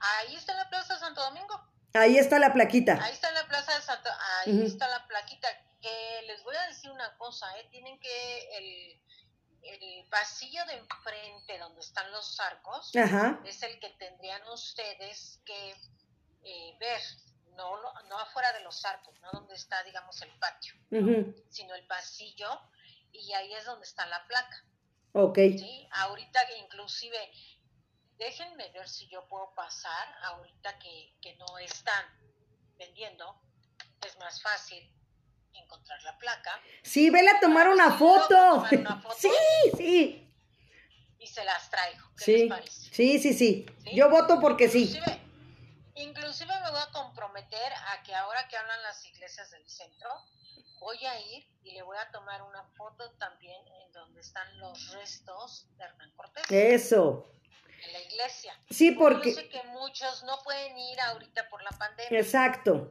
Ahí 0.00 0.34
está 0.34 0.52
en 0.52 0.58
la 0.58 0.68
plaza 0.68 0.94
de 0.94 1.00
Santo 1.00 1.22
Domingo. 1.22 1.60
Ahí 1.94 2.18
está 2.18 2.38
la 2.38 2.52
plaquita. 2.52 2.98
Ahí 3.02 3.12
está 3.12 3.30
la 3.32 3.46
plaza 3.46 3.74
de 3.74 3.82
Santo, 3.82 4.10
ahí 4.38 4.64
está 4.64 4.88
la 4.88 5.06
plaquita. 5.06 5.48
Que 5.80 6.22
les 6.26 6.42
voy 6.44 6.54
a 6.56 6.68
decir 6.68 6.90
una 6.90 7.16
cosa, 7.16 7.46
¿eh? 7.58 7.66
tienen 7.70 7.98
que 8.00 8.48
el, 8.58 9.02
el 9.62 10.08
pasillo 10.08 10.64
de 10.66 10.74
enfrente 10.74 11.58
donde 11.58 11.80
están 11.80 12.10
los 12.12 12.38
arcos 12.40 12.92
es 13.44 13.62
el 13.62 13.78
que 13.80 13.90
tendrían 13.98 14.42
ustedes 14.48 15.40
que 15.44 15.74
eh, 16.44 16.76
ver, 16.78 17.00
no, 17.56 17.76
no 18.08 18.18
afuera 18.18 18.52
de 18.52 18.60
los 18.60 18.84
arcos, 18.84 19.18
no 19.20 19.30
donde 19.32 19.54
está, 19.54 19.82
digamos, 19.84 20.20
el 20.22 20.30
patio, 20.38 20.74
sino 21.48 21.74
el 21.74 21.86
pasillo, 21.86 22.48
y 23.12 23.32
ahí 23.32 23.52
es 23.54 23.64
donde 23.64 23.86
está 23.86 24.06
la 24.06 24.26
placa. 24.26 24.64
Ok. 25.12 25.36
¿sí? 25.36 25.88
Ahorita 25.92 26.40
que 26.46 26.58
inclusive, 26.58 27.18
déjenme 28.16 28.70
ver 28.70 28.88
si 28.88 29.08
yo 29.08 29.26
puedo 29.28 29.52
pasar, 29.54 30.08
ahorita 30.24 30.78
que, 30.78 31.16
que 31.20 31.34
no 31.36 31.58
están 31.58 32.04
vendiendo, 32.78 33.40
es 34.06 34.16
más 34.18 34.40
fácil 34.40 34.90
encontrar 35.52 36.02
la 36.02 36.16
placa. 36.18 36.60
Sí, 36.82 37.10
vela 37.10 37.32
a 37.32 37.40
tomar 37.40 37.68
una 37.68 37.92
foto. 37.98 38.64
Sí, 39.16 39.30
sí. 39.76 40.26
Y 41.18 41.26
se 41.26 41.44
las 41.44 41.70
traigo. 41.70 42.08
¿Qué 42.16 42.24
sí. 42.24 42.32
les 42.32 42.48
parece? 42.48 42.94
Sí, 42.94 43.18
sí, 43.18 43.34
sí, 43.34 43.66
Yo 43.92 44.08
voto 44.08 44.40
porque 44.40 44.68
sí. 44.68 44.98
Inclusive 46.00 46.52
me 46.64 46.70
voy 46.70 46.80
a 46.80 46.92
comprometer 46.92 47.72
a 47.92 48.02
que 48.02 48.14
ahora 48.14 48.48
que 48.48 48.56
hablan 48.56 48.82
las 48.82 49.04
iglesias 49.04 49.50
del 49.50 49.68
centro, 49.68 50.08
voy 50.80 50.96
a 51.04 51.20
ir 51.20 51.46
y 51.62 51.72
le 51.72 51.82
voy 51.82 51.96
a 51.98 52.10
tomar 52.10 52.42
una 52.42 52.64
foto 52.76 53.10
también 53.18 53.60
en 53.84 53.92
donde 53.92 54.20
están 54.20 54.58
los 54.58 54.92
restos 54.92 55.66
de 55.76 55.84
Hernán 55.84 56.10
Cortés. 56.16 56.44
Eso. 56.50 57.30
En 57.86 57.92
la 57.92 58.00
iglesia. 58.00 58.54
Sí, 58.70 58.92
porque... 58.92 59.30
Yo 59.30 59.40
sé 59.40 59.48
que 59.48 59.62
muchos 59.64 60.24
no 60.24 60.38
pueden 60.42 60.76
ir 60.78 61.00
ahorita 61.00 61.48
por 61.50 61.62
la 61.62 61.70
pandemia. 61.70 62.18
Exacto. 62.18 62.90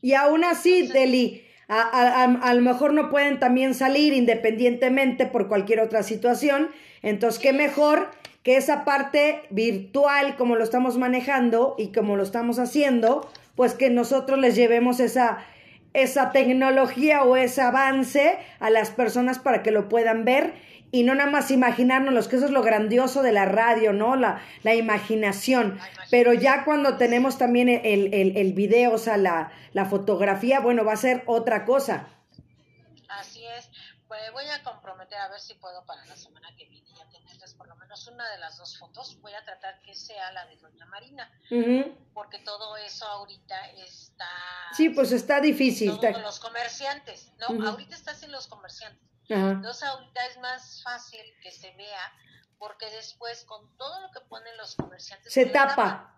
Y 0.00 0.14
aún 0.14 0.44
así, 0.44 0.86
Deli, 0.88 1.46
a, 1.68 2.24
a, 2.24 2.54
lo 2.54 2.62
mejor 2.62 2.94
no 2.94 3.10
pueden 3.10 3.38
también 3.38 3.74
salir 3.74 4.14
independientemente 4.14 5.26
por 5.26 5.48
cualquier 5.48 5.80
otra 5.80 6.02
situación. 6.02 6.74
Entonces, 7.02 7.40
qué 7.40 7.52
mejor 7.52 8.10
que 8.42 8.56
esa 8.56 8.84
parte 8.84 9.42
virtual, 9.50 10.36
como 10.36 10.56
lo 10.56 10.64
estamos 10.64 10.96
manejando 10.96 11.74
y 11.78 11.92
como 11.92 12.16
lo 12.16 12.22
estamos 12.22 12.58
haciendo, 12.58 13.30
pues 13.54 13.74
que 13.74 13.90
nosotros 13.90 14.38
les 14.38 14.54
llevemos 14.56 15.00
esa, 15.00 15.44
esa 15.92 16.32
tecnología 16.32 17.22
o 17.24 17.36
ese 17.36 17.60
avance 17.60 18.38
a 18.58 18.70
las 18.70 18.90
personas 18.90 19.38
para 19.38 19.62
que 19.62 19.70
lo 19.70 19.88
puedan 19.88 20.24
ver 20.24 20.54
y 20.92 21.04
no 21.04 21.14
nada 21.14 21.30
más 21.30 21.50
imaginarnos, 21.50 22.26
que 22.26 22.36
eso 22.36 22.46
es 22.46 22.50
lo 22.50 22.62
grandioso 22.62 23.22
de 23.22 23.32
la 23.32 23.44
radio, 23.44 23.92
¿no? 23.92 24.16
La, 24.16 24.40
la 24.62 24.74
imaginación. 24.74 25.78
Pero 26.10 26.32
ya 26.32 26.64
cuando 26.64 26.96
tenemos 26.96 27.38
también 27.38 27.68
el, 27.68 28.12
el, 28.12 28.36
el 28.36 28.52
video, 28.54 28.94
o 28.94 28.98
sea, 28.98 29.16
la, 29.16 29.52
la 29.72 29.84
fotografía, 29.84 30.58
bueno, 30.58 30.84
va 30.84 30.94
a 30.94 30.96
ser 30.96 31.22
otra 31.26 31.64
cosa. 31.64 32.08
Así 33.08 33.44
es. 33.58 33.70
Pues 34.08 34.20
voy 34.32 34.44
a 34.46 34.62
comprometer 34.64 35.18
a 35.18 35.28
ver 35.28 35.38
si 35.38 35.54
puedo 35.54 35.84
para 35.86 36.04
la 36.06 36.16
semana 36.16 36.48
que 36.58 36.66
viene 36.66 36.88
ya 36.88 37.08
tenerles 37.08 37.54
por 37.54 37.68
lo 37.68 37.76
menos 37.76 37.99
una 38.10 38.28
de 38.30 38.38
las 38.38 38.58
dos 38.58 38.78
fotos. 38.78 39.20
Voy 39.20 39.32
a 39.32 39.44
tratar 39.44 39.80
que 39.82 39.94
sea 39.94 40.32
la 40.32 40.46
de 40.46 40.56
Doña 40.56 40.86
Marina, 40.86 41.30
porque 42.12 42.38
todo 42.40 42.76
eso 42.76 43.06
ahorita 43.06 43.70
está... 43.70 44.28
Sí, 44.72 44.90
pues 44.90 45.12
está 45.12 45.40
difícil. 45.40 45.98
Todos 45.98 46.22
los 46.22 46.40
comerciantes, 46.40 47.32
¿no? 47.38 47.68
Ahorita 47.68 47.94
está 47.94 48.14
sin 48.14 48.32
los 48.32 48.46
comerciantes. 48.46 49.02
Entonces 49.28 49.84
ahorita 49.84 50.26
es 50.26 50.38
más 50.38 50.82
fácil 50.82 51.22
que 51.42 51.52
se 51.52 51.70
vea, 51.76 52.12
porque 52.58 52.90
después 52.90 53.44
con 53.44 53.76
todo 53.76 54.00
lo 54.00 54.10
que 54.10 54.20
ponen 54.22 54.56
los 54.56 54.74
comerciantes... 54.74 55.32
Se 55.32 55.46
tapa. 55.46 56.16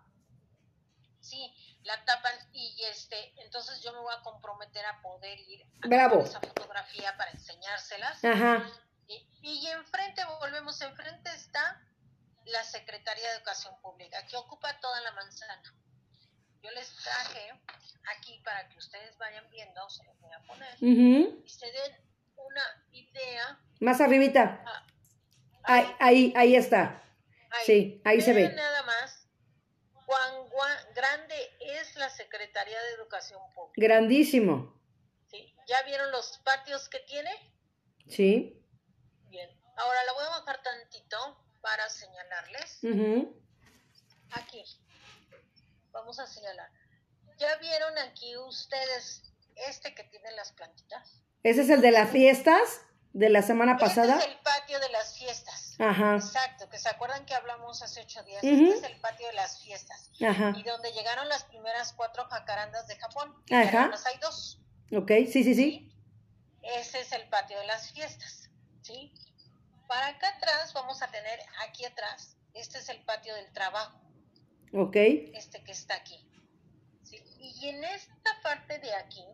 Sí, 1.19 1.53
la 1.83 2.03
tapan 2.03 2.33
y 2.51 2.75
este, 2.89 3.33
entonces 3.43 3.81
yo 3.81 3.93
me 3.93 3.99
voy 3.99 4.13
a 4.13 4.21
comprometer 4.23 4.85
a 4.85 5.01
poder 5.01 5.39
ir 5.39 5.63
a 5.81 5.87
Bravo. 5.87 6.21
esa 6.21 6.41
fotografía 6.41 7.15
para 7.17 7.31
enseñárselas. 7.31 8.23
Ajá. 8.25 8.69
Y, 9.07 9.27
y 9.41 9.67
enfrente, 9.67 10.21
volvemos, 10.39 10.81
enfrente 10.81 11.29
está 11.31 11.81
la 12.45 12.63
Secretaría 12.63 13.29
de 13.29 13.35
Educación 13.37 13.73
Pública, 13.81 14.25
que 14.27 14.35
ocupa 14.35 14.79
toda 14.79 15.01
la 15.01 15.11
manzana. 15.11 15.61
Yo 16.61 16.71
les 16.71 16.95
traje 16.95 17.51
aquí 18.15 18.41
para 18.43 18.67
que 18.69 18.77
ustedes 18.77 19.17
vayan 19.17 19.49
viendo, 19.49 19.89
se 19.89 20.03
los 20.05 20.19
voy 20.19 20.31
a 20.33 20.41
poner, 20.43 20.77
y 20.79 21.49
se 21.49 21.65
den 21.65 21.97
una 22.35 22.85
idea. 22.91 23.59
Más 23.79 23.99
arribita. 24.01 24.63
Ah, 24.65 24.87
ahí, 25.63 25.95
ahí, 25.99 26.33
ahí 26.35 26.55
está. 26.55 27.03
Sí, 27.65 28.01
ahí 28.05 28.21
se 28.21 28.33
ve. 28.33 28.49
Nada 28.49 28.83
más 28.83 29.23
cuán 30.05 30.93
grande 30.95 31.35
es 31.59 31.95
la 31.95 32.09
Secretaría 32.09 32.81
de 32.81 32.93
Educación 32.93 33.41
Pública. 33.53 33.73
Grandísimo. 33.75 34.79
¿Sí? 35.29 35.55
¿Ya 35.67 35.81
vieron 35.83 36.11
los 36.11 36.39
patios 36.39 36.89
que 36.89 36.99
tiene? 36.99 37.31
Sí. 38.07 38.62
Bien. 39.33 39.49
Ahora 39.77 40.03
la 40.05 40.13
voy 40.13 40.25
a 40.25 40.29
bajar 40.29 40.61
tantito 40.61 41.17
para 41.59 41.89
señalarles. 41.89 42.81
Aquí. 44.29 44.63
Vamos 45.91 46.19
a 46.19 46.27
señalar. 46.27 46.69
¿Ya 47.39 47.55
vieron 47.55 47.97
aquí 47.97 48.37
ustedes 48.37 49.23
este 49.55 49.95
que 49.95 50.03
tiene 50.03 50.31
las 50.33 50.51
plantitas? 50.51 51.23
¿Ese 51.41 51.63
es 51.63 51.69
el 51.71 51.81
de 51.81 51.89
las 51.89 52.11
fiestas 52.11 52.81
de 53.13 53.31
la 53.31 53.41
semana 53.41 53.79
pasada? 53.79 54.19
Este 54.19 54.29
es 54.29 54.35
el 54.35 54.41
patio 54.43 54.79
de 54.79 54.89
las 54.89 55.17
fiestas. 55.17 55.75
Ajá. 55.79 56.13
Exacto, 56.17 56.69
que 56.69 56.77
se 56.77 56.89
acuerdan 56.89 57.25
que 57.25 57.33
hablamos 57.33 57.81
hace 57.81 58.01
ocho 58.01 58.21
días. 58.21 58.43
Este 58.43 58.69
es 58.69 58.83
el 58.83 59.01
patio 59.01 59.25
de 59.25 59.33
las 59.33 59.63
fiestas. 59.63 60.11
Ajá. 60.21 60.53
Y 60.55 60.61
donde 60.61 60.91
llegaron 60.91 61.27
las 61.27 61.43
primeras 61.45 61.93
cuatro 61.93 62.25
jacarandas 62.25 62.85
de 62.85 62.97
Japón. 62.97 63.33
Ajá. 63.49 63.89
hay 64.05 64.17
dos. 64.19 64.61
Ok, 64.95 65.09
sí, 65.31 65.43
sí, 65.43 65.55
sí. 65.55 65.89
Ese 66.61 66.99
es 66.99 67.11
el 67.13 67.27
patio 67.29 67.57
de 67.57 67.65
las 67.65 67.91
fiestas. 67.91 68.42
¿Sí? 68.83 69.13
Para 69.87 70.07
acá 70.07 70.29
atrás 70.37 70.73
vamos 70.73 71.01
a 71.01 71.07
tener, 71.07 71.39
aquí 71.67 71.85
atrás, 71.85 72.37
este 72.53 72.77
es 72.77 72.89
el 72.89 73.03
patio 73.05 73.33
del 73.35 73.51
trabajo. 73.53 73.99
Ok. 74.73 74.95
Este 74.95 75.63
que 75.63 75.71
está 75.71 75.95
aquí. 75.95 76.19
¿Sí? 77.03 77.17
Y 77.39 77.69
en 77.69 77.83
esta 77.83 78.41
parte 78.41 78.79
de 78.79 78.93
aquí, 78.93 79.25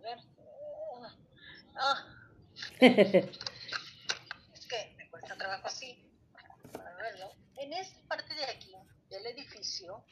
ver, 0.00 0.18
ah, 1.76 2.06
es 2.80 4.66
que 4.68 4.94
me 4.96 5.10
cuesta 5.10 5.36
trabajo 5.36 5.66
así 5.66 6.10
para 6.72 6.94
verlo. 6.96 7.32
En 7.56 7.72
esta 7.72 8.00
parte 8.08 8.34
de 8.34 8.44
aquí 8.44 8.74
del 9.10 9.26
edificio 9.26 10.04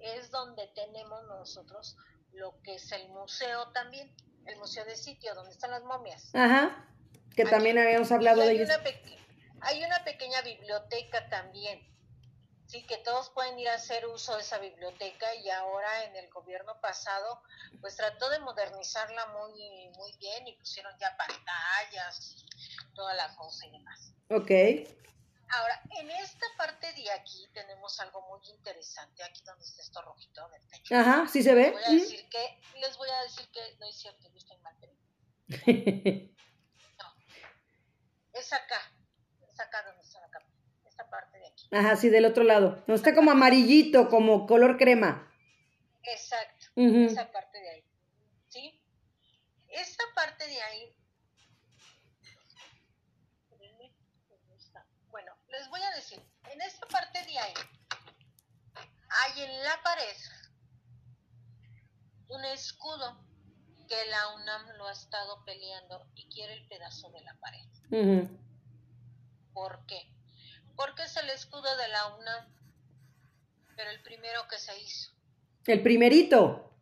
es 0.00 0.30
donde 0.30 0.66
tenemos 0.68 1.24
nosotros 1.26 1.96
lo 2.32 2.60
que 2.62 2.76
es 2.76 2.90
el 2.92 3.08
museo 3.08 3.68
también, 3.72 4.14
el 4.46 4.56
museo 4.58 4.84
de 4.84 4.96
sitio 4.96 5.34
donde 5.34 5.52
están 5.52 5.70
las 5.70 5.82
momias. 5.82 6.34
Ajá, 6.34 6.88
que 7.44 7.50
también 7.50 7.78
habíamos 7.78 8.10
hablado 8.10 8.40
de 8.40 8.52
ellos. 8.52 8.68
hay 9.60 9.84
una 9.84 10.02
pequeña 10.04 10.42
biblioteca 10.42 11.28
también 11.28 11.88
sí, 12.68 12.82
que 12.86 12.98
todos 12.98 13.30
pueden 13.30 13.58
ir 13.58 13.68
a 13.68 13.74
hacer 13.74 14.06
uso 14.06 14.34
de 14.34 14.42
esa 14.42 14.58
biblioteca 14.58 15.34
y 15.34 15.50
ahora 15.50 16.04
en 16.04 16.16
el 16.16 16.28
gobierno 16.30 16.80
pasado 16.80 17.42
pues 17.80 17.96
trató 17.96 18.28
de 18.30 18.38
modernizarla 18.40 19.26
muy, 19.26 19.88
muy 19.96 20.12
bien 20.18 20.46
y 20.46 20.56
pusieron 20.56 20.92
ya 21.00 21.16
pantallas 21.16 22.36
y 22.36 22.94
toda 22.94 23.14
la 23.14 23.34
cosa 23.36 23.66
y 23.66 23.70
demás. 23.70 24.12
Ok. 24.30 24.50
Ahora, 25.50 25.80
en 25.98 26.10
esta 26.10 26.44
parte 26.58 26.92
de 26.92 27.10
aquí 27.10 27.48
tenemos 27.54 27.98
algo 28.00 28.20
muy 28.28 28.40
interesante, 28.50 29.22
aquí 29.22 29.42
donde 29.46 29.64
está 29.64 29.80
esto 29.80 30.02
rojito 30.02 30.46
del 30.50 30.68
techo. 30.68 30.94
Ajá, 30.94 31.26
sí 31.26 31.42
se 31.42 31.54
ve. 31.54 31.72
Les 31.72 31.72
voy 31.72 31.84
a 31.86 32.00
decir 32.00 32.28
que, 32.28 32.60
les 32.80 32.96
voy 32.98 33.08
a 33.08 33.22
decir 33.22 33.48
que 33.50 33.76
no 33.80 33.86
es 33.86 33.96
cierto, 33.96 34.28
yo 34.28 34.36
estoy 34.36 34.58
mal 34.58 34.74
no, 34.80 35.48
es 38.38 38.52
acá, 38.52 38.80
es 39.50 39.60
acá 39.60 39.82
donde 39.84 40.02
está 40.02 40.20
la 40.20 40.30
capa 40.30 40.48
parte 41.06 41.38
de 41.38 41.46
aquí. 41.46 41.68
Ajá, 41.72 41.96
sí, 41.96 42.08
del 42.08 42.24
otro 42.24 42.44
lado. 42.44 42.82
No, 42.86 42.94
está 42.94 43.14
como 43.14 43.30
amarillito, 43.30 44.08
como 44.08 44.46
color 44.46 44.76
crema. 44.78 45.32
Exacto, 46.02 46.66
esa 46.76 47.30
parte 47.30 47.60
de 47.60 47.70
ahí. 47.70 47.84
¿Sí? 48.48 48.82
Esta 49.68 50.04
parte 50.14 50.46
de 50.46 50.60
ahí. 50.60 50.94
Bueno, 55.10 55.32
les 55.48 55.68
voy 55.68 55.80
a 55.82 55.90
decir, 55.96 56.22
en 56.50 56.60
esta 56.60 56.86
parte 56.86 57.24
de 57.24 57.38
ahí 57.38 57.54
hay 59.10 59.42
en 59.42 59.62
la 59.64 59.82
pared 59.82 60.16
un 62.28 62.44
escudo 62.44 63.26
que 63.88 64.06
la 64.06 64.34
UNAM 64.34 64.76
lo 64.76 64.86
ha 64.86 64.92
estado 64.92 65.44
peleando 65.44 66.10
y 66.14 66.28
quiere 66.28 66.54
el 66.54 66.68
pedazo 66.68 67.10
de 67.10 67.22
la 67.22 67.34
pared. 67.40 67.66
¿Por 69.52 69.86
qué? 69.86 70.08
porque 70.78 71.02
es 71.02 71.16
el 71.16 71.28
escudo 71.30 71.76
de 71.76 71.88
la 71.88 72.06
UNAM, 72.14 72.46
pero 73.76 73.90
el 73.90 74.00
primero 74.02 74.46
que 74.46 74.58
se 74.58 74.78
hizo. 74.80 75.10
El 75.66 75.82
primerito. 75.82 76.72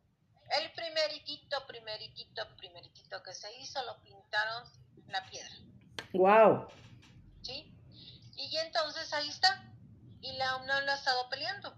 El 0.60 0.70
primeritito, 0.72 1.66
primeritito, 1.66 2.42
primeritito 2.58 3.22
que 3.22 3.32
se 3.32 3.48
hizo, 3.58 3.82
lo 3.86 3.98
pintaron 4.02 4.64
la 5.08 5.24
piedra. 5.30 5.54
Wow. 6.12 6.68
¿Sí? 7.40 7.72
Y 8.36 8.56
entonces 8.58 9.10
ahí 9.14 9.30
está. 9.30 9.64
Y 10.20 10.36
la 10.36 10.56
UNAM 10.56 10.84
lo 10.84 10.92
ha 10.92 10.96
estado 10.96 11.30
peleando. 11.30 11.74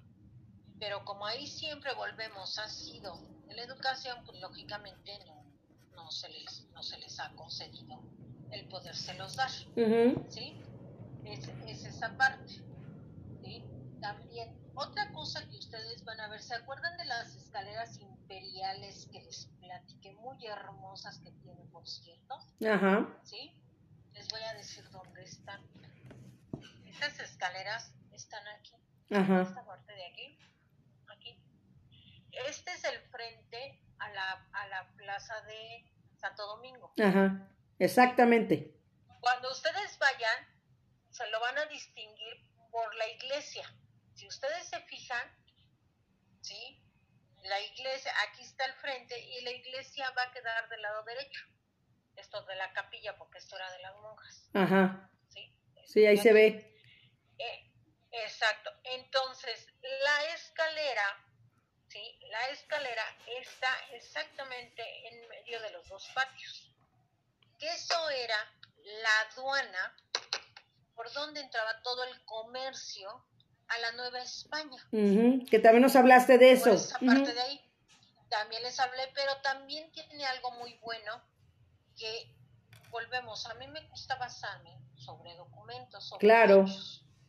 Pero 0.81 1.05
como 1.05 1.25
ahí 1.25 1.47
siempre 1.47 1.95
volvemos, 1.95 2.59
ha 2.59 2.69
sido 2.69 3.17
en 3.49 3.55
la 3.55 3.63
educación, 3.63 4.25
pues 4.27 4.41
lógicamente 4.41 5.21
no, 5.25 5.45
no, 5.95 6.11
se, 6.11 6.29
les, 6.31 6.65
no 6.73 6.83
se 6.83 6.99
les 6.99 7.21
ha 7.21 7.31
concedido 7.37 8.03
el 8.53 8.69
los 9.19 9.37
dar. 9.37 9.51
¿Sí? 10.29 10.63
es, 11.67 11.85
esa 11.85 12.17
parte. 12.17 12.63
También, 14.01 14.57
otra 14.75 15.11
cosa 15.11 15.45
que 15.49 15.57
ustedes 15.57 16.05
van 16.05 16.21
a 16.21 16.29
ver, 16.29 16.41
¿se 16.41 16.55
acuerdan 16.55 16.97
de 16.99 17.05
las 17.07 17.35
escaleras 17.35 17.99
imperiales 17.99 19.09
que 19.11 19.21
les 19.23 19.47
platiqué, 19.59 20.13
muy 20.13 20.47
hermosas 20.47 21.19
que 21.19 21.33
tienen, 21.33 21.69
por 21.71 21.87
cierto? 21.89 22.39
Ajá. 22.65 23.09
¿Sí? 23.25 23.53
Les 24.15 24.29
voy 24.29 24.41
a 24.43 24.55
decir 24.55 24.89
dónde 24.91 25.25
están. 25.25 25.61
Estas 26.87 27.19
escaleras 27.19 27.93
están 28.13 28.47
aquí. 28.49 28.77
Esta 29.11 29.65
parte 29.67 29.93
de 29.93 30.07
aquí. 30.07 30.39
Aquí. 31.09 31.41
Este 32.49 32.71
es 32.71 32.85
el 32.85 33.01
frente 33.11 33.83
a 33.99 34.11
la, 34.11 34.47
a 34.53 34.69
la 34.69 34.89
plaza 34.97 35.35
de 35.43 35.85
Santo 36.21 36.47
Domingo. 36.47 36.93
Ajá. 37.03 37.49
Exactamente. 37.79 38.75
Cuando 39.21 39.51
ustedes 39.51 39.99
vayan, 39.99 40.47
se 41.11 41.29
lo 41.31 41.41
van 41.41 41.59
a 41.59 41.67
distinguir 41.67 42.49
por 42.71 42.95
la 42.97 43.09
iglesia. 43.09 43.73
Si 44.15 44.27
ustedes 44.27 44.69
se 44.69 44.81
fijan, 44.83 45.29
¿sí? 46.41 46.83
La 47.43 47.61
iglesia, 47.61 48.13
aquí 48.29 48.43
está 48.43 48.65
el 48.65 48.75
frente 48.75 49.19
y 49.19 49.41
la 49.43 49.53
iglesia 49.53 50.11
va 50.11 50.25
a 50.25 50.33
quedar 50.33 50.69
del 50.69 50.83
lado 50.83 51.03
derecho. 51.05 51.47
Esto 52.17 52.45
de 52.47 52.57
la 52.57 52.73
capilla, 52.73 53.17
porque 53.17 53.39
esto 53.39 53.57
era 53.57 53.71
de 53.73 53.79
las 53.79 53.97
monjas. 53.97 54.51
Ajá. 54.55 55.11
Sí, 55.89 56.05
ahí 56.05 56.19
se 56.19 56.35
ve. 56.35 56.77
Eh, 57.39 57.73
exacto. 58.11 58.71
Entonces, 58.85 59.67
la 59.81 60.35
escalera, 60.35 61.25
¿sí? 61.89 62.19
La 62.29 62.49
escalera 62.49 63.05
está 63.41 63.69
exactamente 63.93 64.83
en 65.09 65.27
medio 65.29 65.61
de 65.63 65.71
los 65.71 65.89
dos 65.89 66.07
patios. 66.15 66.68
Que 67.59 67.69
eso 67.69 68.11
era 68.11 68.37
la 69.03 69.21
aduana 69.31 69.97
por 70.95 71.13
donde 71.13 71.41
entraba 71.41 71.83
todo 71.83 72.05
el 72.05 72.25
comercio 72.25 73.25
a 73.69 73.79
la 73.79 73.93
Nueva 73.93 74.21
España. 74.21 74.83
que 74.91 75.59
también 75.59 75.83
nos 75.83 75.97
hablaste 75.97 76.39
de 76.39 76.53
eso. 76.53 76.73
esa 76.73 76.99
parte 76.99 77.33
de 77.33 77.41
ahí 77.41 77.69
también 78.29 78.63
les 78.63 78.79
hablé, 78.79 79.03
pero 79.15 79.37
también 79.43 79.91
tiene 79.93 80.25
algo 80.27 80.51
muy 80.53 80.75
bueno 80.83 81.23
que 81.97 82.35
volvemos, 82.91 83.47
a 83.47 83.55
mí 83.55 83.67
me 83.69 83.81
gusta 83.89 84.17
basarme 84.17 84.79
sobre 84.97 85.35
documentos, 85.37 86.09
sobre 86.09 86.21
Claro, 86.21 86.67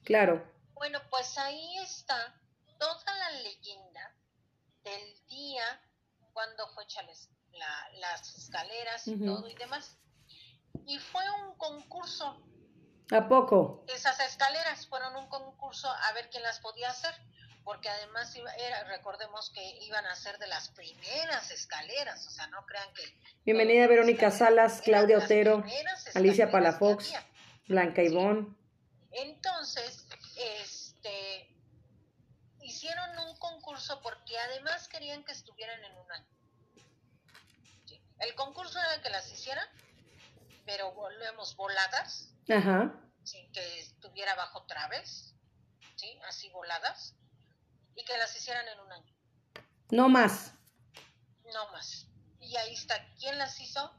claro. 0.04 0.44
Bueno, 0.74 1.00
pues 1.10 1.38
ahí 1.38 1.78
está 1.80 2.36
toda 2.78 3.16
la 3.18 3.32
leyenda 3.42 4.16
del 4.84 5.28
día 5.28 5.64
cuando 6.34 6.68
fue 6.70 6.84
hecha 6.84 7.02
las 7.04 8.38
escaleras 8.38 9.08
y 9.08 9.18
todo 9.20 9.50
y 9.50 9.56
demás. 9.56 9.98
Y 10.90 10.98
fue 10.98 11.24
un 11.42 11.56
concurso 11.56 12.44
¿A 13.12 13.28
poco? 13.28 13.86
Esas 13.88 14.20
escaleras 14.20 14.88
fueron 14.88 15.16
un 15.16 15.28
concurso 15.30 15.88
a 15.88 16.14
ver 16.14 16.30
quién 16.32 16.42
las 16.42 16.60
podía 16.60 16.90
hacer, 16.90 17.14
porque 17.64 17.90
además 17.90 18.36
era, 18.36 18.84
recordemos 18.86 19.52
que 19.52 19.64
iban 19.84 20.06
a 20.08 20.16
ser 20.16 20.38
de 20.40 20.48
las 20.48 20.70
primeras 20.70 21.50
escaleras, 21.52 22.26
o 22.28 22.32
sea, 22.32 22.48
no 22.48 22.66
crean 22.66 22.92
que... 22.94 23.04
Bienvenida 23.46 23.88
Verónica 23.88 24.32
Salas, 24.32 24.82
Claudia 24.82 25.20
Otero, 25.20 25.64
Alicia 26.14 26.52
Palafox, 26.52 27.14
Blanca 27.68 28.04
Ivón. 28.04 28.58
Entonces, 29.12 30.08
este, 30.36 31.56
hicieron 32.62 33.18
un 33.28 33.38
concurso 33.38 34.02
porque 34.02 34.38
además 34.38 34.88
querían 34.88 35.24
que 35.24 35.32
estuvieran 35.34 35.84
en 35.84 35.98
un 35.98 36.12
año. 36.12 36.28
El 38.20 38.36
concurso 38.36 38.80
era 38.80 39.02
que 39.02 39.10
las 39.10 39.32
hicieran, 39.32 39.68
pero 40.70 40.92
volvemos 40.94 41.56
voladas 41.56 42.32
Ajá. 42.48 42.94
Sin 43.24 43.52
que 43.52 43.80
estuviera 43.80 44.36
bajo 44.36 44.66
traves, 44.66 45.36
¿sí? 45.96 46.20
Así 46.28 46.50
voladas. 46.50 47.16
Y 47.96 48.04
que 48.06 48.18
las 48.18 48.36
hicieran 48.36 48.68
en 48.68 48.80
un 48.80 48.92
año. 48.92 49.16
No 49.92 50.10
más. 50.10 50.54
No 51.54 51.72
más. 51.72 52.08
Y 52.40 52.56
ahí 52.56 52.74
está. 52.74 52.96
¿Quién 53.20 53.38
las 53.38 53.60
hizo? 53.60 53.94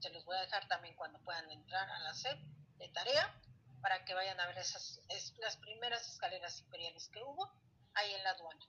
se 0.00 0.10
los 0.10 0.24
voy 0.26 0.36
a 0.36 0.40
dejar 0.42 0.68
también 0.68 0.94
cuando 0.96 1.18
puedan 1.20 1.50
entrar 1.50 1.88
a 1.88 1.98
la 2.00 2.12
SEP 2.12 2.38
de 2.76 2.88
tarea 2.90 3.34
para 3.80 4.04
que 4.04 4.12
vayan 4.12 4.38
a 4.38 4.46
ver 4.48 4.58
esas 4.58 5.00
las 5.38 5.56
primeras 5.56 6.06
escaleras 6.06 6.60
imperiales 6.60 7.08
que 7.08 7.22
hubo 7.22 7.50
ahí 7.94 8.12
en 8.12 8.22
la 8.22 8.30
aduana. 8.30 8.66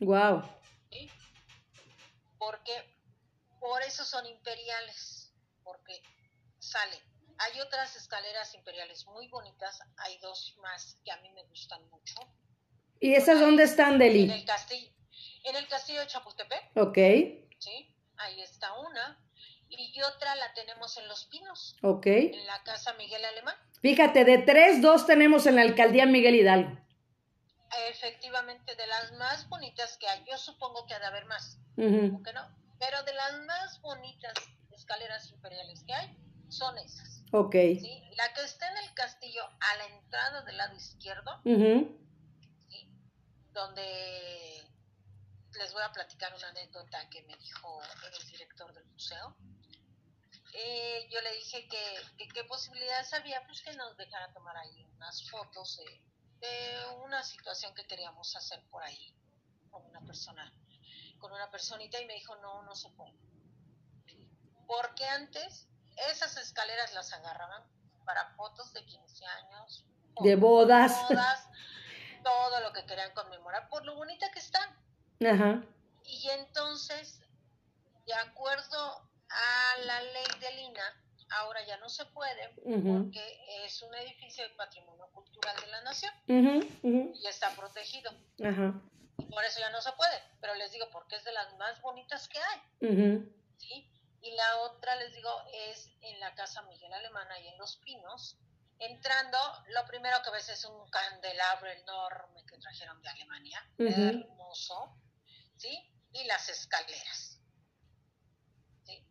Wow. 0.00 0.42
¿Sí? 0.90 1.10
Porque 2.38 2.98
por 3.60 3.80
eso 3.82 4.04
son 4.04 4.26
imperiales, 4.26 5.32
porque 5.62 6.02
salen. 6.64 7.00
Hay 7.38 7.60
otras 7.60 7.96
escaleras 7.96 8.54
imperiales 8.54 9.06
muy 9.06 9.28
bonitas, 9.28 9.80
hay 9.96 10.18
dos 10.18 10.56
más 10.62 10.98
que 11.04 11.10
a 11.10 11.16
mí 11.18 11.30
me 11.30 11.42
gustan 11.44 11.82
mucho. 11.90 12.14
¿Y 13.00 13.14
esas 13.14 13.40
dónde 13.40 13.64
están, 13.64 13.98
Deli? 13.98 14.24
En 14.24 14.30
el 14.30 14.44
castillo, 14.44 14.90
en 15.44 15.56
el 15.56 15.68
castillo 15.68 16.00
de 16.00 16.06
Chapultepec. 16.06 16.76
Ok. 16.76 16.98
Sí, 17.58 17.96
ahí 18.16 18.40
está 18.40 18.72
una. 18.78 19.20
Y 19.68 20.00
otra 20.02 20.36
la 20.36 20.54
tenemos 20.54 20.96
en 20.98 21.08
Los 21.08 21.24
Pinos. 21.24 21.76
Ok. 21.82 22.06
En 22.06 22.46
la 22.46 22.62
casa 22.62 22.92
Miguel 22.94 23.24
Alemán. 23.24 23.56
Fíjate, 23.82 24.24
de 24.24 24.38
tres, 24.38 24.80
dos 24.80 25.06
tenemos 25.06 25.46
en 25.46 25.56
la 25.56 25.62
alcaldía 25.62 26.06
Miguel 26.06 26.36
Hidalgo. 26.36 26.78
Efectivamente, 27.90 28.76
de 28.76 28.86
las 28.86 29.12
más 29.12 29.48
bonitas 29.48 29.96
que 29.98 30.06
hay. 30.06 30.24
Yo 30.30 30.38
supongo 30.38 30.86
que 30.86 30.94
ha 30.94 31.00
de 31.00 31.06
haber 31.06 31.24
más. 31.26 31.58
Uh 31.76 32.22
no? 32.32 32.56
Pero 32.78 33.02
de 33.02 33.14
las 33.14 33.40
más 33.46 33.80
bonitas 33.80 34.34
escaleras 34.70 35.30
imperiales 35.30 35.82
que 35.84 35.92
hay, 35.94 36.16
son 36.54 36.78
esas. 36.78 37.22
Ok. 37.32 37.52
¿sí? 37.52 38.02
La 38.16 38.32
que 38.32 38.42
está 38.42 38.70
en 38.70 38.76
el 38.78 38.94
castillo, 38.94 39.42
a 39.44 39.76
la 39.76 39.86
entrada 39.86 40.42
del 40.42 40.56
lado 40.56 40.74
izquierdo, 40.76 41.40
¿sí? 41.44 41.98
donde 43.52 44.64
les 45.58 45.72
voy 45.72 45.82
a 45.82 45.92
platicar 45.92 46.34
una 46.34 46.48
anécdota 46.48 47.08
que 47.10 47.22
me 47.22 47.36
dijo 47.36 47.80
el 48.06 48.26
director 48.30 48.72
del 48.72 48.84
museo. 48.86 49.36
Eh, 50.52 51.08
yo 51.10 51.20
le 51.20 51.32
dije 51.34 51.66
que, 51.66 52.28
qué 52.32 52.44
posibilidades 52.44 53.12
había, 53.12 53.44
pues 53.46 53.60
que 53.62 53.72
nos 53.74 53.96
dejara 53.96 54.32
tomar 54.32 54.56
ahí 54.56 54.86
unas 54.94 55.28
fotos 55.28 55.78
de, 55.78 56.46
de, 56.46 56.86
una 57.04 57.24
situación 57.24 57.74
que 57.74 57.84
queríamos 57.84 58.36
hacer 58.36 58.62
por 58.70 58.82
ahí 58.84 59.16
con 59.70 59.84
una 59.86 60.00
persona, 60.02 60.52
con 61.18 61.32
una 61.32 61.50
personita 61.50 62.00
y 62.00 62.06
me 62.06 62.14
dijo 62.14 62.36
no, 62.36 62.62
no 62.62 62.76
se 62.76 62.88
puede. 62.90 63.14
Porque 64.68 65.04
antes 65.06 65.68
esas 66.10 66.36
escaleras 66.36 66.92
las 66.94 67.12
agarraban 67.12 67.62
para 68.04 68.34
fotos 68.34 68.72
de 68.72 68.84
15 68.84 69.26
años, 69.26 69.84
de 70.20 70.36
bodas, 70.36 71.06
todo 72.22 72.60
lo 72.60 72.72
que 72.72 72.84
querían 72.86 73.12
conmemorar 73.12 73.68
por 73.68 73.84
lo 73.84 73.94
bonita 73.96 74.30
que 74.30 74.38
están. 74.38 74.68
Ajá. 75.24 75.62
Y 76.04 76.28
entonces, 76.30 77.20
de 78.06 78.14
acuerdo 78.14 79.08
a 79.28 79.78
la 79.84 80.02
ley 80.02 80.26
de 80.40 80.52
Lina, 80.52 81.04
ahora 81.40 81.64
ya 81.66 81.76
no 81.78 81.88
se 81.88 82.04
puede 82.06 82.48
porque 82.54 83.64
es 83.64 83.82
un 83.82 83.94
edificio 83.94 84.44
de 84.44 84.54
patrimonio 84.54 85.06
cultural 85.12 85.56
de 85.60 85.66
la 85.68 85.80
nación 85.82 86.12
y 86.26 87.26
está 87.26 87.50
protegido. 87.50 88.10
Ajá. 88.44 88.74
por 89.30 89.44
eso 89.44 89.60
ya 89.60 89.70
no 89.70 89.80
se 89.80 89.92
puede. 89.92 90.22
Pero 90.40 90.54
les 90.54 90.72
digo, 90.72 90.86
porque 90.92 91.16
es 91.16 91.24
de 91.24 91.32
las 91.32 91.56
más 91.56 91.80
bonitas 91.80 92.28
que 92.28 92.38
hay. 92.38 92.60
¿sí? 93.58 93.90
Y 94.24 94.30
la 94.32 94.56
otra, 94.62 94.96
les 94.96 95.12
digo, 95.12 95.30
es 95.52 95.90
en 96.00 96.18
la 96.18 96.34
Casa 96.34 96.62
Miguel 96.62 96.92
Alemana 96.92 97.38
y 97.40 97.48
en 97.48 97.58
Los 97.58 97.76
Pinos. 97.76 98.38
Entrando, 98.78 99.38
lo 99.68 99.84
primero 99.86 100.16
que 100.24 100.30
ves 100.30 100.48
es 100.48 100.64
un 100.64 100.88
candelabro 100.88 101.70
enorme 101.70 102.42
que 102.46 102.58
trajeron 102.58 103.00
de 103.02 103.08
Alemania, 103.10 103.70
hermoso, 103.78 104.96
¿sí? 105.56 105.78
Y 106.12 106.24
las 106.24 106.48
escaleras. 106.48 107.38
¿sí? 108.84 109.06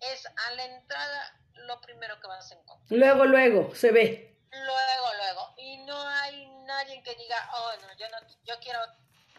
Es 0.00 0.26
a 0.26 0.50
la 0.52 0.64
entrada 0.64 1.40
lo 1.66 1.80
primero 1.82 2.18
que 2.20 2.26
vas 2.26 2.50
a 2.50 2.54
encontrar. 2.54 2.98
Luego, 2.98 3.24
luego, 3.26 3.74
se 3.74 3.92
ve. 3.92 4.40
Luego, 4.50 5.14
luego. 5.18 5.54
Y 5.58 5.76
no 5.84 6.00
hay 6.00 6.46
nadie 6.64 7.02
que 7.02 7.14
diga, 7.16 7.50
oh, 7.54 7.72
no, 7.82 7.96
yo, 7.98 8.08
no, 8.08 8.26
yo 8.44 8.54
quiero 8.60 8.80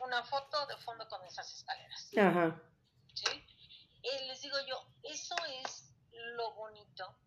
una 0.02 0.24
foto 0.24 0.68
de 0.68 0.78
fondo 0.78 1.08
con 1.10 1.24
esas 1.26 1.52
escaleras. 1.52 2.12
Ajá. 2.16 2.62
¿Sí? 3.14 3.45
Eh, 4.06 4.26
les 4.28 4.40
digo 4.42 4.58
yo, 4.68 4.88
eso 5.02 5.36
es 5.64 5.92
lo 6.14 6.54
bonito 6.54 7.18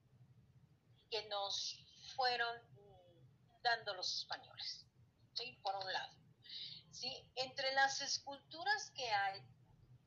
que 1.11 1.27
nos 1.29 1.77
fueron 2.15 2.57
dando 3.63 3.95
los 3.95 4.21
españoles, 4.21 4.87
¿sí? 5.35 5.59
Por 5.63 5.75
un 5.75 5.93
lado. 5.93 6.17
¿sí? 6.93 7.31
Entre 7.35 7.73
las 7.73 8.01
esculturas 8.01 8.93
que 8.95 9.11
hay, 9.11 9.43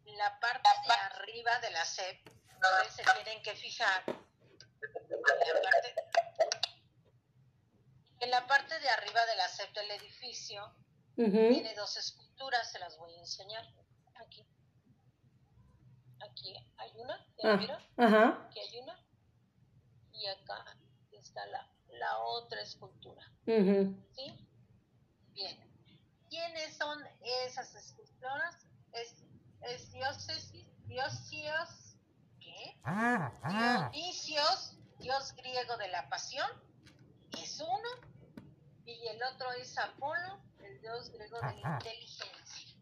la 0.06 0.40
parte 0.40 0.70
de 0.88 0.94
arriba 0.94 1.60
de 1.60 1.72
la 1.72 1.84
SEP, 1.84 2.26
ustedes 2.28 2.96
se 2.96 3.04
tienen 3.16 3.44
que 3.44 3.54
fijar 3.56 4.04
en 8.20 8.30
la 8.30 8.48
parte, 8.48 8.80
de 8.80 8.90
arriba 8.90 9.26
de 9.26 9.36
la 9.36 9.48
SEP 9.50 9.74
del 9.74 9.92
edificio, 9.92 10.74
tiene 11.16 11.74
dos 11.76 11.98
esculturas, 11.98 12.72
se 12.72 12.80
las 12.80 12.98
voy 12.98 13.14
a 13.16 13.20
enseñar 13.20 13.66
aquí 16.30 16.56
hay 16.78 16.92
una, 16.98 17.16
ah, 17.44 18.48
Aquí 18.48 18.60
hay 18.60 18.80
una. 18.82 18.98
Y 20.14 20.28
acá 20.28 20.78
está 21.12 21.46
la, 21.48 21.68
la 21.90 22.20
otra 22.20 22.62
escultura. 22.62 23.24
¿Sí? 23.46 24.48
Bien. 25.34 25.72
¿Quiénes 26.30 26.78
son 26.78 27.00
esas 27.46 27.74
esculturas? 27.76 28.68
Es, 28.94 29.24
es 29.62 29.92
diócesis, 29.92 30.68
diosios, 30.88 31.96
¿qué? 32.40 32.80
Ah, 32.84 33.32
ah. 33.44 33.90
Dionisios, 33.92 34.78
dios 35.00 35.34
griego 35.36 35.78
de 35.78 35.88
la 35.90 36.08
pasión, 36.10 36.50
es 37.42 37.60
uno. 37.60 38.12
Y 38.86 39.08
el 39.08 39.22
otro 39.24 39.52
es 39.54 39.78
Apolo, 39.78 40.42
el 40.64 40.82
dios 40.82 41.10
griego 41.12 41.40
de 41.42 41.62
la 41.62 41.76
inteligencia. 41.78 42.76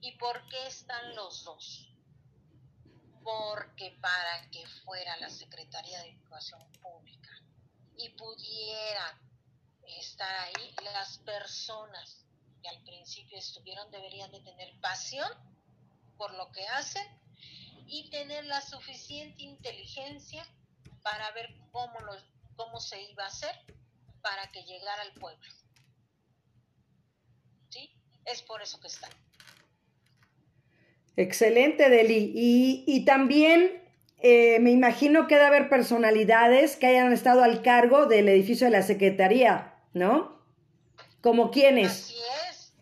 ¿Y 0.00 0.12
por 0.18 0.46
qué 0.48 0.66
están 0.66 1.14
los 1.14 1.44
dos? 1.44 1.95
Porque 3.26 3.90
para 4.00 4.48
que 4.52 4.64
fuera 4.84 5.16
la 5.16 5.28
Secretaría 5.28 5.98
de 5.98 6.10
Educación 6.10 6.60
Pública 6.80 7.30
y 7.96 8.08
pudiera 8.10 9.20
estar 9.98 10.32
ahí, 10.44 10.74
las 10.94 11.18
personas 11.18 12.24
que 12.62 12.68
al 12.68 12.80
principio 12.84 13.36
estuvieron 13.36 13.90
deberían 13.90 14.30
de 14.30 14.40
tener 14.42 14.72
pasión 14.80 15.28
por 16.16 16.34
lo 16.34 16.52
que 16.52 16.68
hacen 16.68 17.04
y 17.88 18.08
tener 18.10 18.44
la 18.44 18.60
suficiente 18.60 19.42
inteligencia 19.42 20.46
para 21.02 21.28
ver 21.32 21.52
cómo, 21.72 21.98
cómo 22.54 22.78
se 22.80 23.02
iba 23.10 23.24
a 23.24 23.28
hacer 23.28 23.56
para 24.22 24.52
que 24.52 24.62
llegara 24.62 25.02
al 25.02 25.12
pueblo. 25.14 25.50
¿Sí? 27.70 27.90
Es 28.24 28.40
por 28.42 28.62
eso 28.62 28.78
que 28.78 28.86
están. 28.86 29.25
Excelente, 31.16 31.88
Deli. 31.88 32.32
Y, 32.34 33.04
también 33.04 33.82
eh, 34.18 34.58
me 34.60 34.70
imagino 34.70 35.26
que 35.26 35.36
debe 35.36 35.46
haber 35.46 35.68
personalidades 35.68 36.76
que 36.76 36.86
hayan 36.86 37.12
estado 37.12 37.42
al 37.42 37.62
cargo 37.62 38.06
del 38.06 38.28
edificio 38.28 38.66
de 38.66 38.72
la 38.72 38.82
Secretaría, 38.82 39.74
¿no? 39.94 40.44
¿Como 41.22 41.50
quiénes? 41.50 41.90
Así 41.90 42.18
es. 42.48 42.72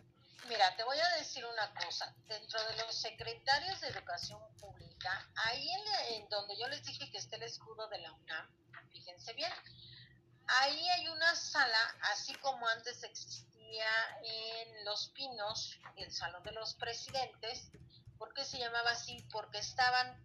Mira, 0.49 0.75
te 0.75 0.83
voy 0.83 0.97
a 0.99 1.17
decir 1.17 1.43
una 1.45 1.73
cosa. 1.85 2.13
Dentro 2.27 2.59
de 2.67 2.77
los 2.83 2.93
secretarios 2.93 3.79
de 3.81 3.87
Educación 3.87 4.39
Pública, 4.59 5.29
ahí 5.47 5.67
en, 5.71 6.21
en 6.21 6.29
donde 6.29 6.57
yo 6.59 6.67
les 6.67 6.83
dije 6.83 7.09
que 7.09 7.17
está 7.17 7.37
el 7.37 7.43
escudo 7.43 7.87
de 7.87 7.99
la 7.99 8.11
UNAM, 8.11 8.49
fíjense 8.91 9.33
bien, 9.33 9.51
ahí 10.47 10.89
hay 10.89 11.07
una 11.07 11.35
sala, 11.35 11.95
así 12.11 12.33
como 12.35 12.67
antes 12.67 13.01
existía 13.03 13.85
en 14.23 14.85
Los 14.85 15.09
Pinos, 15.09 15.79
el 15.97 16.11
Salón 16.11 16.43
de 16.43 16.51
los 16.51 16.73
Presidentes, 16.75 17.71
¿Por 18.17 18.33
qué 18.33 18.45
se 18.45 18.57
llamaba 18.59 18.91
así? 18.91 19.25
Porque 19.31 19.57
estaban 19.59 20.23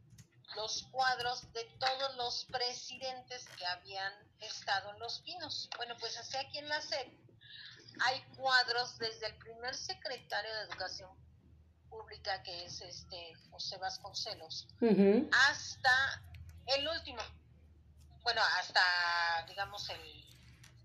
los 0.57 0.85
cuadros 0.91 1.53
de 1.53 1.65
todos 1.79 2.17
los 2.17 2.45
presidentes 2.47 3.49
que 3.57 3.67
habían 3.67 4.13
estado 4.41 4.91
en 4.91 4.99
Los 4.99 5.21
Pinos. 5.21 5.69
Bueno, 5.77 5.97
pues 5.99 6.17
así 6.19 6.37
aquí 6.37 6.59
en 6.59 6.69
la 6.69 6.81
SEP 6.81 7.21
hay 8.05 8.23
cuadros 8.37 8.99
desde 8.99 9.27
el 9.27 9.37
primer 9.37 9.75
secretario 9.75 10.55
de 10.55 10.61
Educación 10.63 11.11
Pública, 11.89 12.43
que 12.43 12.65
es 12.65 12.81
este 12.81 13.35
José 13.51 13.77
Vasconcelos, 13.79 14.69
hasta 15.33 16.23
el 16.67 16.89
último. 16.89 17.21
Bueno, 18.23 18.41
hasta, 18.59 19.45
digamos, 19.49 19.89
el... 19.91 20.25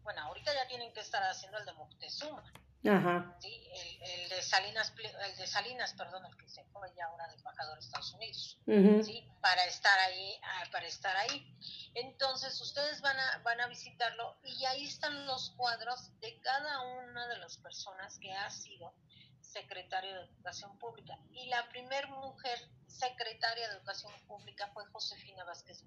Bueno, 0.04 0.22
ahorita 0.24 0.54
ya 0.54 0.68
tienen 0.68 0.94
que 0.94 1.02
estar 1.02 1.22
haciendo 1.24 1.58
el 1.58 1.66
de 1.66 1.74
Moctezuma. 1.74 2.44
Ajá. 2.88 3.36
¿sí? 3.40 3.68
El, 4.02 4.30
de 4.30 4.42
Salinas, 4.42 4.94
el 5.28 5.38
de 5.38 5.48
Salinas, 5.48 5.94
perdón, 5.94 6.26
el 6.26 6.38
que 6.38 6.48
se 6.48 6.64
fue 6.66 6.88
ya 6.96 7.06
ahora 7.06 7.28
de 7.28 7.34
embajador 7.36 7.76
de 7.76 7.86
Estados 7.86 8.14
Unidos, 8.14 8.58
¿sí? 9.04 9.28
Para 9.42 9.66
estar 9.66 9.98
ahí, 10.00 10.40
ah, 10.44 10.64
para 10.72 10.86
estar 10.88 11.16
ahí. 11.18 11.58
Entonces 11.96 12.60
ustedes 12.62 13.02
van 13.02 13.18
a, 13.18 13.42
van 13.44 13.60
a 13.62 13.68
visitarlo 13.68 14.38
y 14.44 14.66
ahí 14.66 14.86
están 14.86 15.26
los 15.26 15.52
cuadros 15.52 16.12
de 16.20 16.40
cada 16.42 16.82
una 17.00 17.28
de 17.28 17.38
las 17.38 17.58
personas 17.58 18.18
que 18.20 18.32
ha 18.32 18.50
sido 18.50 18.94
secretario 19.42 20.14
de 20.14 20.22
Educación 20.26 20.78
Pública. 20.80 21.18
Y 21.32 21.48
la 21.48 21.68
primer 21.70 22.08
mujer 22.10 22.58
secretaria 22.88 23.68
de 23.70 23.76
Educación 23.76 24.12
Pública 24.28 24.70
fue 24.74 24.86
Josefina 24.88 25.44
Vázquez 25.46 25.84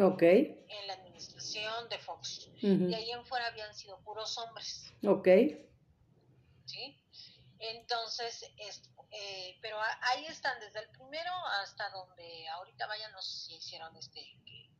Ok. 0.00 0.22
En 0.22 0.86
la 0.86 0.94
administración 0.94 1.88
de 1.90 1.98
Fox. 1.98 2.48
Y 2.60 2.94
ahí 2.94 3.10
en 3.10 3.24
fuera 3.26 3.46
habían 3.48 3.74
sido 3.74 3.98
puros 4.00 4.38
hombres. 4.38 4.92
Ok. 5.04 5.28
¿Sí? 6.66 6.98
Entonces, 7.58 8.50
es, 8.56 8.82
eh, 9.10 9.58
pero 9.62 9.78
ahí 9.80 10.26
están 10.26 10.58
desde 10.58 10.80
el 10.80 10.88
primero 10.90 11.32
hasta 11.60 11.90
donde 11.90 12.48
ahorita 12.48 12.86
vayan, 12.86 13.12
no 13.12 13.22
sé 13.22 13.38
si 13.38 13.54
hicieron 13.54 13.96
este 13.96 14.20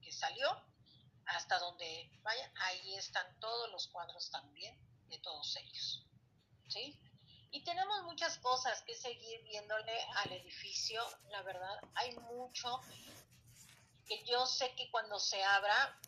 que, 0.01 0.11
salió, 0.13 0.49
hasta 1.27 1.59
donde 1.59 2.11
vayan, 2.23 2.53
ahí 2.59 2.95
están 2.97 3.27
todos 3.41 3.71
los 3.71 3.89
cuadros 3.89 4.31
también 4.31 4.77
de 5.09 5.19
todos 5.19 5.57
ellos. 5.57 6.07
¿Sí? 6.69 7.01
Y 7.51 7.65
tenemos 7.65 8.03
muchas 8.03 8.39
cosas 8.39 8.83
que 8.83 8.95
seguir 8.95 9.43
viéndole 9.45 9.99
al 10.17 10.33
edificio, 10.33 11.03
la 11.31 11.43
verdad, 11.43 11.81
hay 11.95 12.15
mucho 12.17 12.81
que 14.07 14.25
yo 14.25 14.45
sé 14.47 14.75
que 14.75 14.91
cuando 14.91 15.19
se 15.19 15.43
abra, 15.43 15.99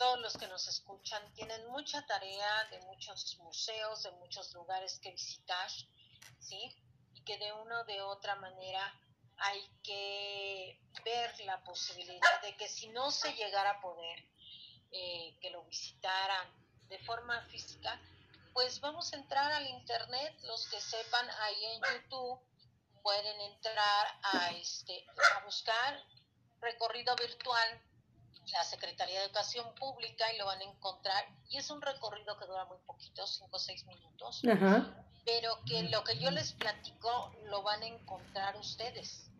todos 0.00 0.18
los 0.20 0.34
que 0.38 0.48
nos 0.48 0.66
escuchan 0.66 1.22
tienen 1.34 1.66
mucha 1.66 2.00
tarea 2.06 2.64
de 2.70 2.80
muchos 2.86 3.36
museos, 3.40 4.02
de 4.02 4.10
muchos 4.12 4.54
lugares 4.54 4.98
que 4.98 5.10
visitar 5.10 5.70
¿sí? 6.38 6.74
Y 7.12 7.20
que 7.20 7.36
de 7.36 7.52
una 7.52 7.82
o 7.82 7.84
de 7.84 8.00
otra 8.00 8.34
manera 8.36 8.98
hay 9.36 9.60
que 9.82 10.80
ver 11.04 11.38
la 11.40 11.62
posibilidad 11.64 12.40
de 12.40 12.56
que 12.56 12.66
si 12.66 12.88
no 12.88 13.10
se 13.10 13.30
llegara 13.34 13.72
a 13.72 13.80
poder 13.82 14.24
eh, 14.90 15.36
que 15.38 15.50
lo 15.50 15.64
visitaran 15.64 16.48
de 16.88 16.98
forma 17.00 17.38
física, 17.50 18.00
pues 18.54 18.80
vamos 18.80 19.12
a 19.12 19.16
entrar 19.16 19.52
al 19.52 19.66
internet, 19.66 20.34
los 20.44 20.66
que 20.70 20.80
sepan 20.80 21.28
ahí 21.42 21.64
en 21.66 21.82
YouTube 21.92 22.40
pueden 23.02 23.38
entrar 23.52 24.18
a 24.22 24.50
este 24.52 25.04
a 25.36 25.44
buscar 25.44 26.02
recorrido 26.62 27.14
virtual 27.16 27.82
la 28.52 28.64
Secretaría 28.64 29.20
de 29.20 29.26
Educación 29.26 29.74
Pública 29.74 30.32
y 30.32 30.38
lo 30.38 30.46
van 30.46 30.60
a 30.60 30.64
encontrar 30.64 31.24
y 31.48 31.58
es 31.58 31.70
un 31.70 31.80
recorrido 31.80 32.38
que 32.38 32.46
dura 32.46 32.64
muy 32.66 32.78
poquito, 32.86 33.26
5 33.26 33.48
o 33.50 33.58
6 33.58 33.86
minutos. 33.86 34.42
Ajá 34.50 35.06
pero 35.24 35.58
que 35.64 35.82
lo 35.84 36.02
que 36.04 36.18
yo 36.18 36.30
les 36.30 36.52
platico 36.52 37.32
lo 37.46 37.62
van 37.62 37.82
a 37.82 37.86
encontrar 37.86 38.56
ustedes. 38.56 39.30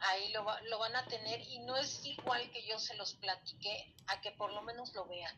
Ahí 0.00 0.32
lo, 0.32 0.44
lo 0.68 0.78
van 0.78 0.94
a 0.96 1.06
tener 1.06 1.40
y 1.48 1.60
no 1.60 1.76
es 1.76 2.04
igual 2.04 2.50
que 2.50 2.66
yo 2.66 2.78
se 2.78 2.94
los 2.94 3.14
platiqué 3.14 3.94
a 4.06 4.20
que 4.20 4.32
por 4.32 4.52
lo 4.52 4.62
menos 4.62 4.94
lo 4.94 5.06
vean. 5.06 5.34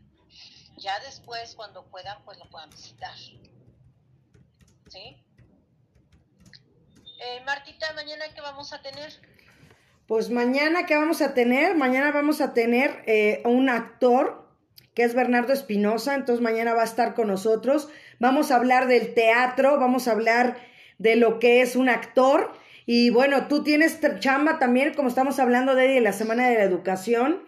Ya 0.77 0.99
después, 1.01 1.55
cuando 1.55 1.85
puedan, 1.87 2.23
pues 2.25 2.39
lo 2.39 2.47
puedan 2.51 2.69
visitar. 2.71 3.17
¿Sí? 4.89 5.25
Eh, 7.21 7.41
Martita, 7.45 7.93
mañana 7.95 8.29
qué 8.35 8.41
vamos 8.41 8.73
a 8.73 8.83
tener? 8.83 9.36
Pues 10.07 10.31
mañana 10.31 10.87
qué 10.87 10.95
vamos 10.95 11.21
a 11.21 11.35
tener, 11.35 11.75
mañana 11.75 12.13
vamos 12.13 12.41
a 12.41 12.55
tener 12.55 13.03
eh, 13.07 13.43
un 13.45 13.69
actor 13.69 14.47
que 14.95 15.03
es 15.03 15.15
Bernardo 15.15 15.53
Espinosa, 15.53 16.15
entonces 16.15 16.43
mañana 16.43 16.75
va 16.75 16.83
a 16.83 16.87
estar 16.87 17.15
con 17.15 17.27
nosotros. 17.27 17.89
Vamos 18.21 18.51
a 18.51 18.57
hablar 18.57 18.87
del 18.87 19.15
teatro, 19.15 19.79
vamos 19.79 20.07
a 20.09 20.13
hablar 20.13 20.57
de 20.99 21.17
lo 21.17 21.39
que 21.39 21.61
es 21.61 21.75
un 21.77 21.89
actor. 21.89 22.53
Y 22.87 23.11
bueno, 23.11 23.49
tú 23.49 23.65
tienes 23.65 24.01
chamba 24.21 24.59
también, 24.59 24.95
como 24.95 25.09
estamos 25.09 25.41
hablando 25.41 25.75
de 25.75 26.01
la 26.01 26.13
Semana 26.13 26.49
de 26.49 26.55
la 26.55 26.63
Educación. 26.63 27.43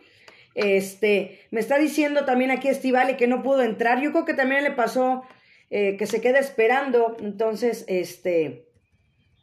Este, 0.55 1.47
me 1.53 1.61
está 1.61 1.79
diciendo 1.79 2.25
también 2.25 2.51
aquí 2.51 2.67
Estivale 2.69 3.17
que 3.17 3.29
no 3.29 3.43
pudo 3.45 3.63
entrar. 3.63 4.03
Yo 4.03 4.11
creo 4.11 4.25
que 4.25 4.35
también 4.35 4.65
le 4.65 4.73
pasó 4.73 5.23
eh, 5.71 5.97
que 5.97 6.07
se 6.07 6.21
queda 6.21 6.41
esperando. 6.41 7.17
Entonces, 7.21 7.85
este. 7.87 8.67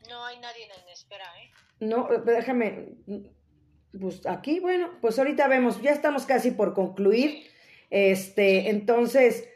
No 0.10 0.26
hay 0.26 0.38
nadie 0.40 0.66
en 0.66 0.90
espera, 0.90 1.26
¿eh? 1.42 1.45
No, 1.80 2.08
déjame. 2.26 2.90
Pues 4.00 4.26
aquí, 4.26 4.60
bueno, 4.60 4.92
pues 5.02 5.18
ahorita 5.18 5.48
vemos, 5.48 5.82
ya 5.82 5.92
estamos 5.92 6.26
casi 6.26 6.52
por 6.52 6.74
concluir. 6.74 7.48
Este, 7.90 8.70
entonces, 8.70 9.48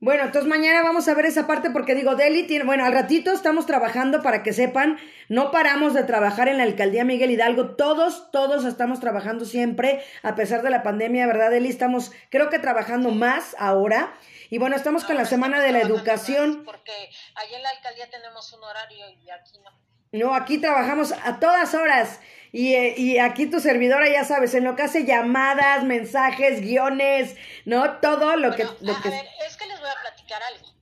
bueno, 0.00 0.24
entonces 0.24 0.48
mañana 0.48 0.82
vamos 0.82 1.08
a 1.08 1.14
ver 1.14 1.26
esa 1.26 1.46
parte 1.46 1.70
porque 1.70 1.94
digo, 1.94 2.14
Deli 2.14 2.42
tiene, 2.46 2.64
bueno, 2.64 2.84
al 2.84 2.92
ratito 2.92 3.32
estamos 3.32 3.66
trabajando 3.66 4.22
para 4.22 4.42
que 4.42 4.52
sepan, 4.52 4.98
no 5.28 5.50
paramos 5.50 5.94
de 5.94 6.02
trabajar 6.02 6.48
en 6.48 6.58
la 6.58 6.64
alcaldía 6.64 7.04
Miguel 7.04 7.30
Hidalgo, 7.30 7.76
todos, 7.76 8.30
todos 8.30 8.64
estamos 8.64 9.00
trabajando 9.00 9.44
siempre, 9.44 10.02
a 10.22 10.34
pesar 10.34 10.62
de 10.62 10.70
la 10.70 10.82
pandemia, 10.82 11.26
¿verdad, 11.26 11.50
Deli? 11.50 11.68
Estamos, 11.68 12.12
creo 12.30 12.50
que 12.50 12.58
trabajando 12.58 13.12
más 13.12 13.56
ahora. 13.58 14.12
Y 14.50 14.58
bueno, 14.58 14.76
estamos 14.76 15.04
con 15.04 15.16
la 15.16 15.24
Semana 15.24 15.60
de 15.60 15.72
la 15.72 15.80
Educación. 15.80 16.64
Porque 16.64 16.92
allá 17.36 17.56
en 17.56 17.62
la 17.62 17.70
alcaldía 17.70 18.10
tenemos 18.10 18.52
un 18.52 18.62
horario 18.62 19.06
y 19.08 19.30
aquí 19.30 19.58
no. 19.64 19.83
No, 20.14 20.32
aquí 20.32 20.58
trabajamos 20.58 21.10
a 21.10 21.40
todas 21.40 21.74
horas. 21.74 22.20
Y, 22.52 22.74
eh, 22.76 22.94
y, 22.96 23.18
aquí 23.18 23.46
tu 23.50 23.58
servidora, 23.58 24.08
ya 24.08 24.22
sabes, 24.22 24.54
en 24.54 24.62
lo 24.62 24.76
que 24.76 24.82
hace 24.82 25.04
llamadas, 25.04 25.82
mensajes, 25.82 26.60
guiones, 26.60 27.34
¿no? 27.64 27.98
Todo 27.98 28.36
lo 28.36 28.54
que... 28.54 28.62
Lo 28.62 28.94
a, 28.94 29.00
ver, 29.00 29.26
es 29.44 29.56
que 29.56 29.66
les 29.66 29.80
voy 29.80 29.88
a 29.88 30.00
platicar 30.00 30.40
algo. 30.40 30.72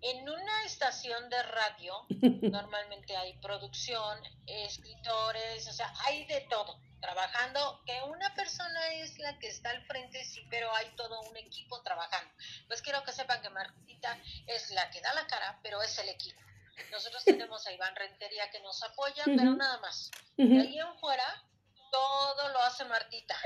En 0.00 0.26
una 0.26 0.64
estación 0.64 1.28
de 1.28 1.42
radio 1.42 1.92
normalmente 2.50 3.14
hay 3.18 3.34
producción, 3.34 4.18
escritores, 4.46 5.68
o 5.68 5.72
sea, 5.74 5.92
hay 6.06 6.24
de 6.24 6.40
todo 6.48 6.80
trabajando, 7.02 7.82
que 7.84 8.00
una 8.08 8.34
persona 8.34 8.94
es 8.94 9.18
la 9.18 9.38
que 9.38 9.48
está 9.48 9.68
al 9.68 9.84
frente, 9.84 10.24
sí, 10.24 10.46
pero 10.48 10.74
hay 10.74 10.86
todo 10.96 11.20
un 11.20 11.36
equipo 11.36 11.82
trabajando. 11.82 12.32
Pues 12.66 12.80
quiero 12.80 13.04
que 13.04 13.12
sepan 13.12 13.42
que 13.42 13.50
Martita 13.50 14.18
es 14.46 14.70
la 14.70 14.88
que 14.90 15.02
da 15.02 15.12
la 15.12 15.26
cara, 15.26 15.58
pero 15.62 15.82
es 15.82 15.98
el 15.98 16.08
equipo. 16.08 16.47
Nosotros 16.90 17.24
tenemos 17.24 17.66
a 17.66 17.72
Iván 17.72 17.94
Rentería 17.94 18.50
que 18.50 18.60
nos 18.60 18.82
apoya, 18.82 19.24
pero 19.24 19.54
nada 19.54 19.78
más. 19.78 20.10
De 20.36 20.60
ahí 20.60 20.78
en 20.78 20.98
fuera, 20.98 21.42
todo 21.90 22.48
lo 22.48 22.60
hace 22.62 22.84
Martita. 22.84 23.34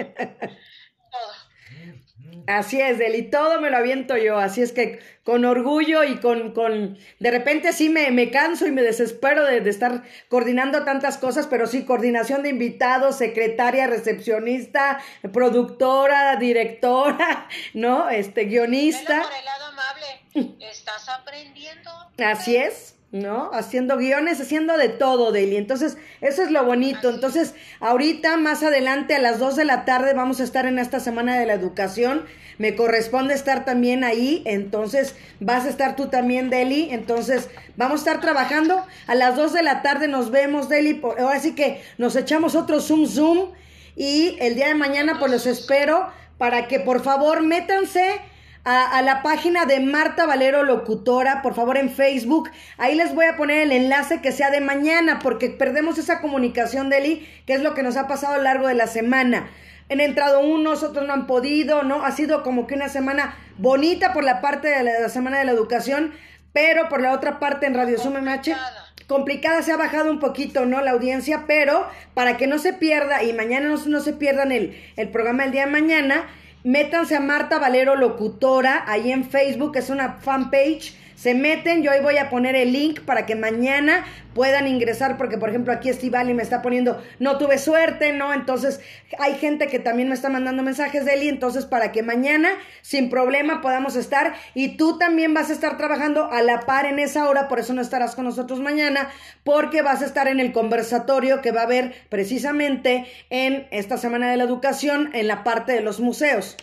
todo. 1.11 1.33
Así 2.47 2.80
es, 2.80 2.99
Deli, 2.99 3.30
todo 3.30 3.61
me 3.61 3.70
lo 3.70 3.76
aviento 3.76 4.16
yo, 4.16 4.39
así 4.39 4.62
es 4.62 4.72
que 4.72 5.01
con 5.22 5.45
orgullo 5.45 6.03
y 6.03 6.18
con, 6.18 6.53
con 6.53 6.99
de 7.18 7.30
repente 7.30 7.72
sí 7.72 7.89
me, 7.89 8.11
me 8.11 8.30
canso 8.30 8.66
y 8.66 8.72
me 8.72 8.83
desespero 8.83 9.45
de, 9.45 9.61
de, 9.61 9.70
estar 9.70 10.03
coordinando 10.28 10.85
tantas 10.85 11.18
cosas, 11.18 11.47
pero 11.47 11.66
sí, 11.66 11.85
coordinación 11.85 12.43
de 12.43 12.49
invitados, 12.49 13.16
secretaria, 13.16 13.87
recepcionista, 13.87 15.01
productora, 15.33 16.37
directora, 16.37 17.49
¿no? 17.74 18.09
Este, 18.09 18.45
guionista. 18.45 19.22
por 19.22 19.33
el 19.33 19.45
lado 19.45 19.66
amable, 19.66 20.59
estás 20.61 21.09
aprendiendo. 21.09 21.91
Así 22.18 22.57
es. 22.57 22.97
¿No? 23.13 23.51
Haciendo 23.53 23.99
guiones, 23.99 24.41
haciendo 24.41 24.79
de 24.79 24.89
todo, 24.89 25.33
Daily. 25.33 25.57
Entonces, 25.57 25.99
eso 26.23 26.43
es 26.43 26.51
lo 26.51 26.65
bonito. 26.65 27.11
Entonces, 27.11 27.55
ahorita, 27.79 28.39
más 28.39 28.63
adelante, 28.63 29.15
a 29.15 29.19
las 29.19 29.39
2 29.39 29.55
de 29.55 29.67
la 29.67 29.85
tarde, 29.85 30.15
vamos 30.15 30.41
a 30.41 30.45
estar 30.45 30.65
en 30.65 30.79
esta 30.79 30.99
Semana 30.99 31.39
de 31.39 31.45
la 31.45 31.53
Educación. 31.53 32.25
Me 32.57 32.75
corresponde 32.75 33.35
estar 33.35 33.67
también 33.67 34.03
ahí. 34.03 34.43
Entonces, 34.47 35.15
vas 35.41 35.67
a 35.67 35.69
estar 35.69 35.95
tú 35.95 36.09
también, 36.09 36.49
Deli. 36.49 36.89
Entonces, 36.91 37.51
vamos 37.77 38.01
a 38.01 38.05
estar 38.05 38.21
trabajando. 38.21 38.83
A 39.07 39.15
las 39.15 39.37
2 39.37 39.53
de 39.53 39.63
la 39.63 39.83
tarde 39.83 40.09
nos 40.09 40.31
vemos, 40.31 40.71
Deli. 40.71 41.03
Ahora 41.03 41.39
sí 41.39 41.55
que 41.55 41.83
nos 41.99 42.17
echamos 42.17 42.55
otro 42.55 42.81
Zoom 42.81 43.07
Zoom. 43.07 43.51
Y 43.95 44.39
el 44.41 44.55
día 44.55 44.69
de 44.69 44.75
mañana, 44.75 45.19
pues 45.19 45.31
los 45.31 45.47
espero 45.47 46.09
para 46.39 46.67
que 46.67 46.81
por 46.81 47.03
favor 47.03 47.43
métanse 47.43 48.21
a, 48.65 49.03
la 49.03 49.23
página 49.23 49.65
de 49.67 49.81
Marta 49.81 50.27
Valero 50.27 50.63
Locutora, 50.63 51.43
por 51.43 51.55
favor 51.55 51.77
en 51.77 51.91
Facebook. 51.91 52.51
Ahí 52.79 52.95
les 52.95 53.15
voy 53.15 53.27
a 53.27 53.37
poner 53.37 53.63
el 53.63 53.73
enlace 53.73 54.21
que 54.21 54.31
sea 54.31 54.51
de 54.51 54.61
mañana, 54.61 55.19
porque 55.21 55.51
perdemos 55.51 55.99
esa 55.99 56.21
comunicación, 56.21 56.89
Deli, 56.89 57.29
que 57.47 57.55
es 57.55 57.63
lo 57.63 57.75
que 57.75 57.83
nos 57.83 57.97
ha 57.97 58.07
pasado 58.07 58.35
a 58.35 58.39
lo 58.39 58.45
largo 58.45 58.69
de 58.69 58.75
la 58.75 58.87
semana. 58.87 59.51
Han 59.91 60.01
entrado 60.01 60.41
unos, 60.41 60.83
otros 60.83 61.07
no 61.07 61.13
han 61.13 61.27
podido, 61.27 61.83
¿no? 61.83 62.05
Ha 62.05 62.13
sido 62.13 62.43
como 62.43 62.67
que 62.67 62.75
una 62.75 62.89
semana 62.89 63.37
bonita 63.59 64.13
por 64.13 64.25
la 64.25 64.41
parte 64.41 64.69
de 64.69 64.83
la, 64.85 65.09
Semana 65.09 65.41
de 65.41 65.45
la 65.45 65.53
Educación, 65.53 66.13
pero 66.53 66.89
por 66.89 67.01
la 67.01 67.13
otra 67.13 67.41
parte 67.41 67.67
en 67.67 67.75
Radio 67.75 67.99
Zoom 67.99 68.15
MH 68.15 68.57
complicada, 69.09 69.61
se 69.63 69.73
ha 69.73 69.77
bajado 69.77 70.11
un 70.11 70.21
poquito, 70.21 70.65
¿no? 70.65 70.81
La 70.81 70.93
audiencia, 70.93 71.45
pero 71.47 71.87
para 72.15 72.37
que 72.39 72.47
no 72.47 72.59
se 72.59 72.73
pierda 72.73 73.23
y 73.23 73.33
mañana 73.35 73.69
no, 73.69 73.77
no 73.87 74.01
se 74.01 74.13
pierdan 74.15 74.53
el, 74.53 74.81
el 74.97 75.09
programa 75.09 75.45
el 75.45 75.51
día 75.51 75.67
de 75.67 75.73
mañana, 75.73 76.25
métanse 76.65 77.17
a 77.17 77.21
Marta 77.21 77.59
Valero 77.59 77.97
Locutora, 77.97 78.85
ahí 78.87 79.13
en 79.13 79.25
Facebook, 79.25 79.77
es 79.77 79.91
una 79.91 80.15
fanpage 80.21 80.95
se 81.15 81.35
meten, 81.35 81.83
yo 81.83 81.91
ahí 81.91 82.01
voy 82.01 82.19
a 82.19 82.31
poner 82.31 82.57
el 82.57 82.73
link 82.73 83.01
para 83.01 83.27
que 83.27 83.35
mañana 83.35 84.05
puedan 84.35 84.67
ingresar, 84.67 85.17
porque 85.19 85.39
por 85.39 85.51
ejemplo 85.51 85.73
aquí 85.73 85.89
Estivali 85.91 86.35
me 86.35 86.43
está 86.43 86.63
poniendo, 86.63 87.03
no 87.19 87.39
tuve 87.39 87.59
suerte, 87.59 88.13
¿no? 88.13 88.33
Entonces 88.33 88.81
hay 89.19 89.35
gente 89.35 89.69
que 89.69 89.79
también 89.79 90.09
me 90.09 90.15
está 90.15 90.29
mandando 90.29 90.63
mensajes 90.63 91.05
de 91.05 91.15
él, 91.15 91.29
entonces 91.29 91.67
para 91.67 91.93
que 91.93 92.03
mañana 92.03 92.51
sin 92.81 93.11
problema 93.11 93.61
podamos 93.61 93.97
estar 93.97 94.35
y 94.55 94.77
tú 94.77 94.99
también 94.99 95.35
vas 95.35 95.51
a 95.51 95.53
estar 95.53 95.77
trabajando 95.77 96.31
a 96.33 96.43
la 96.43 96.61
par 96.61 96.87
en 96.87 96.99
esa 96.99 97.29
hora, 97.29 97.49
por 97.49 97.59
eso 97.59 97.73
no 97.73 97.83
estarás 97.83 98.15
con 98.15 98.25
nosotros 98.25 98.61
mañana, 98.61 99.11
porque 99.45 99.83
vas 99.83 100.03
a 100.03 100.07
estar 100.07 100.29
en 100.29 100.41
el 100.41 100.53
conversatorio 100.53 101.43
que 101.43 101.53
va 101.53 101.63
a 101.63 101.65
haber 101.65 101.95
precisamente 102.09 103.07
en 103.31 103.67
esta 103.71 103.99
Semana 103.99 104.31
de 104.31 104.37
la 104.37 104.45
Educación 104.45 105.11
en 105.13 105.29
la 105.29 105.45
parte 105.45 105.73
de 105.73 105.81
los 105.81 106.01
museos. 106.01 106.57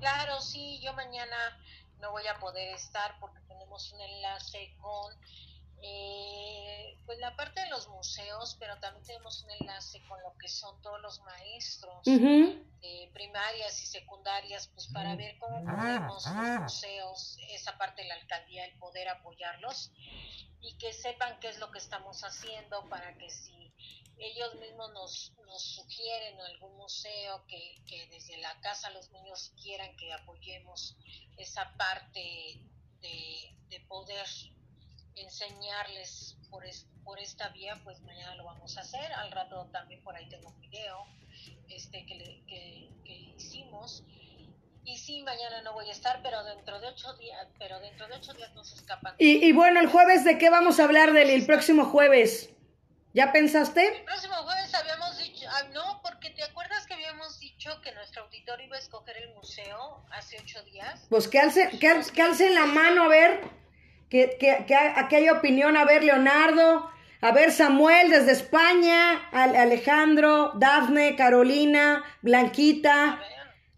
Claro, 0.00 0.40
sí, 0.40 0.78
yo 0.82 0.92
mañana 0.92 1.36
voy 2.16 2.26
a 2.28 2.38
poder 2.38 2.74
estar 2.74 3.14
porque 3.20 3.42
tenemos 3.42 3.92
un 3.92 4.00
enlace 4.00 4.74
con, 4.78 5.12
eh, 5.88 6.98
pues 7.06 7.18
la 7.20 7.36
parte 7.36 7.60
de 7.60 7.68
los 7.68 7.88
museos, 7.88 8.56
pero 8.58 8.76
también 8.78 9.04
tenemos 9.04 9.44
un 9.44 9.50
enlace 9.52 10.02
con 10.08 10.20
lo 10.22 10.36
que 10.36 10.48
son 10.48 10.80
todos 10.82 11.00
los 11.00 11.20
maestros 11.20 12.04
de 12.04 13.10
primarias 13.12 13.80
y 13.82 13.86
secundarias, 13.86 14.68
pues 14.74 14.88
para 14.88 15.14
ver 15.14 15.38
cómo 15.38 15.64
podemos 15.64 16.26
los 16.26 16.60
museos, 16.60 17.38
esa 17.50 17.78
parte 17.78 18.02
de 18.02 18.08
la 18.08 18.14
alcaldía, 18.14 18.64
el 18.64 18.76
poder 18.78 19.08
apoyarlos 19.08 19.92
y 20.60 20.76
que 20.78 20.92
sepan 20.92 21.38
qué 21.38 21.48
es 21.48 21.58
lo 21.58 21.70
que 21.70 21.78
estamos 21.78 22.24
haciendo 22.24 22.88
para 22.88 23.16
que 23.18 23.30
si 23.30 23.72
ellos 24.18 24.54
mismos 24.56 24.92
nos, 24.92 25.32
nos 25.46 25.62
sugieren 25.62 26.40
algún 26.40 26.76
museo 26.76 27.46
que, 27.46 27.76
que 27.86 28.08
desde 28.08 28.38
la 28.38 28.58
casa 28.60 28.90
los 28.90 29.12
niños 29.12 29.52
quieran 29.62 29.94
que 29.96 30.12
apoyemos 30.12 30.96
esa 31.36 31.76
parte 31.76 32.58
de, 33.00 33.54
de 33.68 33.80
poder 33.86 34.26
enseñarles 35.16 36.36
por, 36.50 36.64
por 37.04 37.18
esta 37.18 37.48
vía, 37.48 37.80
pues 37.84 38.00
mañana 38.02 38.34
lo 38.36 38.44
vamos 38.44 38.76
a 38.76 38.82
hacer. 38.82 39.12
Al 39.12 39.32
rato 39.32 39.68
también 39.72 40.02
por 40.02 40.14
ahí 40.14 40.28
tengo 40.28 40.48
un 40.48 40.60
video 40.60 41.04
este, 41.68 42.04
que, 42.06 42.42
que, 42.46 43.14
hicimos. 43.36 44.04
Y 44.84 44.96
sí, 44.98 45.22
mañana 45.22 45.62
no 45.62 45.72
voy 45.72 45.88
a 45.88 45.92
estar, 45.92 46.20
pero 46.22 46.44
dentro 46.44 46.78
de 46.80 46.86
ocho 46.88 47.12
días, 47.14 47.46
pero 47.58 47.80
dentro 47.80 48.06
de 48.06 48.14
ocho 48.14 48.32
días 48.34 48.54
no 48.54 48.64
se 48.64 48.76
escapan. 48.76 49.14
Y, 49.18 49.44
y 49.44 49.52
bueno, 49.52 49.80
el 49.80 49.88
jueves, 49.88 50.24
¿de 50.24 50.38
qué 50.38 50.48
vamos 50.48 50.78
a 50.78 50.84
hablar 50.84 51.12
del 51.12 51.30
el 51.30 51.44
próximo 51.44 51.86
jueves? 51.86 52.50
¿Ya 53.12 53.32
pensaste? 53.32 53.98
El 53.98 54.04
próximo 54.04 54.34
jueves 54.34 54.74
habíamos 54.74 55.18
dicho, 55.18 55.46
ah, 55.48 55.62
no, 55.72 56.00
porque 56.02 56.30
te 56.30 56.44
acuerdas 56.44 56.86
que 56.86 56.94
habíamos 56.94 57.40
dicho 57.40 57.80
que 57.80 57.92
nuestro 57.92 58.24
auditor 58.24 58.60
iba 58.60 58.76
a 58.76 58.78
escoger 58.78 59.16
el 59.16 59.34
museo 59.34 60.04
hace 60.12 60.36
ocho 60.38 60.62
días. 60.64 61.06
Pues 61.08 61.26
que 61.26 61.40
alce, 61.40 61.70
que, 61.80 62.02
que 62.14 62.22
alce 62.22 62.50
la 62.50 62.66
mano 62.66 63.04
a 63.04 63.08
ver 63.08 63.65
que, 64.08 64.36
que, 64.38 64.74
aquí 64.74 65.16
hay 65.16 65.28
opinión. 65.30 65.76
A 65.76 65.84
ver, 65.84 66.04
Leonardo, 66.04 66.90
a 67.20 67.32
ver, 67.32 67.52
Samuel 67.52 68.10
desde 68.10 68.32
España, 68.32 69.28
Alejandro, 69.32 70.52
Dafne, 70.56 71.16
Carolina, 71.16 72.04
Blanquita, 72.22 73.20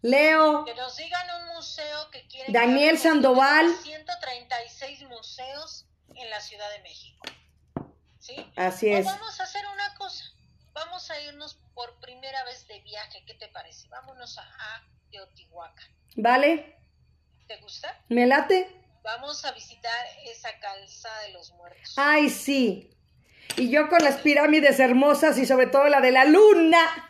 Leo. 0.03 0.65
Que 0.65 0.75
nos 0.75 0.97
digan 0.97 1.27
un 1.41 1.55
museo 1.55 2.11
que 2.11 2.27
quieren. 2.27 2.53
Daniel 2.53 2.99
Sandoval. 2.99 3.75
136 3.83 5.03
museos 5.09 5.87
en 6.15 6.31
la 6.31 6.41
Ciudad 6.41 6.71
de 6.71 6.83
México. 6.83 7.23
¿Sí? 8.19 8.53
Así 8.57 8.91
es. 8.91 9.07
vamos 9.07 9.41
a 9.41 9.45
hacer 9.45 9.65
una 9.73 9.95
cosa. 9.95 10.25
Vamos 10.73 11.11
a 11.11 11.21
irnos 11.23 11.59
por 11.75 11.99
primera 12.01 12.45
vez 12.45 12.69
de 12.69 12.81
viaje. 12.81 13.25
¿Qué 13.27 13.35
te 13.35 13.49
parece? 13.49 13.89
Vámonos 13.89 14.39
a, 14.39 14.43
a 14.43 14.85
Teotihuacán. 15.11 15.89
¿Vale? 16.17 16.77
¿Te 17.47 17.57
gusta? 17.59 17.99
Me 18.09 18.27
late. 18.27 18.79
Vamos 19.03 19.45
a 19.45 19.53
visitar 19.53 20.07
esa 20.25 20.51
calza 20.59 21.09
de 21.27 21.33
los 21.33 21.53
muertos. 21.53 21.95
Ay, 21.97 22.29
sí. 22.29 22.91
Y 23.57 23.71
yo 23.71 23.89
con 23.89 24.03
las 24.05 24.17
pirámides 24.21 24.79
hermosas 24.79 25.39
y 25.39 25.47
sobre 25.47 25.67
todo 25.67 25.89
la 25.89 26.01
de 26.01 26.13
la 26.13 26.25
luna. 26.25 27.07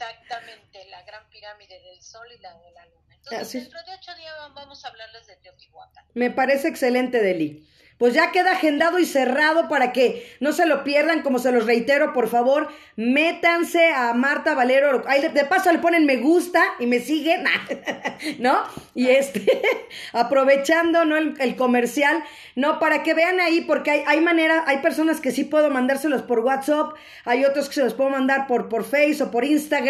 Exactamente, 0.00 0.84
la 0.90 1.02
gran 1.02 1.28
pirámide 1.30 1.80
del 1.80 2.00
sol 2.02 2.26
y 2.36 2.40
la 2.40 2.54
de 2.58 2.70
la 2.72 2.86
luna. 2.86 3.14
Entonces, 3.14 3.62
dentro 3.64 3.82
de 3.84 3.94
ocho 3.94 4.14
días 4.14 4.34
vamos 4.54 4.84
a 4.84 4.88
hablarles 4.88 5.26
de 5.26 5.36
Teotihuacán. 5.36 6.04
Me 6.14 6.30
parece 6.30 6.68
excelente, 6.68 7.20
Deli 7.20 7.66
pues 7.98 8.14
ya 8.14 8.30
queda 8.30 8.52
agendado 8.52 9.00
y 9.00 9.04
cerrado 9.04 9.68
para 9.68 9.92
que 9.92 10.24
no 10.38 10.52
se 10.52 10.66
lo 10.66 10.84
pierdan, 10.84 11.22
como 11.22 11.40
se 11.40 11.50
los 11.50 11.66
reitero, 11.66 12.12
por 12.12 12.28
favor, 12.28 12.68
métanse 12.94 13.90
a 13.90 14.14
Marta 14.14 14.54
Valero, 14.54 15.02
ahí 15.08 15.20
de 15.20 15.44
paso 15.44 15.72
le 15.72 15.80
ponen 15.80 16.06
me 16.06 16.16
gusta 16.16 16.62
y 16.78 16.86
me 16.86 17.00
siguen, 17.00 17.44
¿no? 18.38 18.62
Y 18.94 19.08
este, 19.08 19.62
aprovechando, 20.12 21.04
¿no? 21.04 21.16
El, 21.16 21.56
comercial, 21.56 22.22
¿no? 22.54 22.78
Para 22.78 23.02
que 23.02 23.14
vean 23.14 23.40
ahí, 23.40 23.62
porque 23.62 23.90
hay, 23.90 24.04
hay 24.06 24.20
manera, 24.20 24.62
hay 24.68 24.78
personas 24.78 25.20
que 25.20 25.32
sí 25.32 25.42
puedo 25.42 25.68
mandárselos 25.68 26.22
por 26.22 26.38
WhatsApp, 26.38 26.92
hay 27.24 27.44
otros 27.44 27.68
que 27.68 27.74
se 27.74 27.84
los 27.84 27.94
puedo 27.94 28.10
mandar 28.10 28.46
por, 28.46 28.68
por 28.68 28.84
Face 28.84 29.20
o 29.24 29.32
por 29.32 29.44
Instagram, 29.44 29.87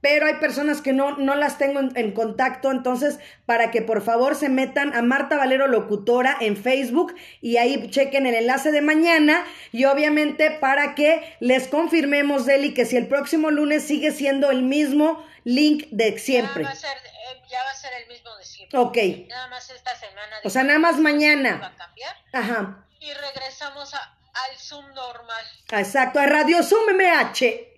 pero 0.00 0.26
hay 0.26 0.34
personas 0.34 0.80
que 0.80 0.92
no, 0.92 1.16
no 1.16 1.34
las 1.34 1.58
tengo 1.58 1.80
en, 1.80 2.12
contacto, 2.12 2.70
entonces 2.70 3.18
para 3.46 3.70
que 3.70 3.82
por 3.82 4.02
favor 4.02 4.36
se 4.36 4.48
metan 4.48 4.94
a 4.94 5.02
Marta 5.02 5.36
Valero 5.36 5.66
Locutora 5.66 6.36
en 6.40 6.56
Facebook 6.56 7.14
y 7.40 7.56
ahí 7.56 7.90
chequen 7.90 8.26
el 8.26 8.34
enlace 8.34 8.70
de 8.70 8.80
mañana 8.80 9.44
y 9.72 9.86
obviamente 9.86 10.50
para 10.52 10.94
que 10.94 11.36
les 11.40 11.66
confirmemos, 11.68 12.46
Deli, 12.46 12.74
que 12.74 12.84
si 12.84 12.96
el 12.96 13.08
próximo 13.08 13.50
lunes 13.50 13.84
sigue 13.84 14.12
siendo 14.12 14.50
el 14.50 14.62
mismo 14.62 15.24
link 15.44 15.86
de 15.90 16.18
siempre. 16.18 16.62
Ya 16.62 16.68
va 16.68 16.72
a 16.72 16.76
ser, 16.76 16.96
eh, 16.96 17.42
ya 17.50 17.64
va 17.64 17.70
a 17.70 17.74
ser 17.74 17.92
el 18.02 18.08
mismo 18.08 18.36
de 18.36 18.44
siempre. 18.44 18.78
Ok. 18.78 19.28
Nada 19.28 19.48
más 19.48 19.68
esta 19.70 19.96
semana. 19.96 20.36
O 20.44 20.50
sea, 20.50 20.62
nada 20.62 20.78
más 20.78 20.98
mañana. 20.98 21.58
Va 21.60 21.66
a 21.68 21.76
cambiar. 21.76 22.16
Ajá. 22.32 22.84
Y 23.00 23.12
regresamos 23.12 23.94
al 23.94 24.56
Zoom 24.58 24.92
normal. 24.94 25.44
Exacto, 25.72 26.20
a 26.20 26.26
Radio 26.26 26.62
Zoom 26.62 26.94
MH 26.94 27.77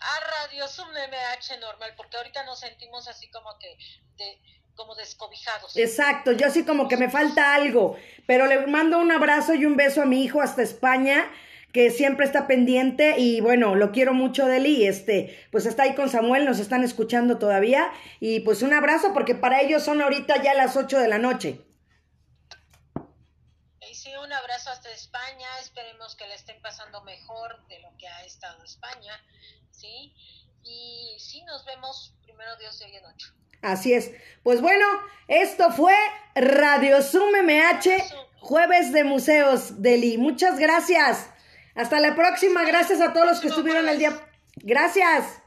a 0.00 0.46
Radio 0.46 0.66
Zoom 0.68 0.88
MH 0.90 1.58
normal, 1.60 1.94
porque 1.96 2.16
ahorita 2.16 2.44
nos 2.44 2.60
sentimos 2.60 3.08
así 3.08 3.30
como 3.30 3.58
que 3.58 3.76
de, 4.16 4.38
como 4.74 4.94
descobijados. 4.94 5.76
Exacto, 5.76 6.32
yo 6.32 6.46
así 6.46 6.64
como 6.64 6.88
que 6.88 6.96
me 6.96 7.10
falta 7.10 7.54
algo, 7.54 7.98
pero 8.26 8.46
le 8.46 8.66
mando 8.66 8.98
un 8.98 9.10
abrazo 9.10 9.54
y 9.54 9.66
un 9.66 9.76
beso 9.76 10.02
a 10.02 10.06
mi 10.06 10.22
hijo 10.22 10.40
hasta 10.40 10.62
España 10.62 11.30
que 11.72 11.90
siempre 11.90 12.24
está 12.24 12.46
pendiente 12.46 13.16
y 13.18 13.40
bueno, 13.40 13.74
lo 13.74 13.92
quiero 13.92 14.14
mucho 14.14 14.46
de 14.46 14.56
él 14.56 14.66
este, 14.86 15.46
pues 15.50 15.66
está 15.66 15.82
ahí 15.82 15.94
con 15.94 16.08
Samuel, 16.08 16.44
nos 16.44 16.60
están 16.60 16.82
escuchando 16.82 17.38
todavía 17.38 17.92
y 18.20 18.40
pues 18.40 18.62
un 18.62 18.72
abrazo 18.72 19.12
porque 19.12 19.34
para 19.34 19.60
ellos 19.60 19.82
son 19.82 20.00
ahorita 20.00 20.42
ya 20.42 20.54
las 20.54 20.76
8 20.76 20.98
de 20.98 21.08
la 21.08 21.18
noche. 21.18 21.60
Y 23.90 23.94
sí, 23.94 24.14
un 24.16 24.32
abrazo 24.32 24.70
hasta 24.70 24.90
España, 24.90 25.46
esperemos 25.60 26.16
que 26.16 26.26
le 26.26 26.34
estén 26.34 26.60
pasando 26.62 27.02
mejor 27.04 27.66
de 27.68 27.80
lo 27.80 27.94
que 27.98 28.08
ha 28.08 28.24
estado 28.24 28.62
España 28.64 29.20
¿sí? 29.78 30.12
Y 30.64 31.16
sí, 31.18 31.42
nos 31.44 31.64
vemos 31.64 32.14
primero 32.24 32.56
Dios 32.56 32.78
de 32.78 32.86
hoy 32.86 32.96
en 32.96 33.04
ocho. 33.06 33.32
Así 33.62 33.92
es. 33.92 34.10
Pues 34.42 34.60
bueno, 34.60 34.84
esto 35.26 35.70
fue 35.72 35.94
Radio 36.34 37.02
Zoom 37.02 37.32
MH, 37.44 38.02
jueves 38.40 38.92
de 38.92 39.04
museos, 39.04 39.82
Deli. 39.82 40.18
Muchas 40.18 40.58
gracias. 40.58 41.28
Hasta 41.74 42.00
la 42.00 42.14
próxima. 42.14 42.64
Gracias 42.64 43.00
a 43.00 43.12
todos 43.12 43.26
los 43.26 43.40
que 43.40 43.48
estuvieron 43.48 43.88
el 43.88 43.98
día. 43.98 44.12
Gracias. 44.56 45.42